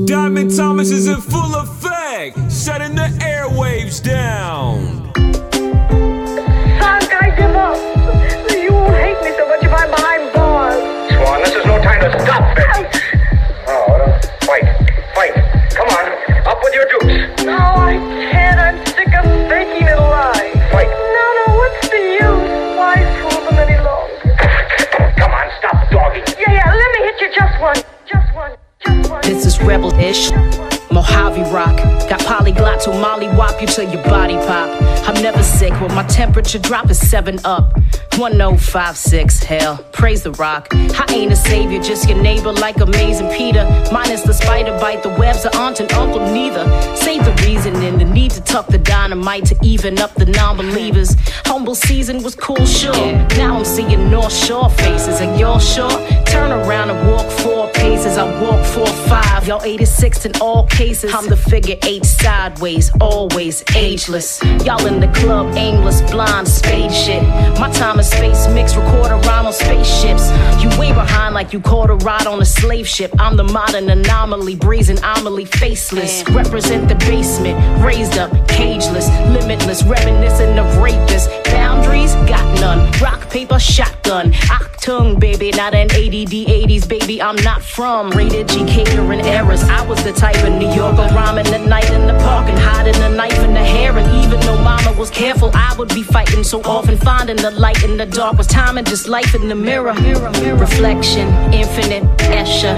Diamond 0.07 0.57
Thomas 0.57 0.89
is 0.89 1.07
in 1.07 1.21
full 1.21 1.53
effect, 1.53 2.51
shutting 2.51 2.95
the 2.95 3.09
airwaves 3.21 4.03
down. 4.03 4.96
One. 29.67 30.66
Mojave 30.97 31.43
rock. 31.51 31.77
Got 32.09 32.21
polyglots 32.21 32.85
who 32.85 32.99
molly 32.99 33.27
wop 33.27 33.61
you 33.61 33.67
till 33.67 33.87
your 33.87 34.03
body 34.05 34.33
pop. 34.33 34.67
I'm 35.07 35.21
never 35.21 35.43
sick 35.43 35.71
when 35.79 35.93
my 35.93 36.01
temperature 36.07 36.57
drop 36.57 36.89
is 36.89 36.97
7 36.97 37.39
up. 37.45 37.79
1056, 38.17 39.43
hell, 39.43 39.77
praise 39.91 40.23
the 40.23 40.31
rock. 40.31 40.69
I 40.71 41.05
ain't 41.13 41.31
a 41.31 41.35
savior, 41.35 41.79
just 41.79 42.09
your 42.09 42.19
neighbor 42.19 42.51
like 42.51 42.77
amazing 42.77 43.29
Peter. 43.29 43.63
Minus 43.91 44.23
the 44.23 44.33
spider 44.33 44.75
bite, 44.79 45.03
the 45.03 45.09
webs 45.09 45.45
of 45.45 45.53
aunt 45.53 45.79
and 45.79 45.91
uncle 45.93 46.19
neither. 46.33 46.65
Save 46.95 47.25
the 47.25 47.43
reason 47.45 47.75
and 47.75 48.01
the 48.01 48.05
need 48.05 48.31
to 48.31 48.41
tuck 48.41 48.65
the 48.65 48.79
dynamite 48.79 49.45
to 49.45 49.55
even 49.61 49.99
up 49.99 50.15
the 50.15 50.25
non 50.25 50.57
believers. 50.57 51.15
Humble 51.45 51.75
season 51.75 52.23
was 52.23 52.33
cool, 52.33 52.65
sure. 52.65 53.11
Now 53.37 53.59
I'm 53.59 53.65
seeing 53.65 54.09
North 54.09 54.33
Shore 54.33 54.71
faces, 54.71 55.21
and 55.21 55.39
y'all 55.39 55.59
sure? 55.59 55.91
Turn 56.25 56.51
around 56.51 56.89
and 56.89 57.07
walk 57.07 57.29
four 57.41 57.69
paces. 57.73 58.17
I 58.17 58.25
walk 58.41 58.65
four 58.65 58.87
five. 59.07 59.45
Y'all 59.47 59.61
86 59.61 60.25
in 60.25 60.31
all 60.41 60.65
cases. 60.65 60.86
I'm 60.87 61.27
the 61.27 61.35
figure 61.35 61.75
eight 61.83 62.05
sideways, 62.05 62.91
always 63.01 63.61
ageless. 63.75 64.41
Y'all 64.63 64.85
in 64.85 65.01
the 65.01 65.09
club, 65.09 65.53
aimless, 65.57 65.99
blind, 66.09 66.47
spade 66.47 66.93
shit. 66.93 67.21
My 67.59 67.69
time 67.71 67.99
is 67.99 68.09
space 68.09 68.47
mix, 68.47 68.73
record 68.73 69.11
a 69.11 69.17
rhyme 69.27 69.45
on 69.45 69.51
spaceships. 69.51 70.31
You 70.63 70.69
way 70.79 70.93
behind 70.93 71.35
like 71.35 71.51
you 71.51 71.59
caught 71.59 71.89
a 71.89 71.95
ride 71.95 72.25
on 72.25 72.41
a 72.41 72.45
slave 72.45 72.87
ship. 72.87 73.11
I'm 73.19 73.35
the 73.35 73.43
modern 73.43 73.89
anomaly, 73.89 74.55
brazen 74.55 74.97
anomaly, 74.99 75.43
faceless. 75.43 76.23
Represent 76.29 76.87
the 76.87 76.95
basement, 76.95 77.57
raised 77.83 78.17
up, 78.17 78.31
cageless, 78.47 79.09
limitless, 79.33 79.83
reminiscent 79.83 80.57
of 80.57 80.65
rapists. 80.77 81.27
Boundaries, 81.51 82.13
got 82.31 82.45
none. 82.61 82.89
Rock, 83.01 83.29
paper, 83.29 83.59
shotgun. 83.59 84.31
Achtung, 84.31 85.19
baby, 85.19 85.51
not 85.51 85.73
an 85.73 85.91
ADD 85.91 86.47
80s, 86.47 86.87
baby. 86.87 87.21
I'm 87.21 87.35
not 87.43 87.61
from 87.61 88.09
rated 88.11 88.47
G 88.47 88.65
catering 88.65 89.21
errors. 89.21 89.63
I 89.63 89.85
was 89.85 90.01
the 90.05 90.13
type 90.13 90.41
of 90.45 90.53
New 90.53 90.76
Yorker 90.77 91.07
rhyming 91.15 91.47
at 91.47 91.67
night 91.67 91.89
in 91.89 92.05
the 92.05 92.13
park 92.19 92.47
and 92.47 92.59
hiding 92.59 92.95
a 93.01 93.09
knife 93.09 93.39
in 93.39 93.53
the 93.55 93.65
hair. 93.75 93.97
And 93.97 94.07
even 94.23 94.39
though 94.41 94.61
mama 94.61 94.93
was 94.95 95.09
careful, 95.09 95.49
I 95.55 95.75
would 95.75 95.89
be 95.89 96.03
fighting 96.03 96.43
so 96.43 96.61
often. 96.61 96.97
Finding 96.97 97.37
the 97.37 97.49
light 97.49 97.83
in 97.83 97.97
the 97.97 98.05
dark 98.05 98.37
was 98.37 98.45
time 98.45 98.77
and 98.77 98.85
just 98.85 99.07
life 99.07 99.33
in 99.33 99.47
the 99.49 99.55
mirror. 99.55 99.93
Reflection, 100.67 101.27
infinite, 101.51 102.03
Esha. 102.39 102.77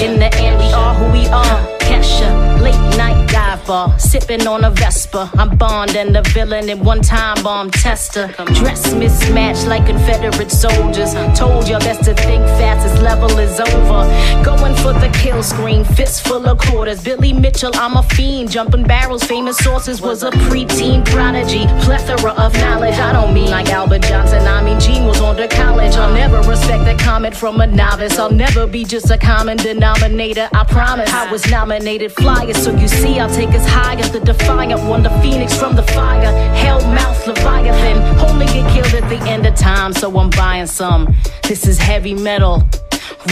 In 0.00 0.20
the 0.20 0.30
end, 0.36 0.56
we 0.60 0.72
are 0.72 0.94
who 0.94 1.06
we 1.10 1.26
are. 1.26 1.58
Kesha, 1.80 2.30
late 2.62 2.96
night 2.96 3.28
dive 3.28 3.52
dive 3.52 3.66
bar, 3.66 3.98
sipping 3.98 4.46
on 4.46 4.64
a 4.64 4.70
Vesper. 4.70 5.30
I'm 5.34 5.56
Bond 5.56 5.96
and 5.96 6.14
the 6.14 6.22
villain 6.22 6.68
in 6.68 6.82
one 6.84 7.00
time 7.00 7.42
bomb 7.42 7.70
tester. 7.70 8.28
Dress 8.54 8.92
mismatched 8.94 9.66
like 9.66 9.86
Confederate 9.86 10.50
soldiers. 10.50 11.14
Told 11.38 11.68
y'all 11.68 11.80
that's 11.80 12.04
to 12.06 12.14
think 12.14 12.44
fast, 12.58 12.86
this 12.86 13.02
level 13.02 13.30
is 13.38 13.60
over. 13.60 14.02
Going 14.44 14.74
for 14.76 14.92
the 14.92 15.10
kill 15.22 15.42
screen, 15.42 15.84
fist 15.84 16.26
full 16.26 16.46
of 16.46 16.58
quarters. 16.58 17.02
Billy 17.02 17.32
Mitchell, 17.32 17.72
I'm 17.74 17.96
a 17.96 18.02
fiend. 18.02 18.50
Jumping 18.50 18.84
barrels, 18.84 19.24
famous 19.24 19.58
sources, 19.58 20.00
was 20.00 20.22
a 20.22 20.30
preteen 20.30 21.04
prodigy. 21.04 21.66
Plethora 21.84 22.32
of 22.32 22.52
knowledge, 22.54 22.94
I 22.94 23.12
don't 23.12 23.34
mean 23.34 23.50
like 23.50 23.68
Albert 23.68 24.02
Johnson. 24.02 24.46
I 24.46 24.62
mean, 24.62 24.78
Gene 24.80 25.04
was 25.04 25.20
on 25.20 25.36
to 25.36 25.48
college. 25.48 25.94
I'll 25.94 26.12
never 26.12 26.40
respect 26.48 26.84
a 26.88 27.02
comment 27.02 27.36
from 27.36 27.60
a 27.60 27.66
novice. 27.66 28.18
I'll 28.18 28.32
never 28.32 28.66
be 28.66 28.84
just 28.84 29.10
a 29.10 29.18
common 29.18 29.56
denominator. 29.56 30.48
I 30.52 30.64
promise. 30.64 31.10
I 31.12 31.30
was 31.30 31.48
nominated 31.50 32.12
flyer, 32.12 32.51
so 32.56 32.70
you 32.76 32.88
see, 32.88 33.18
I'll 33.18 33.32
take 33.32 33.50
as 33.50 33.66
high 33.66 33.94
as 33.94 34.10
the 34.10 34.20
Defiant 34.20 34.80
one, 34.88 35.02
the 35.02 35.10
Phoenix 35.20 35.56
from 35.56 35.76
the 35.76 35.82
fire. 35.82 36.32
Hell 36.54 36.80
mouth 36.92 37.26
Leviathan, 37.26 37.98
only 38.28 38.46
get 38.46 38.72
killed 38.72 39.02
at 39.02 39.08
the 39.08 39.18
end 39.30 39.46
of 39.46 39.54
time, 39.54 39.92
so 39.92 40.16
I'm 40.18 40.30
buying 40.30 40.66
some. 40.66 41.14
This 41.44 41.66
is 41.66 41.78
heavy 41.78 42.14
metal. 42.14 42.62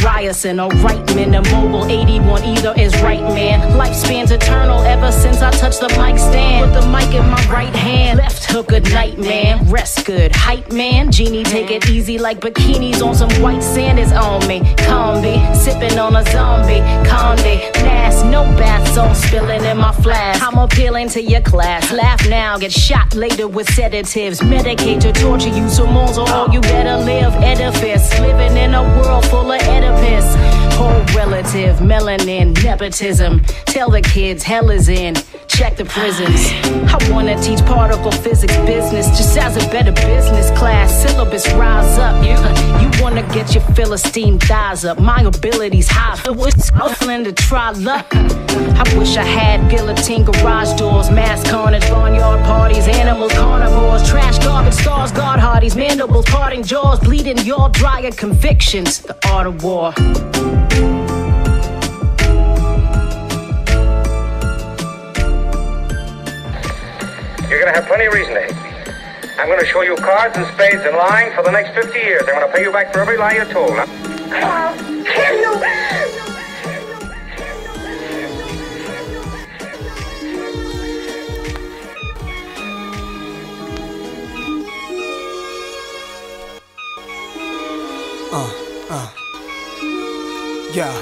Ryerson 0.02 0.60
or 0.60 0.70
Reitman, 0.70 1.38
a 1.38 1.42
mobile 1.54 1.84
81, 1.86 2.44
either 2.44 2.74
is 2.76 2.94
right, 3.02 3.22
man. 3.22 3.76
Lifespan's 3.76 4.30
eternal 4.30 4.80
ever 4.82 5.10
since 5.12 5.42
I 5.42 5.50
touched 5.50 5.80
the 5.80 5.88
mic 5.98 6.18
stand. 6.18 6.72
Put 6.72 6.80
the 6.80 6.86
mic 6.88 7.14
in 7.14 7.28
my 7.28 7.44
right 7.48 7.74
hand, 7.74 8.18
left 8.18 8.44
hook, 8.44 8.68
good 8.68 8.90
night, 8.92 9.18
man. 9.18 9.68
Rest 9.70 10.06
good, 10.06 10.34
hype, 10.34 10.72
man. 10.72 11.10
Genie, 11.10 11.44
take 11.44 11.70
it 11.70 11.88
easy 11.90 12.18
like 12.18 12.40
bikinis 12.40 13.04
on 13.04 13.14
some 13.14 13.30
white 13.42 13.62
sand 13.62 13.98
is 13.98 14.12
on 14.12 14.46
me. 14.46 14.60
Combi, 14.86 15.54
sipping 15.56 15.98
on 15.98 16.16
a 16.16 16.24
zombie. 16.30 16.80
Conde, 17.08 17.60
Nass, 17.82 18.22
no 18.24 18.44
bath 18.56 18.86
salt 18.94 19.16
spilling 19.16 19.64
in 19.64 19.76
my 19.76 19.92
flask. 19.92 20.42
I'm 20.42 20.58
appealing 20.58 21.08
to 21.10 21.22
your 21.22 21.40
class. 21.40 21.92
Laugh 21.92 22.28
now, 22.28 22.58
get 22.58 22.72
shot 22.72 23.14
later 23.14 23.48
with 23.48 23.72
sedatives. 23.72 24.40
Medicate 24.40 25.00
to 25.00 25.12
torture 25.12 25.48
you, 25.48 25.68
so 25.68 25.86
more, 25.86 26.08
all 26.08 26.28
oh, 26.28 26.52
you 26.52 26.60
better 26.60 26.96
live. 26.96 27.34
Edifice, 27.36 28.18
living 28.20 28.56
in 28.56 28.74
a 28.74 28.82
world 28.82 29.24
full 29.26 29.50
of 29.52 29.59
Oedipus. 29.68 30.26
Whole 30.76 31.04
relative, 31.14 31.76
melanin, 31.78 32.54
nepotism. 32.64 33.40
Tell 33.66 33.90
the 33.90 34.00
kids 34.00 34.42
hell 34.42 34.70
is 34.70 34.88
in. 34.88 35.14
Check 35.48 35.76
the 35.76 35.84
prisons. 35.84 36.50
I 36.92 36.98
wanna 37.10 37.40
teach 37.42 37.60
particle 37.66 38.12
physics 38.12 38.56
business 38.58 39.06
just 39.08 39.36
as 39.36 39.56
a 39.56 39.68
better 39.70 39.92
business 39.92 40.50
class. 40.58 40.90
Syllabus 41.02 41.52
rise 41.52 41.98
up. 41.98 42.16
You, 42.24 42.32
you 42.82 42.89
get 43.32 43.54
your 43.54 43.62
Philistine 43.74 44.38
thighs 44.38 44.84
up. 44.84 44.98
My 44.98 45.22
abilities 45.22 45.88
high. 45.88 46.18
It's 46.26 46.68
hustling 46.70 47.24
to 47.24 47.32
try 47.32 47.70
luck. 47.72 48.06
I 48.12 48.94
wish 48.98 49.16
I 49.16 49.22
had 49.22 49.70
guillotine 49.70 50.24
garage 50.24 50.76
doors, 50.78 51.10
mass 51.10 51.48
carnage, 51.48 51.88
barnyard 51.88 52.44
parties, 52.44 52.88
animals, 52.88 53.32
carnivores, 53.32 54.08
trash, 54.08 54.38
garbage, 54.38 54.74
stars, 54.74 55.12
guard 55.12 55.38
hardies, 55.38 55.76
mandibles, 55.76 56.24
parting 56.26 56.62
jaws, 56.62 56.98
bleeding 57.00 57.38
your 57.38 57.68
drier 57.70 58.10
convictions. 58.10 59.00
The 59.00 59.16
art 59.28 59.46
of 59.46 59.62
war. 59.62 59.92
You're 67.48 67.64
to 67.64 67.72
have 67.72 67.86
plenty 67.86 68.06
of 68.06 68.12
reason 68.12 68.34
to 68.34 68.40
hate. 68.40 68.59
I'm 69.40 69.46
going 69.46 69.58
to 69.58 69.64
show 69.64 69.80
you 69.80 69.96
cards 69.96 70.36
and 70.36 70.46
spades 70.48 70.82
and 70.84 70.94
lying 70.94 71.34
for 71.34 71.42
the 71.42 71.50
next 71.50 71.70
50 71.72 71.98
years. 71.98 72.24
I'm 72.28 72.34
going 72.34 72.46
to 72.46 72.52
pay 72.54 72.62
you 72.62 72.70
back 72.70 72.92
for 72.92 73.00
every 73.00 73.16
lie 73.16 73.32
you 73.32 73.44
told. 73.46 73.70
Now, 73.70 73.86
I'll 74.32 74.76
kill 74.76 75.40
you! 75.40 75.54
Uh, 88.30 88.52
uh. 88.90 89.10
Yeah. 90.74 90.92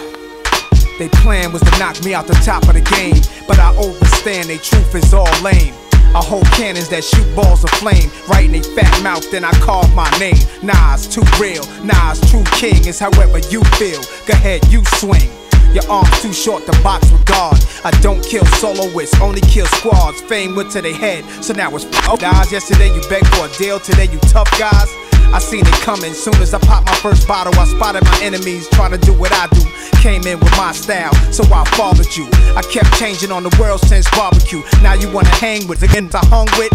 They 1.00 1.08
plan 1.08 1.52
was 1.52 1.62
to 1.62 1.78
knock 1.80 2.04
me 2.04 2.14
out 2.14 2.28
the 2.28 2.34
top 2.44 2.62
of 2.68 2.74
the 2.74 2.82
game, 2.82 3.20
but 3.48 3.58
I 3.58 3.74
overstand 3.76 4.48
they 4.48 4.58
truth 4.58 4.94
is 4.94 5.12
all 5.12 5.26
lame. 5.42 5.74
I 6.14 6.24
hold 6.24 6.46
cannons 6.56 6.88
that 6.88 7.04
shoot 7.04 7.26
balls 7.36 7.64
of 7.64 7.70
flame 7.70 8.10
right 8.28 8.46
in 8.46 8.52
they 8.52 8.62
fat 8.62 9.02
mouth, 9.02 9.30
then 9.30 9.44
I 9.44 9.52
carve 9.60 9.92
my 9.94 10.10
name. 10.18 10.40
Nah, 10.62 10.94
it's 10.94 11.06
too 11.06 11.24
real. 11.40 11.64
Nah, 11.84 12.12
it's 12.12 12.30
true 12.30 12.44
king. 12.56 12.86
It's 12.86 12.98
however 12.98 13.38
you 13.50 13.62
feel. 13.76 14.00
Go 14.26 14.32
ahead, 14.32 14.66
you 14.72 14.82
swing. 14.96 15.30
Your 15.74 15.84
arms 15.90 16.10
too 16.22 16.32
short 16.32 16.64
to 16.66 16.72
box 16.82 17.10
with 17.12 17.24
God. 17.26 17.56
I 17.84 17.90
don't 18.00 18.24
kill 18.24 18.44
soloists, 18.56 19.20
only 19.20 19.42
kill 19.42 19.66
squads. 19.66 20.20
Fame 20.22 20.56
went 20.56 20.72
to 20.72 20.80
their 20.80 20.94
head, 20.94 21.24
so 21.44 21.52
now 21.52 21.74
it's 21.76 21.84
oh 22.08 22.16
guys. 22.16 22.50
Yesterday 22.50 22.88
you 22.94 23.02
begged 23.08 23.28
for 23.28 23.46
a 23.46 23.52
deal, 23.58 23.78
today 23.78 24.08
you 24.10 24.18
tough 24.20 24.50
guys. 24.58 24.88
I 25.32 25.38
seen 25.38 25.66
it 25.66 25.80
coming. 25.84 26.14
Soon 26.14 26.34
as 26.36 26.54
I 26.54 26.58
popped 26.58 26.86
my 26.86 26.94
first 26.96 27.28
bottle, 27.28 27.54
I 27.58 27.64
spotted 27.66 28.04
my 28.04 28.18
enemies 28.22 28.68
trying 28.70 28.92
to 28.92 28.98
do 28.98 29.12
what 29.12 29.32
I 29.32 29.46
do. 29.48 29.62
Came 30.00 30.26
in 30.26 30.38
with 30.40 30.50
my 30.56 30.72
style, 30.72 31.12
so 31.32 31.44
I 31.52 31.64
followed 31.76 32.14
you. 32.16 32.28
I 32.56 32.62
kept 32.62 32.94
changing 32.98 33.32
on 33.32 33.42
the 33.42 33.54
world 33.60 33.80
since 33.80 34.08
barbecue. 34.10 34.62
Now 34.82 34.94
you 34.94 35.10
wanna 35.12 35.34
hang 35.36 35.66
with 35.66 35.80
the 35.80 35.88
I 35.88 36.26
hung 36.26 36.48
with. 36.56 36.72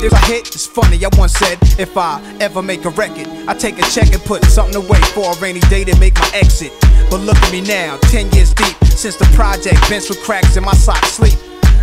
If 0.00 0.12
I 0.12 0.18
hit, 0.26 0.48
it's 0.48 0.66
funny. 0.66 1.04
I 1.04 1.08
once 1.16 1.32
said, 1.34 1.58
if 1.78 1.96
I 1.96 2.22
ever 2.40 2.62
make 2.62 2.84
a 2.84 2.90
record, 2.90 3.26
I 3.46 3.54
take 3.54 3.78
a 3.78 3.82
check 3.90 4.12
and 4.12 4.22
put 4.22 4.44
something 4.44 4.76
away 4.76 5.00
for 5.14 5.32
a 5.32 5.34
rainy 5.40 5.60
day 5.68 5.84
to 5.84 5.98
make 5.98 6.14
my 6.14 6.30
exit. 6.34 6.72
But 7.10 7.20
look 7.20 7.36
at 7.36 7.52
me 7.52 7.60
now, 7.60 7.96
10 8.10 8.30
years 8.32 8.54
deep 8.54 8.76
since 8.84 9.16
the 9.16 9.26
project, 9.34 9.80
bench 9.88 10.08
with 10.08 10.22
cracks 10.22 10.56
in 10.56 10.64
my 10.64 10.74
socks 10.74 11.12
sleep. 11.12 11.38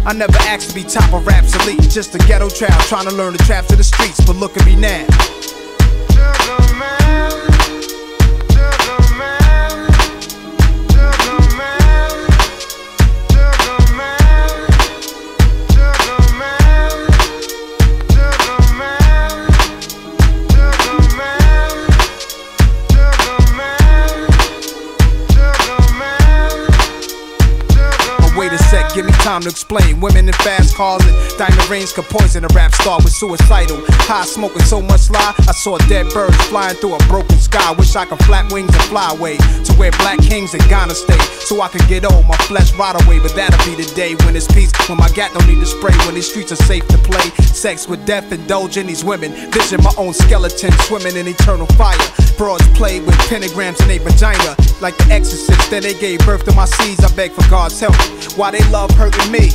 I 0.05 0.13
never 0.13 0.37
asked 0.47 0.69
to 0.69 0.75
be 0.75 0.83
top 0.83 1.13
of 1.13 1.25
raps 1.25 1.55
elite, 1.55 1.89
just 1.89 2.13
a 2.15 2.19
ghetto 2.19 2.49
trap 2.49 2.79
trying 2.85 3.07
to 3.07 3.15
learn 3.15 3.33
the 3.33 3.43
traps 3.43 3.71
of 3.71 3.77
the 3.77 3.83
streets. 3.83 4.23
But 4.25 4.35
look 4.35 4.55
at 4.57 4.65
me 4.65 4.75
now. 4.75 5.05
But 6.25 7.24
time 29.35 29.41
to 29.43 29.49
explain. 29.49 29.99
Women 29.99 30.27
in 30.27 30.33
fast 30.45 30.75
cars 30.75 31.03
and 31.03 31.15
diamond 31.37 31.69
rings 31.69 31.91
could 31.91 32.05
poison 32.05 32.45
a 32.45 32.47
rap 32.55 32.73
star 32.73 32.99
with 33.03 33.11
suicidal. 33.11 33.83
High 34.07 34.23
smoking 34.23 34.61
so 34.61 34.81
much 34.81 35.09
lie, 35.09 35.33
I 35.39 35.51
saw 35.51 35.77
dead 35.89 36.07
birds 36.13 36.37
flying 36.47 36.75
through 36.77 36.95
a 36.95 36.99
broken 37.07 37.37
sky. 37.39 37.71
Wish 37.73 37.95
I 37.95 38.05
could 38.05 38.19
flap 38.23 38.51
wings 38.53 38.73
and 38.73 38.83
fly 38.83 39.11
away 39.11 39.35
to 39.37 39.73
where 39.73 39.91
black 39.99 40.19
kings 40.19 40.53
in 40.53 40.61
Ghana 40.69 40.95
stay. 40.95 41.19
So 41.43 41.61
I 41.61 41.67
could 41.67 41.85
get 41.87 42.05
old, 42.05 42.25
my 42.25 42.37
flesh 42.47 42.71
rot 42.75 42.95
away. 43.03 43.19
But 43.19 43.35
that'll 43.35 43.59
be 43.65 43.75
the 43.75 43.89
day 43.93 44.15
when 44.23 44.35
it's 44.35 44.47
peace, 44.47 44.71
when 44.87 44.97
my 44.97 45.09
gat 45.09 45.33
don't 45.33 45.47
need 45.47 45.59
to 45.59 45.65
spray, 45.65 45.95
when 46.05 46.15
these 46.15 46.29
streets 46.29 46.51
are 46.53 46.63
safe 46.63 46.87
to 46.87 46.97
play. 46.99 47.27
Sex 47.51 47.87
with 47.89 48.05
death, 48.05 48.31
indulging 48.31 48.87
these 48.87 49.03
women. 49.03 49.31
Vision 49.51 49.83
my 49.83 49.93
own 49.97 50.13
skeleton 50.13 50.71
swimming 50.87 51.17
in 51.17 51.27
eternal 51.27 51.67
fire. 51.75 51.97
Broads 52.37 52.67
play 52.69 52.99
with 52.99 53.15
pentagrams 53.27 53.81
in 53.81 53.87
their 53.87 53.99
vagina, 53.99 54.55
like 54.81 54.95
the 54.97 55.07
exorcist. 55.11 55.69
Then 55.69 55.83
they 55.83 55.93
gave 55.99 56.19
birth 56.19 56.45
to 56.45 56.53
my 56.53 56.65
seeds. 56.65 57.03
I 57.03 57.13
beg 57.15 57.31
for 57.31 57.47
God's 57.49 57.79
help. 57.79 57.95
Why 58.37 58.51
they 58.51 58.63
love 58.71 58.91
hurting 58.91 59.24
me? 59.31 59.51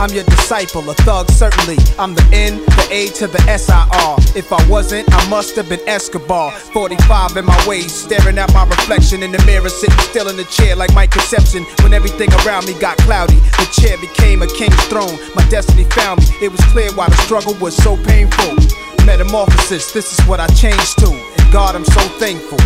I'm 0.00 0.10
your 0.10 0.24
disciple, 0.24 0.88
a 0.90 0.94
thug 1.06 1.30
certainly. 1.30 1.76
I'm 1.98 2.14
the 2.14 2.26
N, 2.32 2.58
the 2.58 2.88
A 2.90 3.08
to 3.14 3.26
the 3.28 3.40
S-I-R. 3.48 4.18
If 4.34 4.52
I 4.52 4.68
wasn't, 4.68 5.06
I 5.12 5.28
must 5.28 5.54
have 5.54 5.68
been 5.68 5.80
Escobar. 5.88 6.50
45 6.50 7.36
in 7.36 7.44
my 7.44 7.64
waist, 7.66 8.04
staring 8.04 8.38
at 8.38 8.52
my 8.52 8.64
reflection 8.66 9.22
in 9.22 9.30
the 9.30 9.42
mirror, 9.46 9.68
sitting 9.68 9.98
still 10.10 10.28
in 10.28 10.36
the 10.36 10.44
chair 10.44 10.74
like 10.74 10.92
my 10.94 11.06
conception. 11.06 11.64
When 11.82 11.94
everything 11.94 12.32
around 12.44 12.66
me 12.66 12.78
got 12.80 12.98
cloudy, 12.98 13.36
the 13.36 13.68
chair 13.80 13.96
became 13.98 14.42
a 14.42 14.48
king's 14.48 14.82
throne. 14.86 15.16
My 15.34 15.46
destiny 15.48 15.84
found 15.84 16.20
me. 16.20 16.26
It 16.42 16.50
was 16.50 16.60
clear 16.72 16.90
why 16.94 17.08
the 17.08 17.16
struggle 17.22 17.54
was 17.54 17.76
so 17.76 17.96
painful. 17.96 18.56
Metamorphosis, 19.06 19.92
this 19.92 20.18
is 20.18 20.26
what 20.26 20.40
I 20.40 20.48
changed 20.48 20.98
to. 20.98 21.10
And 21.10 21.52
God, 21.52 21.76
I'm 21.76 21.84
so 21.84 22.00
thankful. 22.18 22.58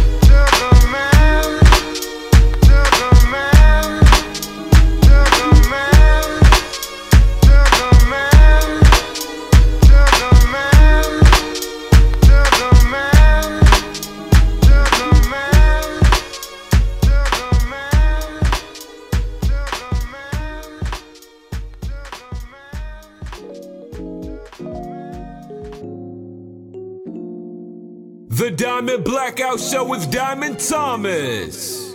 The 28.49 28.57
Diamond 28.57 29.05
Blackout 29.05 29.61
Show 29.61 29.85
with 29.85 30.11
Diamond 30.11 30.59
Thomas. 30.59 31.88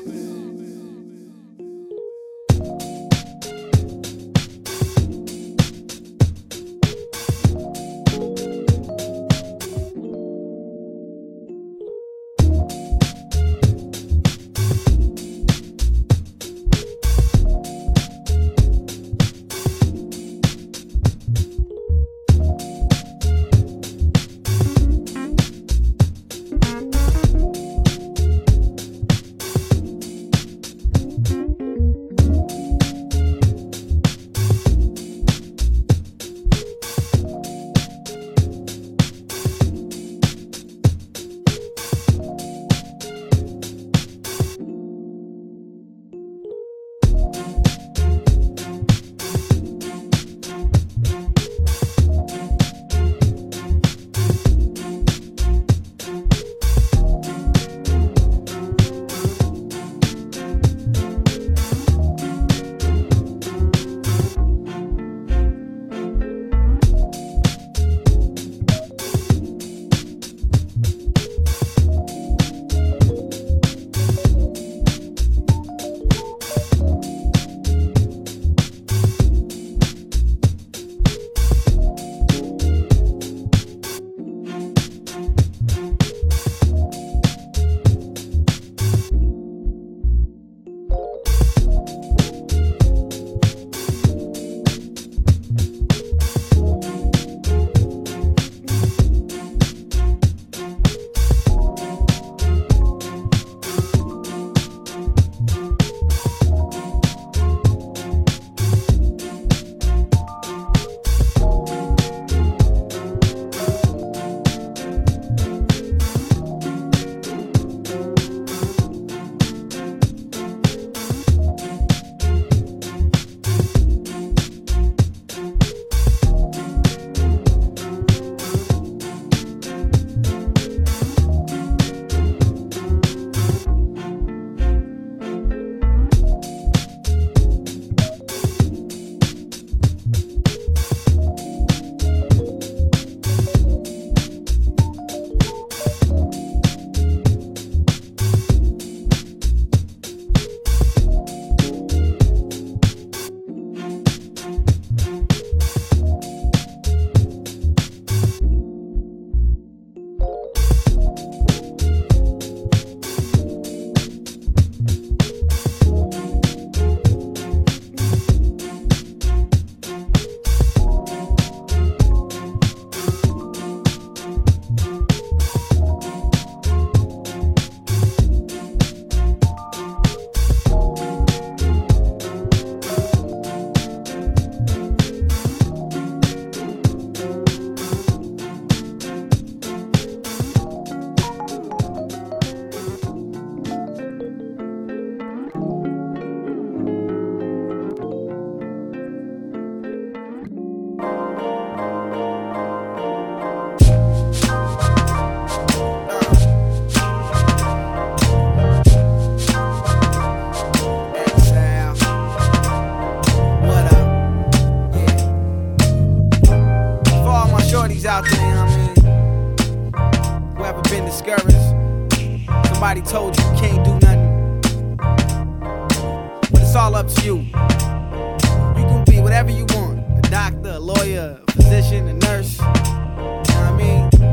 A 231.23 231.51
physician, 231.51 232.07
a 232.09 232.13
nurse. 232.13 232.59
You 232.59 232.65
know 232.65 233.43
what 233.45 233.57
I 233.57 233.71
mean? 233.77 234.09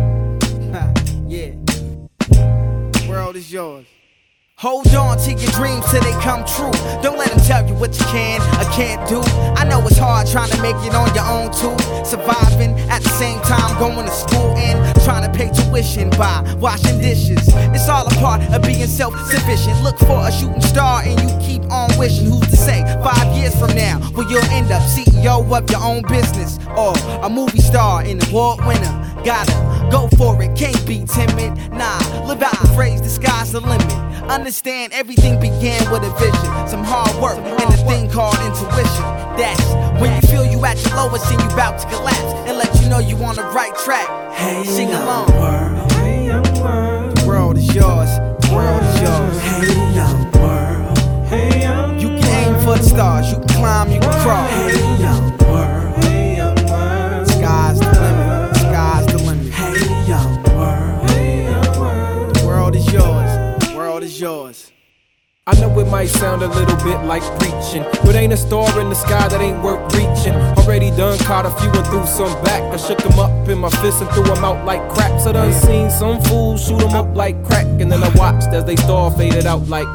Yeah. 1.30 1.54
World 3.08 3.36
is 3.36 3.52
yours. 3.52 3.86
Hold 4.60 4.88
on 4.88 5.16
to 5.16 5.32
your 5.32 5.50
dreams 5.52 5.90
till 5.90 6.02
they 6.02 6.12
come 6.20 6.44
true. 6.44 6.70
Don't 7.00 7.16
let 7.16 7.30
them 7.30 7.40
tell 7.40 7.66
you 7.66 7.72
what 7.72 7.98
you 7.98 8.04
can 8.12 8.42
or 8.60 8.70
can't 8.76 9.00
do. 9.08 9.22
I 9.56 9.64
know 9.64 9.80
it's 9.86 9.96
hard 9.96 10.28
trying 10.28 10.50
to 10.50 10.60
make 10.60 10.76
it 10.84 10.94
on 10.94 11.08
your 11.14 11.24
own 11.24 11.48
too. 11.48 11.72
Surviving 12.04 12.78
at 12.90 13.02
the 13.02 13.08
same 13.08 13.40
time 13.40 13.78
going 13.78 14.04
to 14.04 14.12
school 14.12 14.54
and 14.58 14.76
trying 15.00 15.24
to 15.24 15.32
pay 15.32 15.48
tuition 15.48 16.10
by 16.10 16.44
washing 16.58 17.00
dishes. 17.00 17.40
It's 17.72 17.88
all 17.88 18.06
a 18.06 18.10
part 18.20 18.42
of 18.52 18.60
being 18.60 18.86
self 18.86 19.16
sufficient. 19.30 19.82
Look 19.82 19.96
for 19.96 20.28
a 20.28 20.30
shooting 20.30 20.60
star 20.60 21.04
and 21.06 21.18
you 21.18 21.38
keep 21.40 21.62
on 21.72 21.88
wishing. 21.98 22.26
Who's 22.26 22.46
to 22.48 22.56
say 22.58 22.84
five 23.02 23.34
years 23.34 23.58
from 23.58 23.74
now 23.74 23.98
will 24.12 24.30
you'll 24.30 24.44
end 24.52 24.70
up 24.70 24.82
CEO 24.82 25.40
of 25.40 25.70
your 25.70 25.82
own 25.82 26.02
business 26.02 26.58
or 26.76 26.92
a 27.24 27.30
movie 27.30 27.62
star 27.62 28.02
and 28.02 28.22
award 28.28 28.60
winner? 28.66 28.92
Gotta 29.24 29.88
go 29.90 30.08
for 30.18 30.42
it, 30.42 30.54
can't 30.54 30.86
be 30.86 31.06
timid. 31.06 31.56
Nah, 31.72 31.96
live 32.26 32.42
out 32.42 32.60
the 32.60 32.68
phrase, 32.74 33.00
the 33.00 33.08
sky's 33.08 33.52
the 33.52 33.60
limit. 33.60 34.10
Everything 34.92 35.38
began 35.38 35.88
with 35.92 36.02
a 36.02 36.10
vision, 36.18 36.68
some 36.68 36.82
hard 36.82 37.14
work, 37.22 37.38
and 37.38 37.72
a 37.72 37.76
thing 37.86 38.10
called 38.10 38.34
intuition. 38.40 39.04
That's 39.38 40.00
when 40.00 40.12
you 40.16 40.28
feel 40.28 40.44
you 40.44 40.64
at 40.64 40.84
your 40.84 40.96
lowest 40.96 41.30
and 41.30 41.40
you 41.40 41.48
about 41.50 41.78
to 41.78 41.86
collapse, 41.86 42.18
and 42.48 42.58
let 42.58 42.82
you 42.82 42.88
know 42.88 42.98
you 42.98 43.16
on 43.22 43.36
the 43.36 43.44
right 43.54 43.74
track. 43.84 44.08
Hey, 44.34 44.64
sing 44.64 44.90
along. 44.90 45.28
World 45.38 46.89
I 65.50 65.58
know 65.58 65.76
it 65.80 65.88
might 65.88 66.06
sound 66.06 66.42
a 66.42 66.46
little 66.46 66.76
bit 66.76 67.04
like 67.06 67.24
preaching, 67.40 67.82
but 68.04 68.14
ain't 68.14 68.32
a 68.32 68.36
star 68.36 68.80
in 68.80 68.88
the 68.88 68.94
sky 68.94 69.26
that 69.26 69.40
ain't 69.40 69.60
worth 69.64 69.82
reaching. 69.96 70.32
Already 70.58 70.92
done 70.92 71.18
caught 71.18 71.44
a 71.44 71.50
few 71.50 71.70
and 71.70 71.84
threw 71.88 72.06
some 72.06 72.32
back. 72.44 72.62
I 72.72 72.76
shook 72.76 72.98
them 72.98 73.18
up 73.18 73.48
in 73.48 73.58
my 73.58 73.68
fist 73.82 74.00
and 74.00 74.08
threw 74.10 74.22
them 74.22 74.44
out 74.44 74.64
like 74.64 74.88
craps. 74.92 75.26
I 75.26 75.32
done 75.32 75.52
seen 75.52 75.90
some 75.90 76.22
fools 76.22 76.64
shoot 76.64 76.78
them 76.78 76.94
up 76.94 77.16
like 77.16 77.42
crack, 77.44 77.66
and 77.66 77.90
then 77.90 78.00
I 78.00 78.10
watched 78.10 78.50
as 78.54 78.64
they 78.64 78.76
star 78.76 79.10
faded 79.10 79.46
out 79.46 79.66
like. 79.66 79.88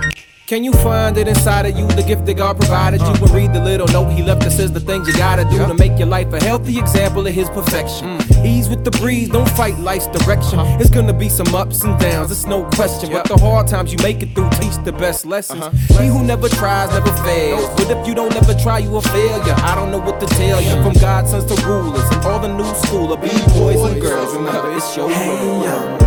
Can 0.48 0.64
you 0.64 0.74
find 0.74 1.18
it 1.18 1.28
inside 1.28 1.66
of 1.66 1.76
you, 1.76 1.88
the 1.88 2.04
gift 2.04 2.28
that 2.28 2.36
God 2.36 2.60
provided 2.60 3.02
you? 3.02 3.08
And 3.08 3.32
read 3.32 3.52
the 3.52 3.60
little 3.60 3.88
note 3.88 4.12
he 4.12 4.22
left 4.22 4.42
that 4.42 4.52
says 4.52 4.72
the 4.72 4.80
things 4.80 5.08
you 5.08 5.14
gotta 5.16 5.44
do 5.46 5.58
to 5.58 5.74
make 5.74 5.98
your 5.98 6.08
life 6.08 6.32
a 6.34 6.44
healthy 6.44 6.78
example 6.78 7.26
of 7.26 7.34
his 7.34 7.50
perfection. 7.50 8.20
Mm. 8.20 8.46
Ease 8.46 8.70
with 8.70 8.84
the 8.84 8.92
breeze, 8.92 9.30
don't 9.30 9.50
fight 9.50 9.80
life's 9.80 10.06
direction. 10.06 10.60
Uh-huh. 10.60 10.78
It's 10.80 10.92
gonna 10.92 11.14
be 11.14 11.30
some 11.30 11.56
ups 11.56 11.84
and 11.84 11.98
downs, 12.00 12.30
it's 12.30 12.46
no 12.46 12.64
question. 12.76 13.12
But 13.12 13.28
the 13.28 13.38
hard 13.38 13.68
times 13.68 13.92
you 13.92 13.98
make 14.04 14.22
it 14.22 14.36
through 14.36 14.52
teach 14.62 14.78
the 14.84 14.92
best 14.92 15.26
lessons. 15.26 15.64
Uh-huh. 15.64 16.00
He 16.00 16.10
who 16.10 16.24
never 16.24 16.48
tries 16.48 16.92
never 16.92 17.12
fails. 17.24 17.68
But 17.70 17.90
if 17.90 18.08
you 18.08 18.14
don't 18.14 18.36
ever 18.36 18.54
try, 18.54 18.78
you 18.78 18.96
a 18.96 19.02
failure. 19.02 19.56
I 19.58 19.74
don't 19.74 19.90
know 19.90 20.00
what 20.00 20.20
to 20.20 20.28
tell 20.28 20.62
you. 20.62 20.84
From 20.84 20.94
God's 20.94 21.32
sons 21.32 21.46
to 21.46 21.60
rulers 21.66 22.08
and 22.12 22.24
all 22.24 22.40
the 22.40 22.56
new 22.56 22.72
school 22.86 23.12
of 23.12 23.20
B-boys 23.20 23.82
and 23.82 24.00
girls. 24.00 24.36
Remember, 24.36 24.72
it's 24.76 24.96
your 24.96 25.08
world. 25.08 26.05